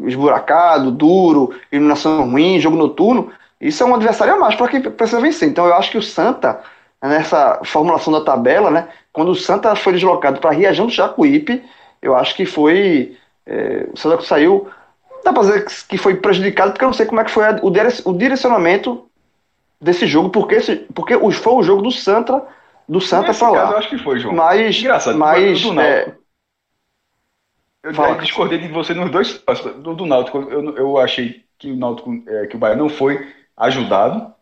[0.05, 5.21] esburacado, duro, iluminação ruim, jogo noturno, isso é um adversário a mais para quem precisa
[5.21, 5.49] vencer.
[5.49, 6.61] Então eu acho que o Santa,
[7.01, 11.63] nessa formulação da tabela, né, quando o Santa foi deslocado para Riajão do Jacuípe,
[12.01, 13.17] eu acho que foi.
[13.45, 14.69] É, o Santa saiu
[15.23, 17.45] dá pra dizer que foi prejudicado, porque eu não sei como é que foi
[18.03, 19.05] o direcionamento
[19.79, 22.43] desse jogo, porque, esse, porque foi o jogo do Santa,
[22.87, 23.71] do Santa pra lá.
[23.71, 24.35] eu acho que foi, João.
[24.35, 26.13] Mas, Engraçado, mas, do é...
[27.83, 29.43] Eu Fala, discordei de você nos dois
[29.81, 30.39] do, do Náutico.
[30.39, 33.27] Eu, eu achei que o Náutico, é, que o Bahia não foi
[33.57, 34.33] ajudado,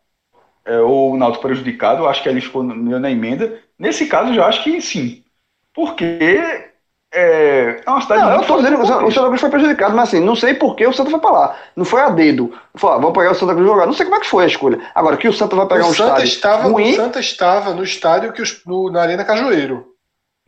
[0.63, 2.03] é, ou o Náutico prejudicado.
[2.03, 3.59] Eu acho que ele ficou na emenda.
[3.79, 5.23] Nesse caso, eu já acho que sim.
[5.73, 6.19] Porque
[7.13, 10.23] é, é uma cidade não, eu tô dizendo, o Santa Cruz foi prejudicado, mas assim,
[10.23, 11.57] não sei por que o Santa foi pra lá.
[11.75, 12.53] Não foi a dedo.
[12.75, 13.85] Falou, ah, vamos pegar o Santa Cruz jogar.
[13.85, 14.79] Não sei como é que foi a escolha.
[14.95, 16.91] Agora, que o Santa vai pegar o um Santa estádio estava, ruim...
[16.91, 19.90] O Santa estava no estádio que os, no, na Arena Cajueiro.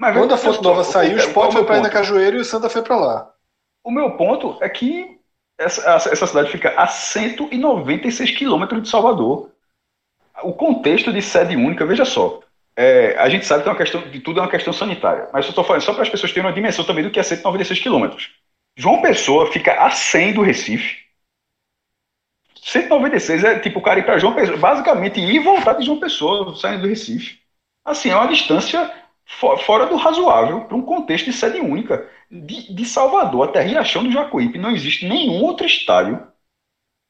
[0.04, 2.70] Mas Quando a Fonte Nova saiu, o Sport foi pra Arena Cajueiro e o Santa
[2.70, 3.32] foi pra lá.
[3.82, 5.18] O meu ponto é que
[5.58, 9.50] essa, essa cidade fica a 196 quilômetros de Salvador.
[10.44, 12.42] O contexto de sede única, veja só,
[12.76, 15.46] é, a gente sabe que é uma questão de tudo é uma questão sanitária, mas
[15.46, 17.80] eu estou falando só para as pessoas terem uma dimensão também do que é 196
[17.80, 18.32] quilômetros.
[18.76, 20.98] João Pessoa fica a 100 do Recife.
[22.62, 26.00] 196 é tipo o cara ir para João Pessoa, basicamente ir e voltar de João
[26.00, 27.40] Pessoa, saindo do Recife.
[27.86, 32.08] Assim, é uma distância fora do razoável para um contexto de sede única.
[32.30, 36.20] De, de Salvador até Riachão do Jacuípe não existe nenhum outro estádio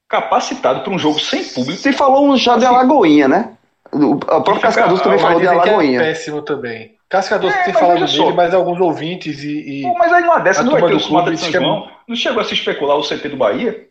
[0.10, 1.80] capacitado para um jogo sem público.
[1.80, 3.57] Você falou já assim, de Alagoinha, né?
[3.91, 6.02] O próprio Cascaduto também falou de Alagoinha.
[6.02, 6.95] É péssimo também.
[7.10, 8.31] Cascaduto é, tem falado dele, só.
[8.31, 9.80] mas alguns ouvintes e.
[9.80, 11.90] e Pô, mas aí uma dessa não vai ter o Mata de São João.
[12.07, 13.88] Não chegou a se especular o CT do Bahia?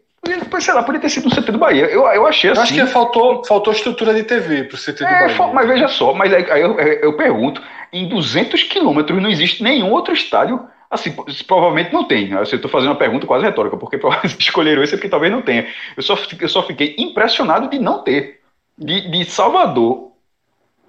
[0.61, 1.87] Sei lá, podia ter sido no CT do Bahia.
[1.87, 2.59] Eu, eu achei assim.
[2.59, 5.53] Eu acho que faltou, faltou estrutura de TV pro CT do é, Bahia.
[5.53, 7.61] Mas veja só, mas aí, aí eu, eu, pergunto:
[7.93, 10.65] em 200 quilômetros não existe nenhum outro estádio.
[10.89, 11.11] Assim,
[11.47, 12.31] provavelmente não tem.
[12.33, 13.99] Eu estou fazendo uma pergunta quase retórica, porque
[14.39, 15.67] escolheram esse porque talvez não tenha.
[15.97, 18.41] Eu só, eu só fiquei impressionado de não ter.
[18.79, 20.13] De, de Salvador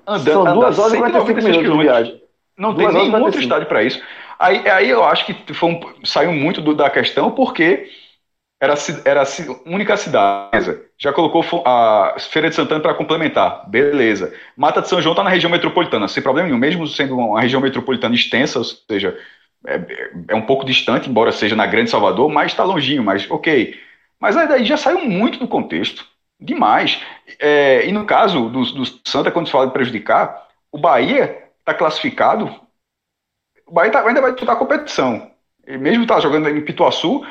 [0.06, 2.22] andando, São duas horas e 45 minutos de viagem.
[2.58, 4.02] Não duas tem nenhum outro estádio para isso.
[4.38, 7.90] Aí, aí eu acho que foi um, saiu muito do, da questão porque
[8.64, 8.74] era,
[9.04, 10.80] era a única cidade.
[10.98, 13.70] Já colocou a Feira de Santana para complementar.
[13.70, 14.34] Beleza.
[14.56, 17.62] Mata de São João está na região metropolitana, sem problema nenhum, mesmo sendo uma região
[17.62, 19.18] metropolitana extensa, ou seja,
[19.68, 19.80] é,
[20.30, 23.78] é um pouco distante, embora seja na Grande Salvador, mas está longinho, mas ok.
[24.20, 26.06] Mas aí daí já saiu muito do contexto
[26.40, 27.02] Demais.
[27.40, 31.74] É, e no caso do, do Santa, quando se fala de prejudicar, o Bahia está
[31.74, 32.54] classificado.
[33.66, 35.32] O Bahia tá, ainda vai disputar a competição.
[35.66, 37.26] Mesmo tá jogando em Pituaçu,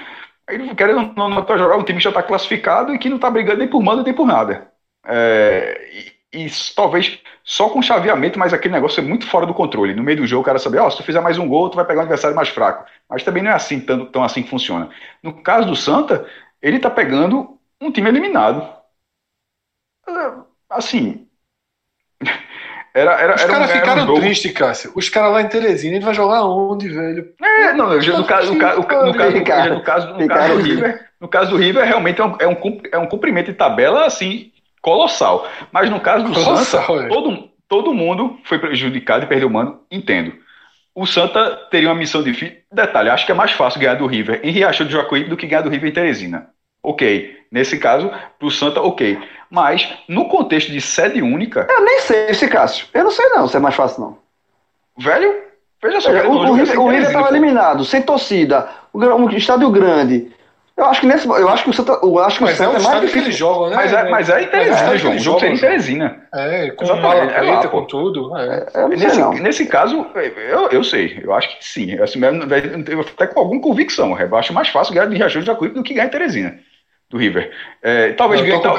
[0.48, 3.16] ele querendo não, não tá jogar um time que já está classificado e que não
[3.16, 4.72] está brigando nem por mando nem por nada.
[5.04, 9.94] É, e, e, talvez só com chaveamento, mas aquele negócio é muito fora do controle.
[9.94, 11.70] No meio do jogo, o cara sabe, ó, oh, se tu fizer mais um gol,
[11.70, 12.88] tu vai pegar um adversário mais fraco.
[13.08, 14.90] Mas também não é assim, tão, tão assim que funciona.
[15.22, 16.26] No caso do Santa,
[16.60, 18.68] ele está pegando um time eliminado.
[20.08, 21.28] É, assim,
[22.94, 24.92] era, era, Os caras ficaram um tristes, Cássio.
[24.94, 27.26] Os caras lá em Teresina, ele vai jogar onde, velho?
[27.42, 29.38] É, não, no, no, caso, no, caso, no, caso, no, caso,
[29.70, 32.80] no caso, no caso do River, no caso do River, realmente é um, é um,
[32.92, 34.52] é um cumprimento de tabela, assim,
[34.82, 35.48] colossal.
[35.72, 37.08] Mas no caso do colossal, Santa, é.
[37.08, 40.34] todo, todo mundo foi prejudicado e perdeu o mano, entendo.
[40.94, 42.58] O Santa teria uma missão difícil.
[42.70, 45.46] Detalhe, acho que é mais fácil ganhar do River em Riachão de Jacuípe do que
[45.46, 46.48] ganhar do River em Teresina.
[46.82, 47.41] Ok.
[47.52, 49.18] Nesse caso, pro Santa, ok.
[49.50, 51.66] Mas, no contexto de sede única.
[51.68, 52.86] Eu nem sei esse Cássio.
[52.94, 54.18] Eu não sei não se é mais fácil, não.
[54.96, 55.34] Velho,
[55.82, 56.10] veja só.
[56.10, 60.32] É, o, o, o River estava eliminado, sem torcida, um estádio grande.
[60.74, 62.78] Eu acho que nesse, eu acho que o Santa, eu acho que mas o Santa
[62.78, 63.52] é, é mais difícil.
[63.52, 63.76] Que né?
[63.76, 65.14] Mas é, mas é em Teresina, João.
[65.14, 66.22] O jogo seria em Teresina.
[66.34, 68.34] É, com mala é lá, com tudo.
[68.38, 68.66] É.
[68.72, 71.20] É, nesse, nesse caso, eu, eu sei.
[71.22, 71.98] Eu acho que sim.
[72.00, 74.18] Assim, até com alguma convicção.
[74.18, 76.58] Eu acho mais fácil ganhar de Riachão de Jacuípe do que ganhar em Teresina
[77.12, 77.52] do River.
[77.82, 78.60] É, talvez ganhe.
[78.60, 78.74] Tal,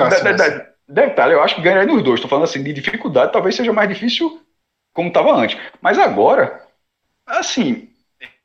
[0.88, 2.16] detalhe, eu acho que ganharia nos dois.
[2.16, 4.42] Estou falando assim, de dificuldade, talvez seja mais difícil
[4.92, 5.58] como estava antes.
[5.80, 6.62] Mas agora,
[7.26, 7.88] assim,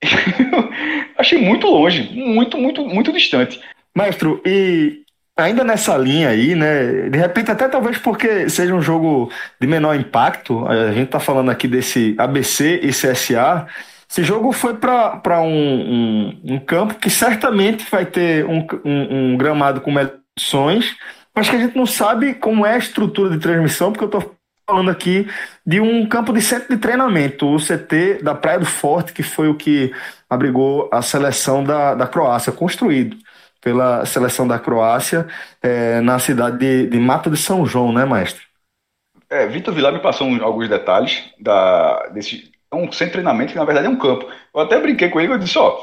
[1.19, 3.61] achei muito longe, muito, muito, muito distante.
[3.95, 5.03] Maestro, e
[5.37, 7.09] ainda nessa linha aí, né?
[7.09, 11.51] De repente, até talvez porque seja um jogo de menor impacto, a gente está falando
[11.51, 13.67] aqui desse ABC e CSA.
[14.11, 19.37] Esse jogo foi para um, um, um, campo que certamente vai ter um, um, um
[19.37, 20.97] gramado com medições,
[21.35, 24.35] mas que a gente não sabe como é a estrutura de transmissão, porque eu estou
[24.67, 25.27] falando aqui
[25.65, 29.49] de um campo de centro de treinamento, o CT da Praia do Forte, que foi
[29.49, 29.93] o que
[30.29, 33.17] abrigou a seleção da, da Croácia, construído
[33.61, 35.27] pela seleção da Croácia
[35.63, 38.43] é, na cidade de, de Mata de São João, né, maestro?
[39.31, 43.65] É, Vitor Vilar me passou alguns detalhes da, desse, um centro de treinamento que na
[43.65, 44.29] verdade é um campo.
[44.55, 45.79] Eu até brinquei com ele, eu disse, ó,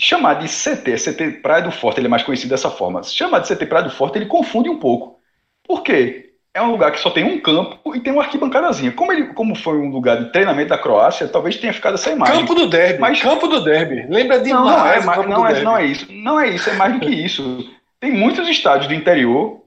[0.00, 3.02] chamar de CT, CT Praia do Forte, ele é mais conhecido dessa forma.
[3.02, 5.18] Chamar de CT Praia do Forte, ele confunde um pouco.
[5.66, 6.26] Por quê?
[6.54, 8.90] É um lugar que só tem um campo e tem uma arquibancadazinha.
[8.92, 12.40] Como, ele, como foi um lugar de treinamento da Croácia, talvez tenha ficado essa imagem.
[12.40, 12.98] Campo do derby.
[12.98, 14.06] Mas, campo do derby.
[14.08, 16.06] Lembra de não, não, é, não, é, não é isso.
[16.10, 17.70] Não é isso, é mais do que isso.
[18.00, 19.60] Tem muitos estádios do interior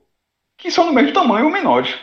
[0.57, 1.95] que são do mesmo tamanho ou menores.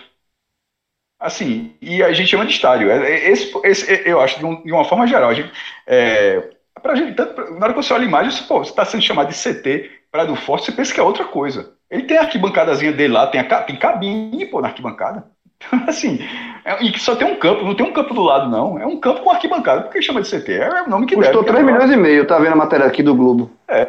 [1.19, 2.90] Assim, e a gente chama de estádio.
[2.90, 5.51] É, é, esse, esse eu acho, de, um, de, uma forma geral, a gente,
[5.86, 6.43] é,
[6.81, 9.03] pra gente, tanto, na hora que você olha a imagem, você, pô, você está sendo
[9.03, 11.73] chamado de CT, Praia do Forte, você pensa que é outra coisa.
[11.90, 15.24] Ele tem a arquibancadazinha dele lá, tem, a, tem cabine, pô, na arquibancada.
[15.89, 16.20] assim,
[16.65, 18.78] é, e que só tem um campo, não tem um campo do lado, não.
[18.78, 19.82] É um campo com arquibancada.
[19.82, 20.53] Por que chama de CT?
[20.53, 21.57] É o nome que Custou deve.
[21.57, 23.51] 3 milhões e meio, tá vendo a matéria aqui do Globo.
[23.66, 23.89] É.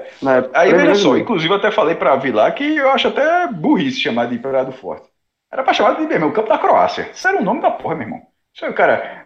[0.53, 4.25] Aí, veja só, inclusive eu até falei pra Vilar que eu acho até burrice chamar
[4.27, 5.07] de Praia do Forte.
[5.51, 7.09] Era pra chamar de, meu irmão, o campo da Croácia.
[7.13, 8.21] Isso era o nome da porra, meu irmão.
[8.53, 9.25] Isso aí, cara,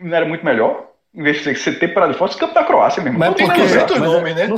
[0.00, 0.86] não era muito melhor?
[1.14, 3.28] Em vez de você ter parado de fora, campo da Croácia, meu irmão.
[3.28, 4.48] Mas porque, mas, nome, né?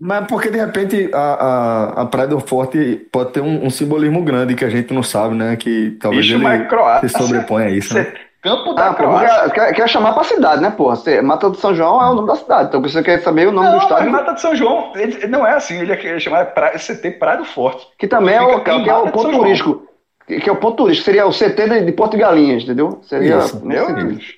[0.00, 4.22] mas porque de repente a, a, a Praia do Forte pode ter um, um, simbolismo
[4.22, 5.56] grande que a gente não sabe, né?
[5.56, 7.94] Que talvez Ixi, ele Croácia, se sobrepõe a isso.
[7.94, 8.12] Né?
[8.40, 9.50] Campo da ah, Croácia.
[9.50, 10.94] Quer, quer, chamar pra cidade, né, porra?
[10.94, 12.68] Você, Mata de São João é o nome da cidade.
[12.68, 14.10] Então você quer saber o nome não, do estádio.
[14.10, 15.80] Mata de São João, ele, não é assim.
[15.80, 17.86] Ele é chamado praia, CT Praia do Forte.
[17.98, 19.87] Que também é o, que é o ponto turístico
[20.28, 23.00] que é o ponto turístico, seria o CT de, de Porto de Galinhas, entendeu?
[23.02, 23.88] Seria Isso, meu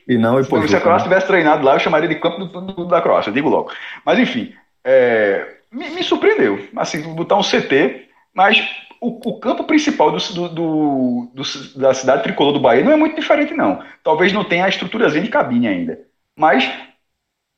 [0.07, 0.39] E não
[0.69, 3.49] Se a Croácia tivesse treinado lá, eu chamaria de campo do, do, da Croácia, digo
[3.49, 3.73] logo.
[4.07, 4.55] Mas enfim,
[4.85, 8.65] é, me, me, surpreendeu, assim, botar um CT, mas
[9.01, 11.33] o, o campo principal do, do,
[11.77, 13.83] da cidade tricolor do Bahia não é muito diferente, não.
[14.05, 15.99] Talvez não tenha a estruturazinha de cabine ainda.
[16.39, 16.71] Mas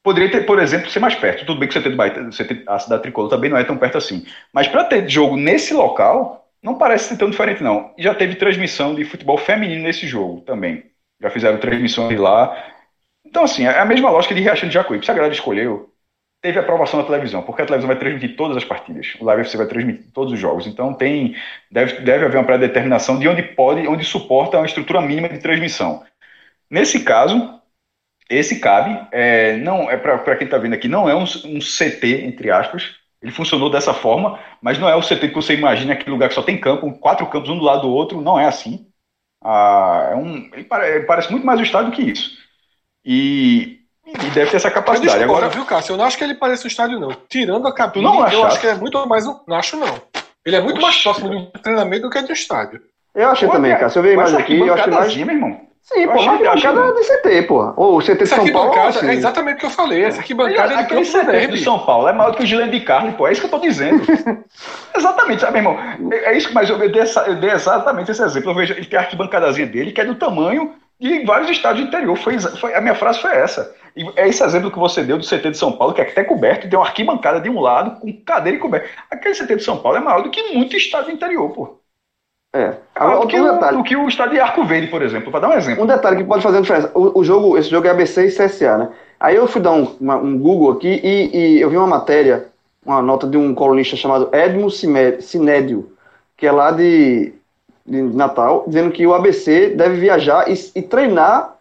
[0.03, 1.45] poderia ter, por exemplo, ser mais perto.
[1.45, 3.77] Tudo bem que o CT do Bahia, CT, a cidade tricolor também não é tão
[3.77, 4.25] perto assim.
[4.53, 7.93] Mas para ter jogo nesse local, não parece ser tão diferente, não.
[7.99, 10.85] Já teve transmissão de futebol feminino nesse jogo também.
[11.21, 12.57] Já fizeram transmissões lá.
[13.27, 15.05] Então, assim, é a mesma lógica de Riachão de Jacuípe.
[15.05, 15.91] Se a galera escolheu,
[16.41, 19.15] teve aprovação na televisão, porque a televisão vai transmitir todas as partidas.
[19.21, 20.67] O Live FC vai transmitir todos os jogos.
[20.67, 21.37] Então, tem
[21.71, 26.05] deve, deve haver uma pré-determinação de onde pode, onde suporta uma estrutura mínima de transmissão.
[26.71, 27.61] Nesse caso,
[28.31, 32.25] esse cabe, é, não é para quem está vendo aqui, não é um, um CT,
[32.25, 36.11] entre aspas, ele funcionou dessa forma, mas não é o CT que você imagina, aquele
[36.11, 38.86] lugar que só tem campo, quatro campos um do lado do outro, não é assim.
[39.44, 42.31] Ah, é um, ele, ele parece muito mais o estádio que isso.
[43.05, 45.23] E, e deve ter essa capacidade.
[45.23, 45.93] Agora, viu, Cássio?
[45.93, 47.11] Eu não acho que ele parece um estádio, não.
[47.28, 49.39] Tirando a cabine, não eu acho que é muito mais um.
[49.47, 50.01] Não acho, não.
[50.44, 50.82] Ele é muito Oxi.
[50.82, 52.81] mais próximo de um treinamento do que de um estádio.
[53.15, 53.89] Eu achei Pô, também, cara.
[53.89, 55.16] Se eu ver imagem aqui, eu achei mais.
[55.16, 55.61] Meu irmão.
[55.83, 57.73] Sim, pô, mas arquibancada de CT, pô.
[57.77, 58.81] Ou CT de São Paulo.
[58.81, 59.09] Assim.
[59.09, 60.05] É exatamente o que eu falei.
[60.05, 62.71] Essa arquibancada é de Aquele CT do São Paulo é maior do que o Gilene
[62.71, 63.27] de Carne, pô.
[63.27, 64.01] É isso que eu tô dizendo.
[64.97, 66.13] exatamente, sabe, meu irmão?
[66.13, 68.51] É, é isso, mas eu dei, essa, eu dei exatamente esse exemplo.
[68.51, 71.89] Eu vejo ele tem a arquibancadazinha dele, que é do tamanho de vários estados do
[71.89, 72.17] interior.
[72.17, 73.75] Foi, foi, a minha frase foi essa.
[73.97, 76.23] E é esse exemplo que você deu do CT de São Paulo, que é até
[76.23, 78.89] coberto, tem uma arquibancada de um lado, com cadeira e coberto.
[79.11, 81.82] Aquele CT de São Paulo é maior do que muito estado do interior, pô.
[82.55, 82.74] É.
[82.95, 85.41] Agora, do, que um o, do que o estádio de Arco Verde, por exemplo, para
[85.41, 85.85] dar um exemplo.
[85.85, 86.91] Um detalhe que pode fazer diferença.
[86.95, 88.89] O, o, jogo, esse jogo é ABC e CSA, né?
[89.19, 92.49] Aí eu fui dar um, uma, um Google aqui e, e, eu vi uma matéria,
[92.85, 95.93] uma nota de um colunista chamado Edmo Sinédio,
[96.37, 97.33] que é lá de,
[97.87, 101.57] de Natal, dizendo que o ABC deve viajar e, e treinar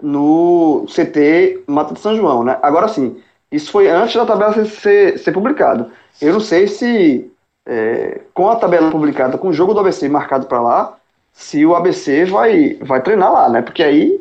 [0.00, 2.56] no CT Mata de São João, né?
[2.62, 3.20] Agora sim,
[3.50, 5.90] isso foi antes da tabela ser, ser, ser publicado.
[6.22, 7.30] Eu não sei se
[7.66, 10.96] é, com a tabela publicada, com o jogo do ABC marcado para lá,
[11.32, 13.62] se o ABC vai, vai treinar lá, né?
[13.62, 14.20] Porque aí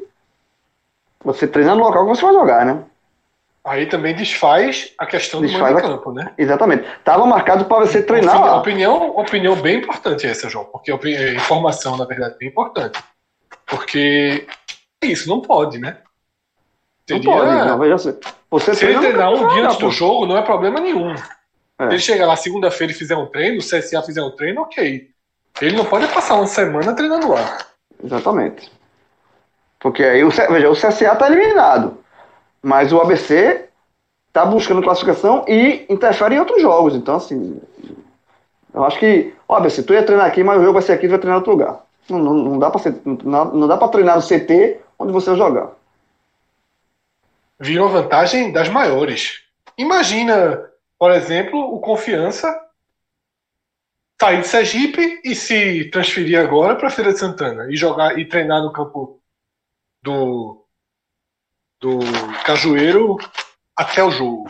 [1.23, 2.83] você treina no local que você vai jogar, né?
[3.65, 5.81] Aí também desfaz a questão desfaz do mando a...
[5.81, 6.33] campo, né?
[6.37, 6.85] Exatamente.
[7.03, 8.59] Tava marcado para você treinar opinião, lá.
[8.59, 13.01] Opinião, opinião bem importante essa, João, porque é, informação, na verdade, bem importante.
[13.65, 14.45] Porque
[15.01, 15.97] isso não pode, né?
[17.07, 17.23] Seria...
[17.23, 18.17] Não pode, não, veja
[18.49, 21.15] Você Se ele treinar um dia antes do jogo, não é problema nenhum.
[21.83, 21.93] É.
[21.93, 25.09] Ele chegar lá segunda-feira e fizer um treino, o CSA fizer um treino, ok.
[25.61, 27.57] Ele não pode passar uma semana treinando lá.
[28.03, 28.71] Exatamente.
[29.79, 31.97] Porque aí o, veja, o CSA está eliminado.
[32.61, 33.69] Mas o ABC
[34.27, 36.95] está buscando classificação e interfere em outros jogos.
[36.95, 37.61] Então, assim.
[38.73, 39.33] Eu acho que.
[39.47, 41.37] Ó, ABC, tu ia treinar aqui, mas o jogo vai ser aqui e vai treinar
[41.37, 41.83] em outro lugar.
[42.09, 45.37] Não, não, não dá para não, não dá para treinar no CT onde você vai
[45.37, 45.71] jogar.
[47.59, 49.41] Vira uma vantagem das maiores.
[49.77, 52.59] Imagina por exemplo, o Confiança
[54.21, 58.61] sair de Sergipe e se transferir agora para Feira de Santana e jogar e treinar
[58.61, 59.21] no campo
[60.01, 60.65] do
[61.81, 61.99] do
[62.45, 63.17] Cajueiro
[63.75, 64.49] até o jogo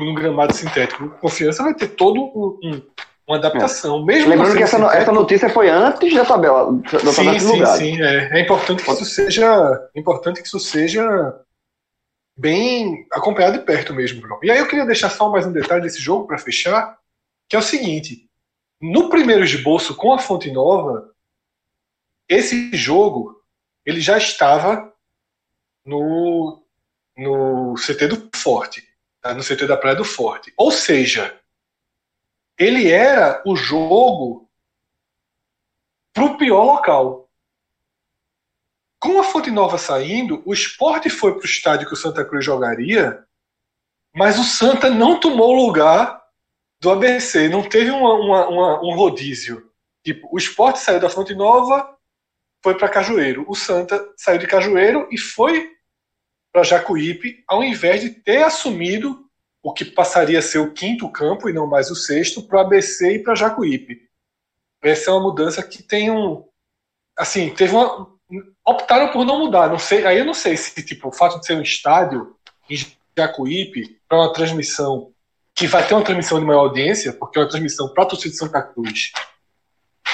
[0.00, 1.10] no, gramado sintético.
[1.20, 2.82] Confiança vai ter todo um, um
[3.26, 4.00] uma adaptação.
[4.00, 4.04] É.
[4.04, 6.72] Mesmo Lembrando que essa, essa notícia foi antes da tabela.
[6.72, 7.76] Da sim, sim, lugar.
[7.76, 8.02] sim.
[8.02, 9.90] É, é importante que isso seja.
[9.94, 11.34] É importante que isso seja
[12.42, 14.40] bem acompanhado de perto mesmo, Bruno.
[14.42, 16.98] E aí eu queria deixar só mais um detalhe desse jogo para fechar,
[17.48, 18.28] que é o seguinte:
[18.80, 21.14] no primeiro esboço com a Fonte Nova,
[22.28, 23.40] esse jogo
[23.86, 24.92] ele já estava
[25.86, 26.60] no,
[27.16, 28.82] no CT do Forte,
[29.20, 29.32] tá?
[29.32, 30.52] no CT da Praia do Forte.
[30.56, 31.38] Ou seja,
[32.58, 34.50] ele era o jogo
[36.12, 37.30] para o pior local.
[39.02, 42.44] Com a Fonte Nova saindo, o esporte foi para o estádio que o Santa Cruz
[42.44, 43.26] jogaria,
[44.14, 46.22] mas o Santa não tomou lugar
[46.80, 49.68] do ABC, não teve uma, uma, uma, um rodízio.
[50.04, 51.98] Tipo, o esporte saiu da Fonte Nova,
[52.62, 53.44] foi para Cajueiro.
[53.48, 55.72] O Santa saiu de Cajueiro e foi
[56.52, 59.28] para Jacuípe, ao invés de ter assumido
[59.64, 62.60] o que passaria a ser o quinto campo e não mais o sexto, para o
[62.60, 64.08] ABC e para Jacuípe.
[64.80, 66.48] Essa é uma mudança que tem um.
[67.16, 68.11] Assim, teve uma,
[68.66, 69.68] optaram por não mudar.
[69.68, 72.36] Não sei, aí eu não sei se tipo, o fato de ser um estádio
[72.68, 72.76] em
[73.16, 75.12] Jacuípe para uma transmissão
[75.54, 78.30] que vai ter uma transmissão de maior audiência, porque é uma transmissão para a torcida
[78.30, 79.12] de Santa Cruz,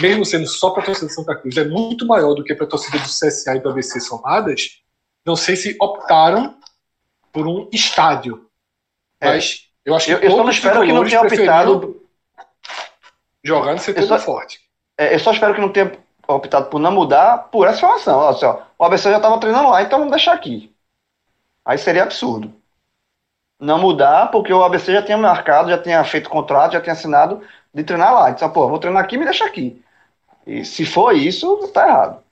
[0.00, 2.66] mesmo sendo só para a torcida de Santa Cruz, é muito maior do que para
[2.66, 4.82] a torcida do CSA e do ABC somadas.
[5.24, 6.58] Não sei se optaram
[7.32, 8.48] por um estádio.
[9.20, 9.28] É.
[9.28, 12.02] Mas eu acho que eu, eu só não espero que não tenha optado
[13.44, 14.60] jogar no CT só, forte.
[14.96, 15.92] É, eu só espero que não tenha
[16.28, 18.18] optado por não mudar por essa informação.
[18.18, 20.72] Olha só, o ABC já estava treinando lá, então vamos deixar aqui.
[21.64, 22.52] Aí seria absurdo.
[23.60, 27.42] Não mudar, porque o ABC já tinha marcado, já tinha feito contrato, já tinha assinado
[27.74, 28.30] de treinar lá.
[28.30, 29.82] Então, pô, vou treinar aqui e me deixa aqui.
[30.46, 32.22] E se for isso, tá errado.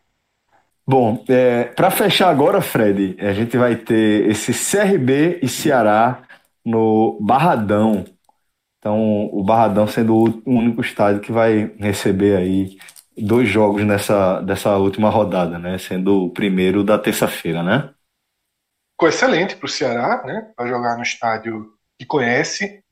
[0.86, 6.23] Bom, é, para fechar agora, Fred, a gente vai ter esse CRB e Ceará
[6.64, 8.05] no Barradão.
[8.78, 12.78] Então, o Barradão sendo o único estádio que vai receber aí
[13.16, 15.78] dois jogos nessa dessa última rodada, né?
[15.78, 17.93] Sendo o primeiro da terça-feira, né?
[18.93, 20.52] Ficou excelente para o Ceará, né?
[20.56, 22.82] Vai jogar no estádio que conhece,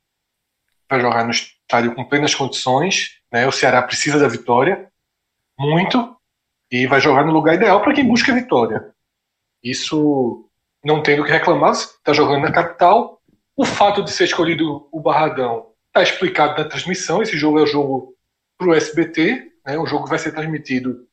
[0.88, 3.46] vai jogar no estádio com plenas condições, né?
[3.46, 4.90] O Ceará precisa da vitória,
[5.58, 6.16] muito,
[6.70, 8.92] e vai jogar no lugar ideal para quem busca vitória.
[9.62, 10.48] Isso
[10.84, 13.22] não tem do que reclamar, está jogando na capital.
[13.56, 17.22] O fato de ser escolhido o Barradão está explicado na transmissão.
[17.22, 18.14] Esse jogo é o jogo
[18.58, 19.78] para o SBT, né?
[19.78, 21.08] O jogo vai ser transmitido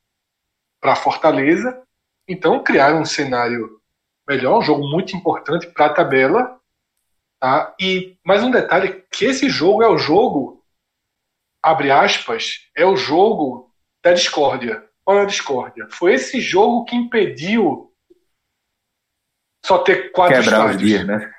[0.80, 1.82] para Fortaleza.
[2.28, 3.82] Então, criar um cenário
[4.28, 6.60] melhor, um jogo muito importante para a tabela.
[7.40, 7.76] Tá?
[7.80, 10.62] E mais um detalhe, que esse jogo é o jogo
[11.62, 13.72] abre aspas, é o jogo
[14.04, 14.88] da discórdia.
[15.08, 15.88] É a discórdia?
[15.92, 17.94] Foi esse jogo que impediu
[19.66, 20.82] só ter quatro Quebrar estádios.
[20.82, 21.34] dias, né?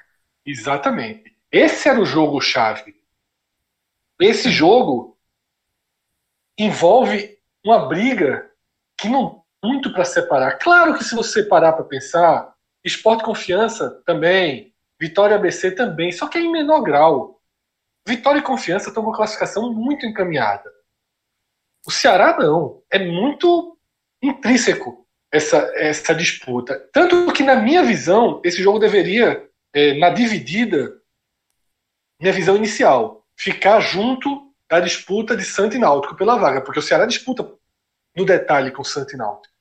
[0.45, 1.35] Exatamente.
[1.51, 2.95] Esse era o jogo chave.
[4.21, 5.12] Esse jogo
[6.65, 8.51] envolve uma briga
[8.99, 10.59] que não muito para separar.
[10.59, 12.53] Claro que se você parar para pensar,
[12.85, 17.41] esporte confiança também, Vitória ABC também, só que é em menor grau.
[18.07, 20.71] Vitória e Confiança estão com uma classificação muito encaminhada.
[21.85, 22.83] O Ceará não.
[22.89, 23.77] É muito
[24.23, 26.79] intrínseco essa, essa disputa.
[26.93, 31.01] Tanto que, na minha visão, esse jogo deveria, é, na dividida,
[32.21, 36.82] minha visão inicial, ficar junto da disputa de Santo e Náutico pela vaga, porque o
[36.82, 37.47] Ceará disputa
[38.16, 39.55] no detalhe com o Santo e Náutico.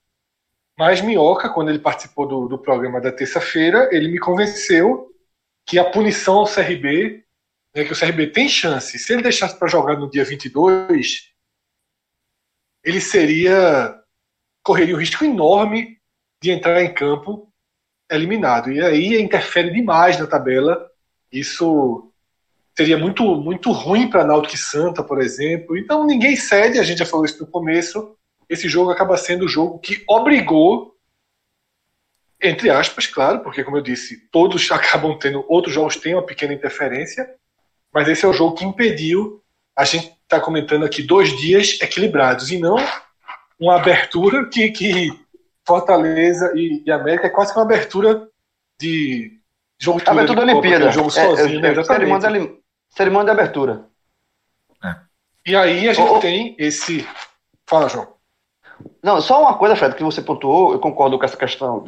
[0.79, 5.13] Mas Minhoca, quando ele participou do, do programa da terça-feira, ele me convenceu
[5.65, 7.25] que a punição ao CRB,
[7.75, 11.29] né, que o CRB tem chance, se ele deixasse para jogar no dia 22,
[12.81, 13.99] ele seria
[14.63, 15.99] correria um risco enorme
[16.41, 17.51] de entrar em campo
[18.09, 18.71] eliminado.
[18.71, 20.89] E aí interfere demais na tabela.
[21.29, 22.10] Isso
[22.75, 25.77] seria muito muito ruim para Náutico e Santa, por exemplo.
[25.77, 28.15] Então ninguém cede, a gente já falou isso no começo.
[28.49, 30.91] Esse jogo acaba sendo o jogo que obrigou
[32.43, 36.53] entre aspas, claro, porque como eu disse, todos acabam tendo, outros jogos têm uma pequena
[36.53, 37.29] interferência,
[37.93, 39.41] mas esse é o jogo que impediu
[39.75, 42.75] a gente está comentando aqui dois dias equilibrados e não
[43.59, 45.11] uma abertura que, que
[45.65, 48.27] Fortaleza e, e América é quase que uma abertura
[48.79, 49.39] de
[49.79, 51.73] jogo abertura da Olimpíada, jogo é, sozinho, é, né?
[51.73, 52.60] de,
[52.91, 53.85] cerimônia de abertura.
[54.83, 54.95] É.
[55.47, 57.07] E aí a gente oh, tem esse.
[57.67, 58.07] Fala, João.
[59.01, 61.83] Não, só uma coisa, Fred, que você pontuou, eu concordo com essa questão,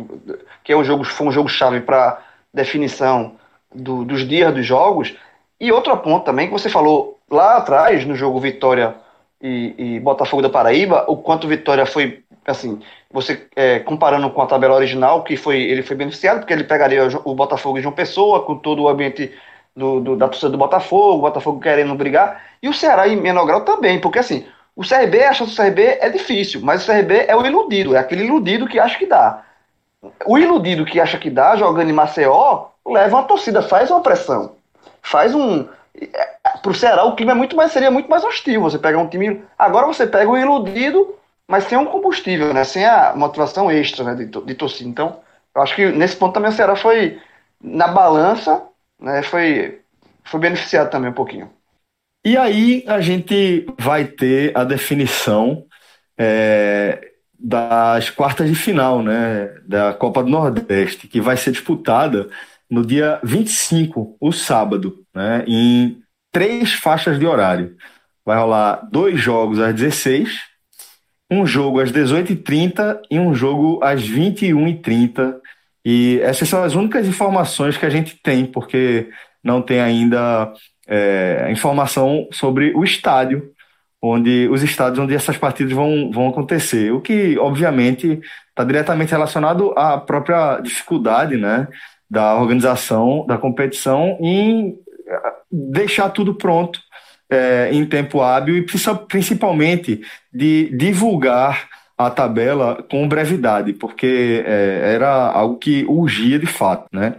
[0.63, 2.21] que é um jogo, foi um jogo chave para
[2.53, 3.35] definição
[3.73, 5.15] do, dos dias dos jogos.
[5.59, 8.95] E outro ponto também que você falou lá atrás, no jogo Vitória
[9.41, 12.81] e, e Botafogo da Paraíba, o quanto Vitória foi, assim,
[13.11, 17.07] você é, comparando com a tabela original, que foi ele foi beneficiado, porque ele pegaria
[17.23, 19.31] o Botafogo e João Pessoa, com todo o ambiente
[19.75, 23.45] do, do, da torcida do Botafogo, o Botafogo querendo brigar, e o Ceará em menor
[23.45, 24.45] grau também, porque assim,
[24.75, 27.99] o CRB, a chance do CRB é difícil, mas o CRB é o iludido, é
[27.99, 29.43] aquele iludido que acha que dá.
[30.25, 34.55] O iludido que acha que dá, jogando em Maceió, leva uma torcida, faz uma pressão.
[35.01, 35.67] Faz um.
[36.61, 38.61] Para o Ceará, o clima é muito mais, seria muito mais hostil.
[38.61, 39.43] Você pega um time.
[39.57, 41.15] Agora você pega o iludido,
[41.47, 42.63] mas sem um combustível, né?
[42.63, 44.15] Sem a motivação extra né?
[44.15, 44.89] de, de torcida.
[44.89, 45.19] Então,
[45.55, 47.21] eu acho que nesse ponto também o Ceará foi,
[47.61, 48.61] na balança,
[49.03, 49.21] né?
[49.21, 49.81] foi,
[50.23, 51.51] foi beneficiado também um pouquinho.
[52.25, 55.65] E aí a gente vai ter a definição
[56.17, 62.30] é, das quartas de final, né, da Copa do Nordeste, que vai ser disputada
[62.69, 66.01] no dia 25, o sábado, né, em
[66.31, 67.75] três faixas de horário.
[68.25, 70.39] Vai rolar dois jogos às 16,
[71.30, 75.41] um jogo às 18h30 e um jogo às 21h30.
[75.85, 79.10] E essas são as únicas informações que a gente tem, porque
[79.43, 80.53] não tem ainda
[80.88, 83.51] é, informação sobre o estádio,
[84.01, 86.91] onde os estádios onde essas partidas vão, vão acontecer.
[86.91, 88.19] O que, obviamente,
[88.49, 91.68] está diretamente relacionado à própria dificuldade né,
[92.10, 94.76] da organização da competição em
[95.07, 96.80] é, deixar tudo pronto
[97.30, 98.65] é, em tempo hábil e
[99.07, 100.01] principalmente
[100.31, 107.17] de divulgar a tabela com brevidade, porque é, era algo que urgia de fato, né?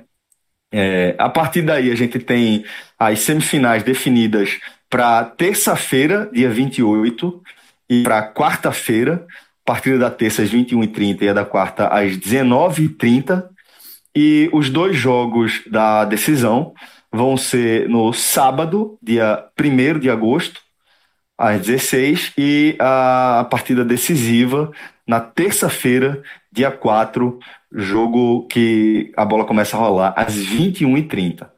[0.73, 2.65] É, a partir daí, a gente tem
[2.99, 4.59] as semifinais definidas
[4.91, 7.43] para terça-feira, dia 28,
[7.89, 9.25] e para quarta-feira,
[9.65, 13.49] partida da terça às 21h30 e a da quarta às 19h30.
[14.17, 16.75] E os dois jogos da decisão
[17.13, 20.61] vão ser no sábado, dia 1 de agosto,
[21.37, 24.71] às 16 e a partida decisiva
[25.07, 27.39] na terça-feira, dia 4,
[27.73, 31.49] jogo que a bola começa a rolar às 21h30.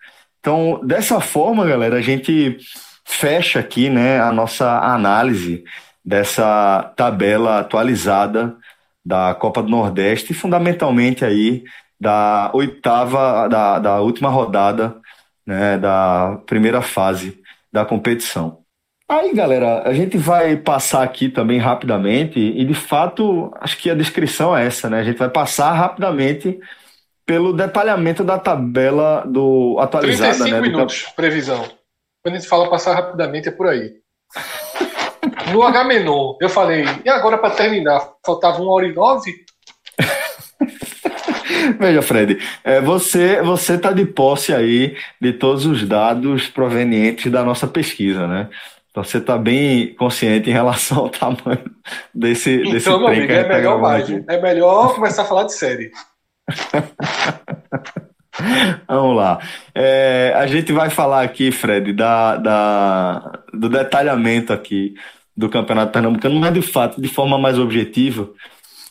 [0.40, 2.56] Então, dessa forma, galera, a gente
[3.04, 5.62] fecha aqui né, a nossa análise
[6.04, 8.56] dessa tabela atualizada
[9.04, 11.64] da Copa do Nordeste, fundamentalmente aí
[12.00, 14.96] da oitava, da, da última rodada
[15.46, 17.40] né, da primeira fase
[17.72, 18.65] da competição.
[19.08, 23.94] Aí, galera, a gente vai passar aqui também rapidamente, e de fato, acho que a
[23.94, 24.98] descrição é essa, né?
[24.98, 26.58] A gente vai passar rapidamente
[27.24, 30.60] pelo detalhamento da tabela do atualizada, 35 né?
[30.60, 31.14] minutos, do...
[31.14, 31.62] previsão.
[32.22, 33.94] Quando a gente fala passar rapidamente, é por aí.
[35.52, 38.00] No H-Menon, eu falei, e agora para terminar?
[38.24, 39.32] Faltava uma hora e nove?
[41.78, 47.44] Veja, Fred, é, você você está de posse aí de todos os dados provenientes da
[47.44, 48.48] nossa pesquisa, né?
[48.96, 51.70] Então você está bem consciente em relação ao tamanho
[52.14, 54.08] desse, então, desse meu amigo, é tá melhor mais.
[54.08, 55.90] É melhor começar a falar de série.
[58.88, 59.38] Vamos lá.
[59.74, 64.94] É, a gente vai falar aqui, Fred, da, da, do detalhamento aqui
[65.36, 68.30] do Campeonato Pernambucano, mas de fato, de forma mais objetiva.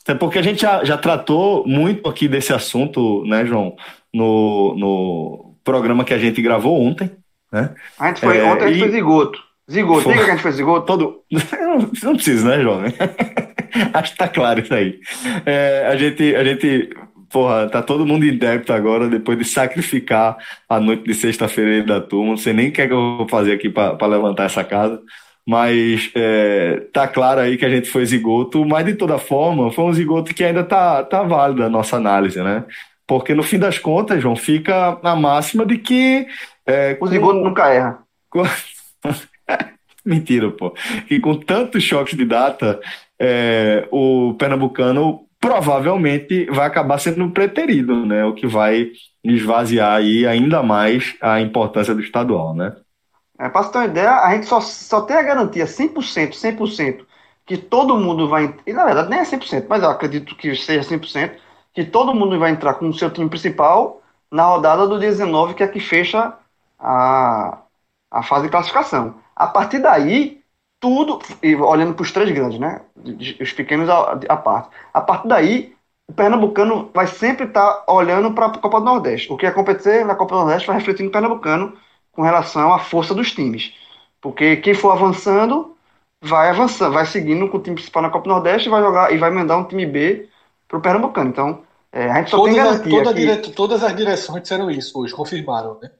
[0.03, 3.75] Até porque a gente já, já tratou muito aqui desse assunto, né, João,
[4.13, 7.09] no, no programa que a gente gravou ontem.
[7.51, 7.73] Né?
[7.97, 8.81] A gente foi, é, ontem a gente e...
[8.81, 9.44] foi zigoto.
[9.69, 10.13] Zigoto, foi...
[10.13, 10.85] diga que a gente foi zigoto.
[10.85, 11.23] Todo...
[11.31, 12.81] não, não precisa, né, João?
[13.93, 14.99] Acho que tá claro isso aí.
[15.45, 16.89] É, a gente, a gente
[17.29, 20.37] porra, tá todo mundo em débito agora, depois de sacrificar
[20.69, 22.29] a noite de sexta-feira da turma.
[22.29, 25.01] Não sei nem o que, é que eu vou fazer aqui para levantar essa casa.
[25.47, 29.83] Mas é, tá claro aí que a gente foi zigoto, mas de toda forma, foi
[29.83, 32.63] um zigoto que ainda tá, tá válido a nossa análise, né?
[33.05, 36.25] Porque no fim das contas, João, fica a máxima de que.
[36.65, 37.99] É, o zigoto nunca erra.
[40.07, 40.71] Mentira, pô.
[41.07, 42.79] Que com tantos choques de data,
[43.19, 48.23] é, o pernambucano provavelmente vai acabar sendo preterido, né?
[48.25, 48.91] O que vai
[49.23, 52.75] esvaziar aí ainda mais a importância do estadual, né?
[53.37, 57.05] É, para ter uma ideia, a gente só, só tem a garantia 100%, 100%,
[57.45, 58.55] que todo mundo vai.
[58.65, 61.35] E na verdade nem é 100%, mas eu acredito que seja 100%,
[61.73, 64.01] que todo mundo vai entrar com o seu time principal
[64.31, 66.33] na rodada do 19, que é que fecha
[66.79, 67.59] a,
[68.09, 69.15] a fase de classificação.
[69.35, 70.41] A partir daí,
[70.79, 72.81] tudo, e olhando para os três grandes, né?
[73.41, 74.69] Os pequenos à, parte.
[74.93, 75.75] A partir daí,
[76.07, 79.31] o Pernambucano vai sempre estar tá olhando para a Copa do Nordeste.
[79.31, 81.73] O que acontecer na Copa do Nordeste vai refletir no Pernambucano
[82.11, 83.73] com relação à força dos times.
[84.21, 85.75] Porque quem for avançando,
[86.21, 89.13] vai avançando, vai seguindo com o time principal na Copa do Nordeste e vai jogar
[89.13, 90.29] e vai mandar um time B
[90.67, 91.29] para o Pernambucano.
[91.29, 93.03] Então, é, a gente só todas tem garantia.
[93.03, 93.51] Toda que...
[93.51, 95.91] todas as direções disseram isso hoje, confirmaram, né?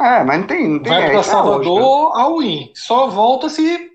[0.00, 0.68] É, mas não tem.
[0.68, 2.72] Não tem vai para Salvador ao win.
[2.74, 3.90] Só volta se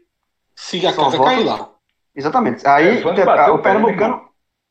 [0.56, 1.70] se a casa cair lá.
[2.16, 2.66] Exatamente.
[2.66, 4.22] Aí é, o, Pernambucano,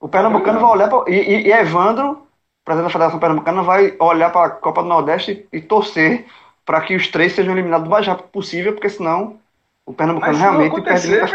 [0.00, 2.26] o Pernambucano vai olhar pra, e, e, Evandro,
[2.64, 6.26] presidente da Federação Pernambucana, vai olhar para a Copa do Nordeste e, torcer
[6.64, 9.38] para que os três sejam eliminados o mais rápido possível, porque senão
[9.84, 11.32] o Pernambucano realmente perde muitas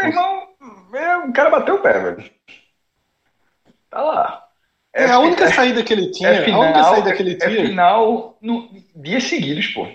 [0.90, 2.30] meu irmão, o cara bateu o pé, velho.
[3.88, 4.49] Tá lá.
[4.92, 6.30] É, é a única é, saída que ele tinha.
[6.30, 7.60] É final, a única saída que ele tinha.
[7.60, 9.86] É final no, dias seguidos, pô.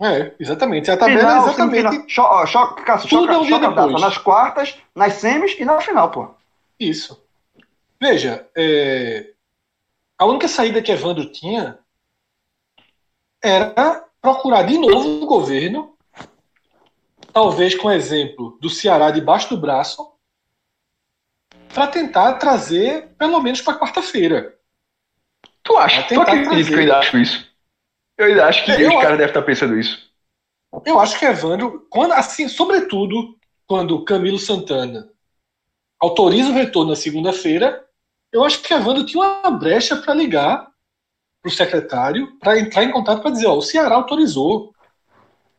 [0.00, 0.90] É, exatamente.
[0.90, 2.12] A tabela final, é exatamente.
[2.12, 6.10] Cho, cho, Cássio, Tudo choca, um choca data nas quartas, nas semis e na final,
[6.10, 6.28] pô.
[6.78, 7.20] Isso.
[8.00, 9.30] Veja, é...
[10.16, 11.78] a única saída que Evandro tinha
[13.42, 15.96] era procurar de novo o governo,
[17.32, 20.12] talvez com exemplo do Ceará debaixo do braço,
[21.72, 24.54] para tentar trazer pelo menos para quarta-feira.
[25.62, 26.02] Tu acha?
[26.02, 27.48] Tu acredita que eu ainda acho isso?
[28.16, 30.08] Eu ainda acho que é, os caras devem estar pensando isso.
[30.84, 33.36] Eu acho que Evandro, quando, assim, sobretudo
[33.66, 35.08] quando Camilo Santana
[36.00, 37.84] autoriza o retorno na segunda-feira,
[38.32, 40.68] eu acho que Evandro tinha uma brecha para ligar
[41.42, 44.74] para o secretário para entrar em contato para dizer, ó, o Ceará autorizou.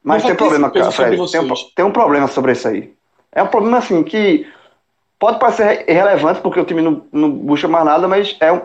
[0.04, 2.94] Mas tem problema, cara, Fred, tem, um, tem um problema sobre isso aí.
[3.32, 4.48] É um problema assim que
[5.20, 8.62] pode parecer irrelevante porque o time não, não busca mais nada, mas é um,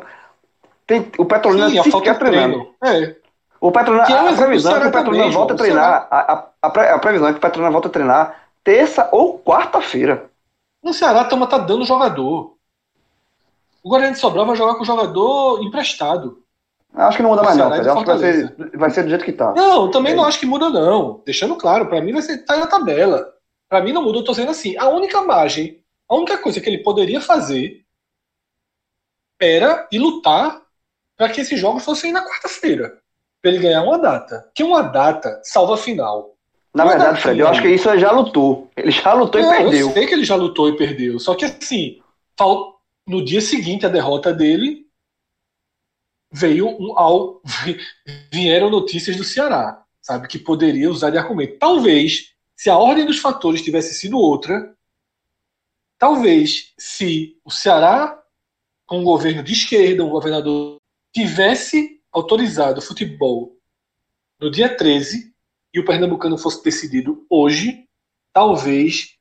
[0.87, 2.69] tem, o Petrolina Sim, sequer treinando.
[2.83, 3.17] É.
[3.61, 6.33] O Petrolina, é a previsão é que o Petrolina volta a treinar, a,
[6.63, 10.31] a, a, previsão é que o Petrolina volta a treinar terça ou quarta-feira.
[10.83, 12.55] No Ceará a turma tá dando jogador.
[13.83, 16.43] O Guarani de Sobral vai jogar com o jogador emprestado.
[16.95, 19.33] Acho que não muda mais não, Acho que vai ser, vai ser do jeito que
[19.33, 19.53] tá.
[19.53, 20.17] Não, também é.
[20.17, 21.23] não acho que muda não.
[21.25, 23.27] Deixando claro, para mim vai ser tá na tabela.
[23.69, 26.69] Para mim não muda, eu tô dizendo assim, a única margem, a única coisa que
[26.69, 27.85] ele poderia fazer
[29.41, 30.63] era ir lutar
[31.17, 33.01] para que esses jogos fossem na quarta-feira
[33.41, 34.51] para ele ganhar uma data.
[34.55, 36.35] Que uma data salva a final.
[36.75, 38.71] Na uma verdade, Fred, eu acho que isso ele já lutou.
[38.77, 39.89] Ele já lutou e perdeu.
[39.89, 41.19] Eu sei que ele já lutou e perdeu.
[41.21, 42.01] Só que assim,
[43.07, 44.87] no dia seguinte a derrota dele,
[46.33, 47.41] veio um, ao,
[48.33, 51.59] vieram notícias do Ceará, sabe, que poderia usar de argumento.
[51.59, 54.75] Talvez, se a ordem dos fatores tivesse sido outra,
[55.99, 58.23] talvez se o Ceará,
[58.87, 60.79] com um governo de esquerda, um governador,
[61.13, 63.57] tivesse autorizado o futebol
[64.41, 65.33] no dia 13
[65.73, 67.89] e o Pernambucano fosse decidido hoje,
[68.33, 69.17] talvez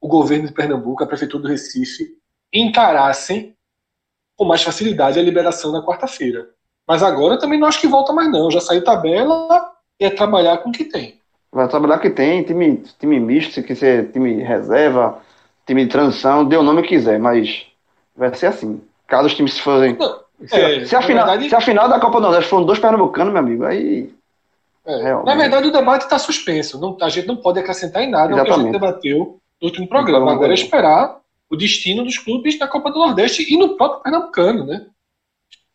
[0.00, 2.16] o governo de Pernambuco, a prefeitura do Recife,
[2.52, 3.56] encarassem
[4.36, 6.48] com mais facilidade a liberação na quarta-feira.
[6.86, 8.50] Mas agora também não acho que volta mais não.
[8.50, 11.20] Já saiu tabela e é trabalhar com o que tem.
[11.52, 15.20] Vai trabalhar o que tem, time, time misto, se quiser time reserva,
[15.70, 17.64] time de transição, dê o nome que quiser, mas
[18.16, 18.82] vai ser assim.
[19.06, 19.68] Caso os times se.
[19.68, 21.48] Não, se, é, se, a final, verdade...
[21.48, 24.10] se a final da Copa do Nordeste foram dois pernambucanos, meu amigo, aí.
[24.84, 25.14] É.
[25.24, 26.80] Na verdade, o debate está suspenso.
[26.80, 28.50] Não, a gente não pode acrescentar em nada Exatamente.
[28.50, 30.32] o que a gente debateu no último programa.
[30.32, 34.64] Agora é esperar o destino dos clubes da Copa do Nordeste e no próprio Pernambucano,
[34.64, 34.86] né?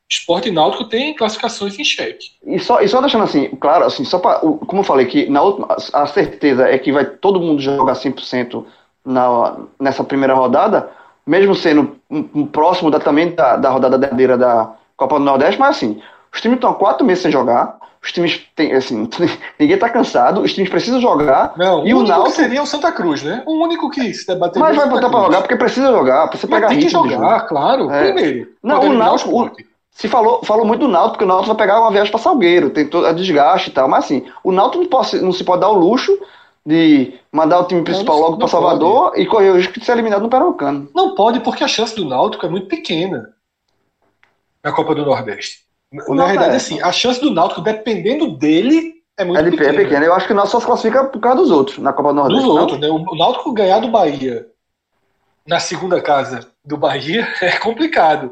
[0.10, 2.32] Esporte Náutico tem classificações em xeque.
[2.46, 5.42] E só, e só deixando assim, claro, assim, só para, como eu falei, que na
[5.42, 8.66] última, a certeza é que vai todo mundo jogar 100%
[9.06, 10.90] na, nessa primeira rodada,
[11.26, 15.60] mesmo sendo um, um próximo da, também da, da rodada derradeira da Copa do Nordeste,
[15.60, 16.02] mas assim,
[16.34, 19.10] os times estão há quatro meses sem jogar, os times têm, assim,
[19.60, 21.54] ninguém tá cansado, os times precisam jogar.
[21.58, 23.42] Não, e o, o Náutico seria o Santa Cruz, né?
[23.46, 24.60] O único que se debater.
[24.60, 27.90] Mas vai botar para jogar porque precisa jogar, precisa pegar tem que jogar, claro.
[27.92, 28.12] É.
[28.12, 28.50] Primeiro.
[28.62, 29.52] Não, o Náutico,
[29.90, 32.70] se falou, falou muito do Náutico, porque o Náutico vai pegar uma viagem para Salgueiro,
[32.70, 35.62] tem todo a desgaste e tal, mas assim, o Náutico não, pode, não se pode
[35.62, 36.16] dar o luxo
[36.66, 39.22] de mandar o time principal logo para Salvador pode.
[39.22, 40.90] e correr o risco de ser eliminado no Pernambucano.
[40.96, 43.34] Não pode, porque a chance do Náutico é muito pequena
[44.64, 45.60] na Copa do Nordeste.
[46.08, 46.58] O na verdade, é.
[46.58, 49.70] assim, a chance do Náutico, dependendo dele, é muito é, pequena.
[49.70, 50.06] É pequena.
[50.06, 52.16] Eu acho que o Náutico só se classifica por causa dos outros na Copa do
[52.16, 52.46] Nordeste.
[52.46, 52.90] Dos outros, né?
[52.90, 54.48] O Náutico ganhar do Bahia
[55.48, 58.32] na segunda casa do Bahia é complicado.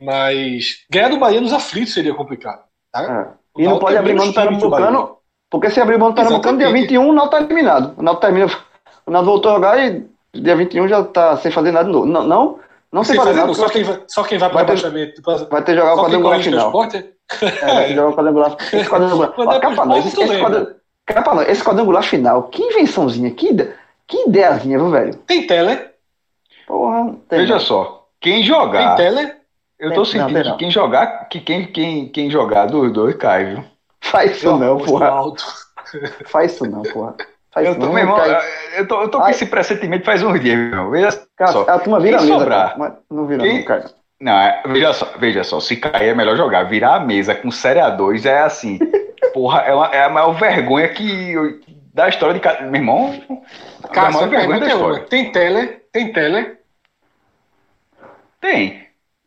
[0.00, 2.62] Mas ganhar do Bahia nos aflitos seria complicado.
[2.92, 3.36] Tá?
[3.56, 3.62] É.
[3.62, 5.18] E não pode abrir mão do Pernambucano,
[5.52, 7.92] porque se abrir mão do Pernambucano, dia 21 o Náutico tá eliminado.
[7.98, 8.46] O Náutico termina.
[9.04, 12.06] O Náutico voltou a jogar e dia 21 já tá sem fazer nada de novo.
[12.06, 12.58] Não, não,
[12.90, 13.52] não sem fazer nada.
[13.52, 15.20] Só quem vai, só quem vai para o rebaixamento.
[15.50, 16.68] Vai ter que jogar o quadrangular final.
[16.70, 18.56] É, vai ter que jogar o quadrangular.
[18.72, 19.34] Esse quadrangular.
[19.36, 23.54] Ó, capa não, esse, esse, quadrangular, capa não, esse quadrangular final, que invençãozinha, que,
[24.06, 25.14] que ideiazinha, viu, velho?
[25.16, 25.78] Tem tele?
[26.66, 27.40] Porra, tem.
[27.40, 28.96] Veja só, quem jogar.
[28.96, 29.34] Tem tele?
[29.78, 33.44] Eu tô sentindo não, que quem jogar, que quem, quem, quem jogar dos dois cai,
[33.44, 33.71] viu?
[34.02, 35.10] Faz isso não, porra.
[36.26, 37.14] Faz isso não, porra.
[37.50, 38.18] Faz eu tô, não, meu irmão,
[38.76, 40.90] eu tô, eu tô com esse pressentimento faz uns dias, meu irmão.
[40.90, 41.62] Veja cara, só.
[41.68, 43.58] A turma vira quem a mesa, sobrar, não vira quem...
[43.58, 43.90] não, cara.
[44.20, 46.64] Não, é, veja só, veja só, se cair é melhor jogar.
[46.64, 48.78] Virar a mesa com série A2 é assim.
[49.34, 51.60] porra, é, uma, é a maior vergonha que eu,
[51.92, 52.62] da história de cada.
[52.62, 53.20] Meu irmão.
[53.92, 55.00] Cara, a maior vergonha da história.
[55.06, 56.56] Tem tele, tem tele.
[58.40, 58.81] Tem.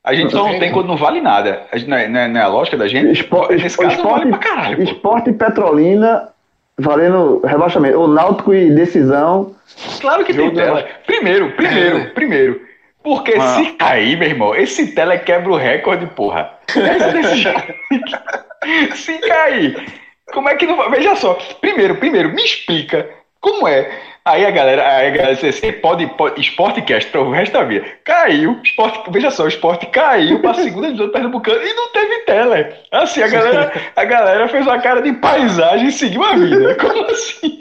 [0.05, 1.63] A gente só não tem quando não vale nada.
[1.71, 3.11] A gente, não, é, não, é, não é a lógica da gente?
[3.11, 4.83] Esporte, Nesse caso, esporte, vale pra caralho.
[4.83, 6.29] Esporte Petrolina
[6.77, 7.99] valendo rebaixamento.
[7.99, 9.55] O Náutico e decisão.
[9.99, 10.87] Claro que tem tela.
[11.07, 12.05] Primeiro, primeiro, é.
[12.05, 12.61] primeiro.
[13.01, 13.55] Porque ah.
[13.55, 16.51] se cair, meu irmão, esse tela quebra o recorde, porra.
[18.95, 19.85] se cair,
[20.33, 20.89] como é que não vai?
[20.91, 21.35] Veja só.
[21.61, 23.09] Primeiro, primeiro, me explica
[23.39, 23.89] como é
[24.27, 27.63] Aí a galera, aí a galera disse assim, pode, pode Sportcast para o resto da
[27.63, 27.85] vida.
[28.03, 31.91] Caiu, esporte, veja só, o esporte caiu para a segunda divisão do Pernambucano e não
[31.91, 32.73] teve tela.
[32.91, 36.73] Assim, a galera, a galera fez uma cara de paisagem e seguiu a vida.
[36.81, 37.55] Como assim,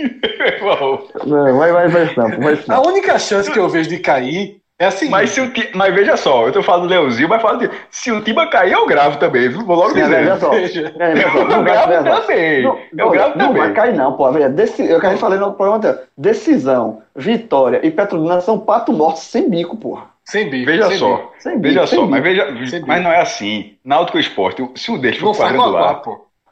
[1.26, 2.76] Não, vai, vai, vai, não, vai, não.
[2.76, 5.08] A única chance que eu vejo de cair é assim.
[5.08, 8.10] Mas, se o, mas veja só, eu tô falando do Leozinho, mas falo de, se
[8.10, 10.08] o Tiba cair, eu gravo também, vou logo dizer.
[10.08, 10.52] Veja só.
[10.54, 12.62] eu gravo também.
[12.62, 13.62] Não, eu gravo não também.
[13.62, 14.30] vai cair não, pô.
[14.32, 16.00] Veja, deci, eu quero falei no programa anterior.
[16.16, 20.06] Decisão, Vitória e Petrolina são pato mortos sem bico, porra.
[20.24, 20.66] Sem bico.
[20.66, 21.16] Veja sem só.
[21.16, 21.32] Bico.
[21.38, 22.46] Sem veja bico, só, sem mas veja,
[22.86, 23.76] mas não é assim.
[23.84, 26.02] Náutico Esporte, se um deles for quadrangular.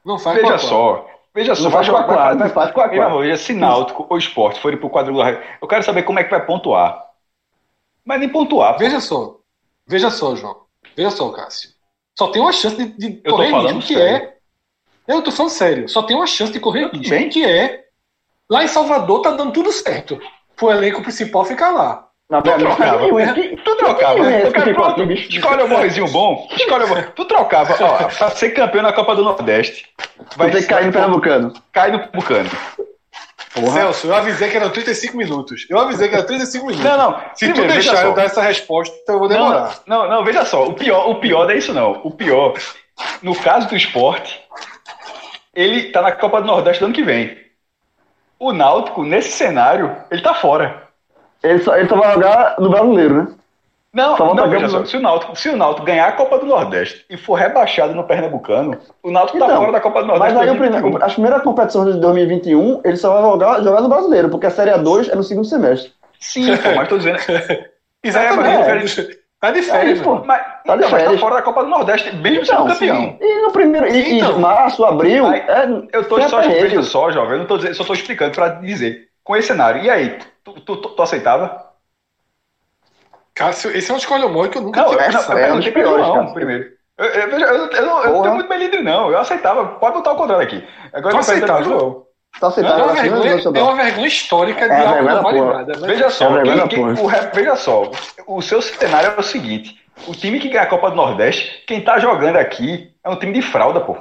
[0.04, 1.06] Não faz Veja só.
[1.34, 2.38] Veja só, vai jogar quadro.
[2.38, 6.02] Vai, vai, vai, vai, Veja, se Náutico ou Esporte forem pro quadrangular, eu quero saber
[6.02, 7.11] como é que vai pontuar.
[8.04, 8.78] Mas nem pontuar.
[8.78, 9.36] Veja só.
[9.86, 10.62] Veja só, João.
[10.96, 11.70] Veja só, Cássio.
[12.18, 14.36] Só tem uma chance de, de correr risco, que é.
[15.06, 15.88] Eu tô falando sério.
[15.88, 17.28] Só tem uma chance de correr risco, bem.
[17.28, 17.84] que é.
[18.50, 20.20] Lá em Salvador tá dando tudo certo.
[20.60, 22.08] O elenco principal ficar lá.
[22.30, 23.08] Não, tu trocava.
[23.64, 24.32] Tu trocava.
[25.12, 26.48] Escolhe um morrezinho bom.
[26.52, 27.76] Escolhe um Tu trocava.
[27.84, 29.86] Ó, pra ser campeão na Copa do Nordeste.
[30.36, 31.52] Vai ter que cair no Pernambucano.
[31.72, 32.50] Cai no Pernambucano.
[33.54, 33.72] Porra.
[33.72, 35.66] Celso, eu avisei que eram 35 minutos.
[35.68, 36.84] Eu avisei que eram 35 minutos.
[36.84, 37.20] Não, não.
[37.34, 39.78] Se Primeiro, tu deixar eu dar essa resposta, então eu vou demorar.
[39.86, 40.66] Não, não, não, veja só.
[40.66, 42.00] O pior, o pior não é isso, não.
[42.02, 42.54] O pior,
[43.20, 44.40] no caso do esporte,
[45.54, 47.36] ele tá na Copa do Nordeste do ano que vem.
[48.38, 50.88] O Náutico, nesse cenário, ele tá fora.
[51.42, 53.34] Ele só, ele só vai jogar no brasileiro, né?
[53.94, 57.04] Não, não veja só, se o, Náutico, se o Náutico ganhar a Copa do Nordeste
[57.10, 60.34] e for rebaixado no Pernambucano, o Náutico tá então, tá fora da Copa do Nordeste.
[60.34, 63.90] Mas aí o primeiro, as primeiras competições de 2021, ele só vai jogar, jogar no
[63.90, 65.92] brasileiro, porque a Série A2 é no segundo semestre.
[66.18, 67.18] Sim, pô, mas tô dizendo.
[68.02, 69.00] Exatamente.
[69.00, 70.24] É, tá de férias, é, pô.
[70.24, 71.10] Mas, tá, de então, férias.
[71.10, 73.18] Mas tá fora da Copa do Nordeste, mesmo então, sendo campeão.
[73.20, 73.88] E no primeiro.
[73.88, 75.26] E, então, março, abril.
[75.26, 78.32] Aí, é, eu tô só, veja só, jovem, eu não tô dizendo, só tô explicando
[78.32, 79.08] pra dizer.
[79.22, 79.82] Com esse cenário.
[79.82, 81.61] E aí, tu, tu, tu, tu aceitava?
[83.46, 85.38] Cássio, esse é um escolha que eu nunca não, tinha pensado.
[85.38, 86.70] É, é um dos piores, não, primeiro.
[86.98, 89.10] Eu, eu, eu, eu, não, não tenho muito melindre, não.
[89.10, 89.66] Eu aceitava.
[89.66, 90.64] Pode botar o contrário aqui.
[90.92, 92.06] Agora eu aceitava, João.
[92.40, 95.72] Tá aceitando, é, uma vergonha, é uma vergonha histórica de é, algo não vale nada.
[95.86, 97.90] Veja só, é quem, quem, o, veja só,
[98.26, 101.82] o seu cenário é o seguinte: o time que ganha a Copa do Nordeste, quem
[101.82, 103.96] tá jogando aqui é um time de fralda, pô.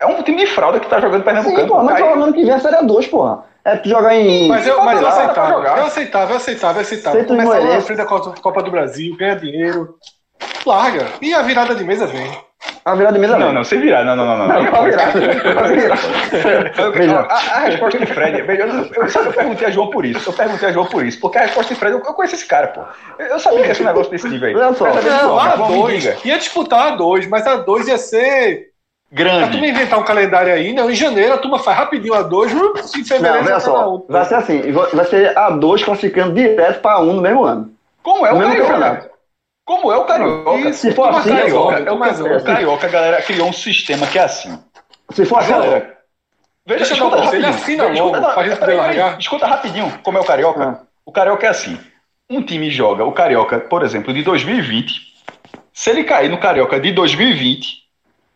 [0.00, 1.62] É um time de fralda que tá jogando Pernambucano.
[1.62, 3.44] Sim, porra, mas Aí- ano que vem a Série 2, porra.
[3.64, 4.46] É tu jogar em.
[4.48, 7.16] Mas eu, mas eu aceitava, eu aceitava, eu aceitava, eu aceitava.
[7.16, 9.96] Feito Começa lá na frente da Copa do Brasil, ganha dinheiro,
[10.66, 11.06] larga.
[11.22, 12.30] E a virada de mesa vem.
[12.84, 14.04] A virada de mesa Não, não, sem virar.
[14.04, 14.46] Não, não, não.
[14.46, 14.62] não.
[14.62, 15.10] Não, pra virar.
[16.92, 17.20] Veja.
[17.28, 20.28] A, a resposta de Fred, veja, eu, eu, eu perguntei a João por isso.
[20.28, 21.18] Eu perguntei a João por isso.
[21.18, 22.82] Porque a resposta de Fred, eu, eu conheço esse cara, pô.
[23.18, 24.54] Eu, sabia que esse negócio desse time aí.
[24.54, 24.86] Olha só.
[24.86, 26.04] Não, não, a dois.
[26.24, 28.73] Ia disputar a dois, mas a dois ia ser.
[29.14, 29.58] Grande.
[29.58, 30.90] não inventar um calendário aí, não.
[30.90, 32.74] Em janeiro a turma faz rapidinho a dois, em Não,
[33.04, 33.88] fevereiro já na só.
[33.88, 34.12] outra.
[34.12, 37.72] Vai ser assim: vai ser a 2 classificando direto pra 1 um no mesmo ano.
[38.02, 38.72] Como é o mesmo Carioca?
[38.72, 39.10] campeonato.
[39.64, 40.72] Como é o Carioca?
[40.72, 42.44] Se for o assim, Carioca, é é o, mais o óbvio.
[42.44, 44.58] Carioca, a galera criou um sistema que é assim.
[45.12, 45.98] Se for assim, Galera,
[46.66, 47.84] veja, Deixa eu dar um conselho, rapidinho.
[47.84, 49.18] assina logo, pra gente poder largar.
[49.18, 50.64] Escuta rapidinho como é o Carioca.
[50.82, 50.86] Ah.
[51.06, 51.78] O Carioca é assim.
[52.28, 55.14] Um time joga o Carioca, por exemplo, de 2020.
[55.72, 57.83] Se ele cair no Carioca de 2020,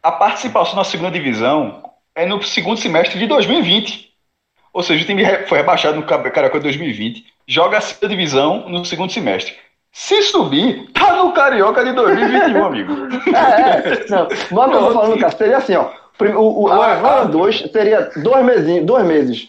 [0.08, 1.82] a participação na segunda divisão
[2.14, 4.08] é no segundo semestre de 2020.
[4.72, 8.68] Ou seja, o time foi rebaixado no Ca- Carioca de 2020, joga a segunda divisão
[8.68, 9.54] no segundo semestre.
[9.90, 12.92] Se subir, tá no Carioca de 2021, amigo.
[13.34, 14.06] É, é.
[14.10, 15.90] Não, mas o que eu tô falando, cara, seria assim, ó.
[16.20, 19.48] O, o, a Agora 2 seria dois meses, dois meses.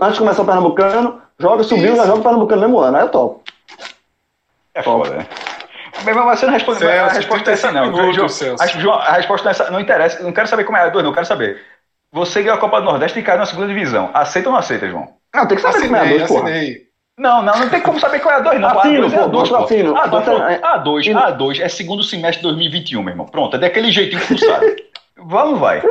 [0.00, 2.96] Antes de começar o Pernambucano, joga, subiu, já joga o Pernambucano no mesmo ano.
[2.96, 3.40] Aí é top.
[4.74, 5.26] É foda, né?
[6.04, 6.78] Mas você não responde.
[6.78, 7.92] Celso, a resposta é essa, não.
[7.92, 8.62] 35 minutos, João, Celso.
[8.62, 9.70] a, João, a resposta não é essa.
[9.70, 10.18] Não interessa.
[10.18, 11.10] eu Não quero saber como é a dois, não.
[11.10, 11.60] eu Quero saber.
[12.12, 14.10] Você ganhou a Copa do Nordeste e caiu na segunda divisão.
[14.12, 15.08] Aceita ou não aceita, João?
[15.34, 16.42] Não, tem que saber como é a Assinei, 2, porra.
[16.50, 16.82] assinei.
[17.18, 18.68] Não, não, não tem como saber qual é a 2, não.
[18.78, 19.94] Assino, A2 é pô, a 2, bota assino.
[19.94, 20.42] A2, Bota- pronto.
[20.44, 23.26] é- A2, A2 é segundo semestre de 2021, meu irmão.
[23.26, 24.76] Pronto, é daquele jeitinho que tu sabe.
[25.16, 25.82] Vamos, vai.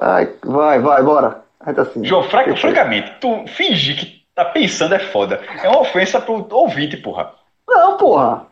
[0.00, 1.42] Ai, vai, vai, bora.
[1.74, 2.04] Tá assim.
[2.04, 5.40] João, fra- francamente, tu fingir que tá pensando é foda.
[5.62, 7.30] É uma ofensa pro ouvinte, porra.
[7.68, 8.46] Não, porra.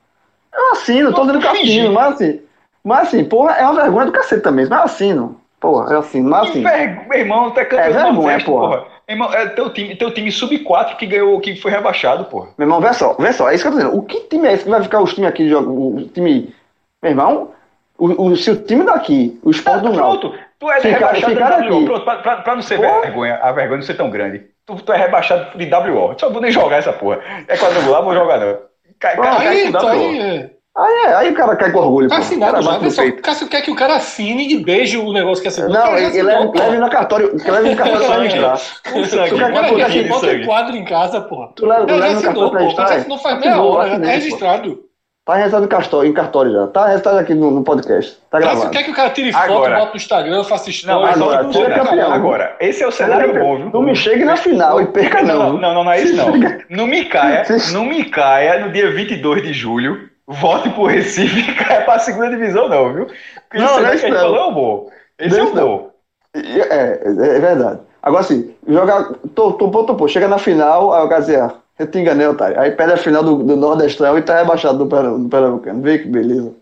[0.52, 2.40] Eu assino, tô dizendo que eu assino, mas assim.
[2.82, 4.66] Mas assim, porra, é uma vergonha do cacete também.
[4.66, 5.40] Mas eu assino.
[5.60, 6.62] Porra, eu assino, mas assim.
[6.62, 8.68] meu irmão, tu é campeão É vergonha, porra.
[8.68, 8.86] porra.
[9.06, 12.48] Meu irmão, é teu time, teu time sub-4 que ganhou, que foi rebaixado, porra.
[12.56, 13.96] Meu irmão, vê só, vê só, é isso que eu tô dizendo.
[13.98, 15.98] O que time é esse que vai ficar os times aqui de jogo?
[15.98, 16.54] O time.
[17.02, 17.50] Meu irmão,
[17.98, 20.34] o, o, se o time daqui, o esporte do Náutico.
[20.58, 21.84] Tu é rebaixado ficar de WO.
[21.84, 23.00] Pronto, pra, pra, pra não ser Porra.
[23.00, 24.44] vergonha, a vergonha não ser tão grande.
[24.66, 26.14] Tu, tu é rebaixado de WO.
[26.18, 27.20] Só vou nem jogar essa porra.
[27.48, 28.58] É quadrangular, vou jogar não.
[29.00, 30.50] Cai, cai, cai Aí, então, aí, é.
[30.76, 32.08] Aí, é, aí o cara cai com orgulho.
[32.08, 32.20] Tá pô.
[32.22, 32.70] assinado O cara já.
[32.70, 33.22] bate Vê no só, peito.
[33.22, 35.70] Cássio quer que o cara assine e beije o negócio que assinou.
[35.70, 38.56] Não, O ele, ele no cartório, no cartório pra registrar.
[38.56, 41.52] Sangue, Tu bota um quadro em casa, porra.
[41.56, 42.66] Tu leva, tu Não, já leva no assinou, cartório pra pô.
[42.70, 42.96] O cara já registrar.
[43.00, 44.06] assinou faz meia Assinou, hora, já tá pô.
[44.06, 44.89] registrado.
[45.30, 46.66] Tá registrado no cartório, em cartório já.
[46.66, 48.18] Tá registrado aqui no, no podcast.
[48.28, 48.68] Tá gravado.
[48.70, 49.76] quer que o cara tire foto, Agora.
[49.76, 51.00] bota no Instagram, faça Não, história.
[51.00, 52.12] mas Agora, não, não, campeão.
[52.12, 53.70] Agora, esse é o cenário bom, viu?
[53.72, 55.38] Não me chegue na final e perca não.
[55.38, 56.32] Não, não, não, não é isso não.
[56.68, 61.54] Não me caia, não me caia no dia 22 de julho, volte pro Recife e
[61.54, 63.06] caia pra segunda divisão não, viu?
[63.06, 64.16] Porque Não, não é isso não.
[64.16, 64.90] falou é o bom.
[65.16, 65.90] Esse Não é o bom.
[66.34, 67.78] É, é, é verdade.
[68.02, 69.12] Agora sim, jogar.
[69.32, 72.60] Tô, tô, tô, tô, chega na final, aí o ah, eu te enganei, otário.
[72.60, 75.82] Aí perde a final do, do Nordestão e tá rebaixado do Pernam- do Pernambucano.
[75.82, 76.52] Vê que beleza.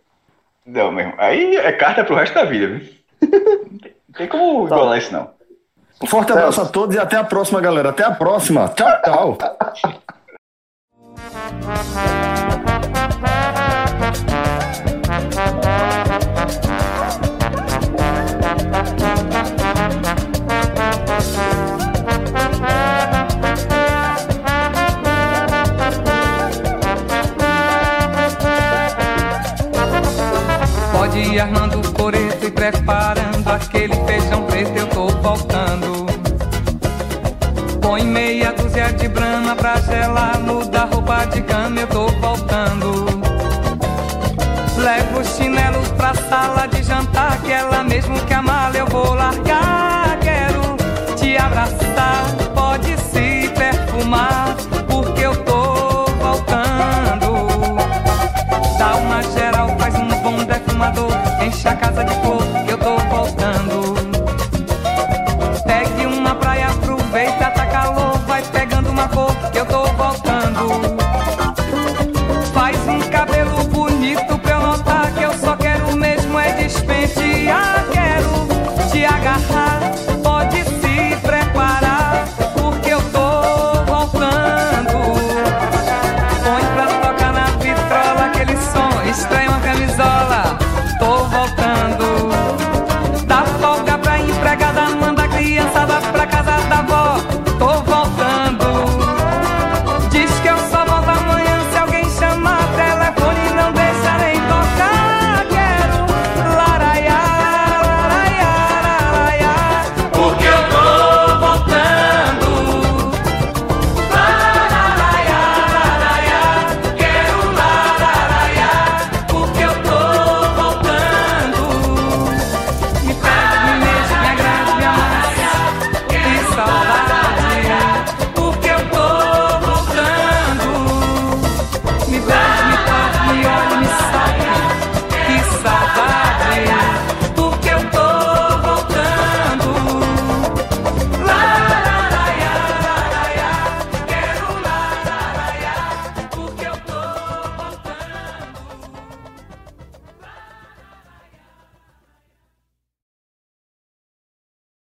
[0.66, 1.14] Não, meu irmão.
[1.18, 2.88] Aí é carta pro resto da vida, viu?
[3.22, 3.30] Não
[3.78, 5.30] tem- Não tem como igualar isso não.
[6.02, 7.88] Um forte abraço a todos e até a próxima, galera.
[7.90, 8.68] Até a próxima.
[8.68, 9.38] Tchau, tchau.
[31.40, 36.06] Armando o coreto e preparando aquele feijão preto, eu tô voltando.
[37.80, 43.06] Põe meia dúzia de brama pra gelar, muda roupa de cama, eu tô voltando.
[44.78, 49.14] Levo os chinelos pra sala de jantar, que ela mesmo que a mala eu vou
[49.14, 49.97] largar.
[62.00, 62.27] Enche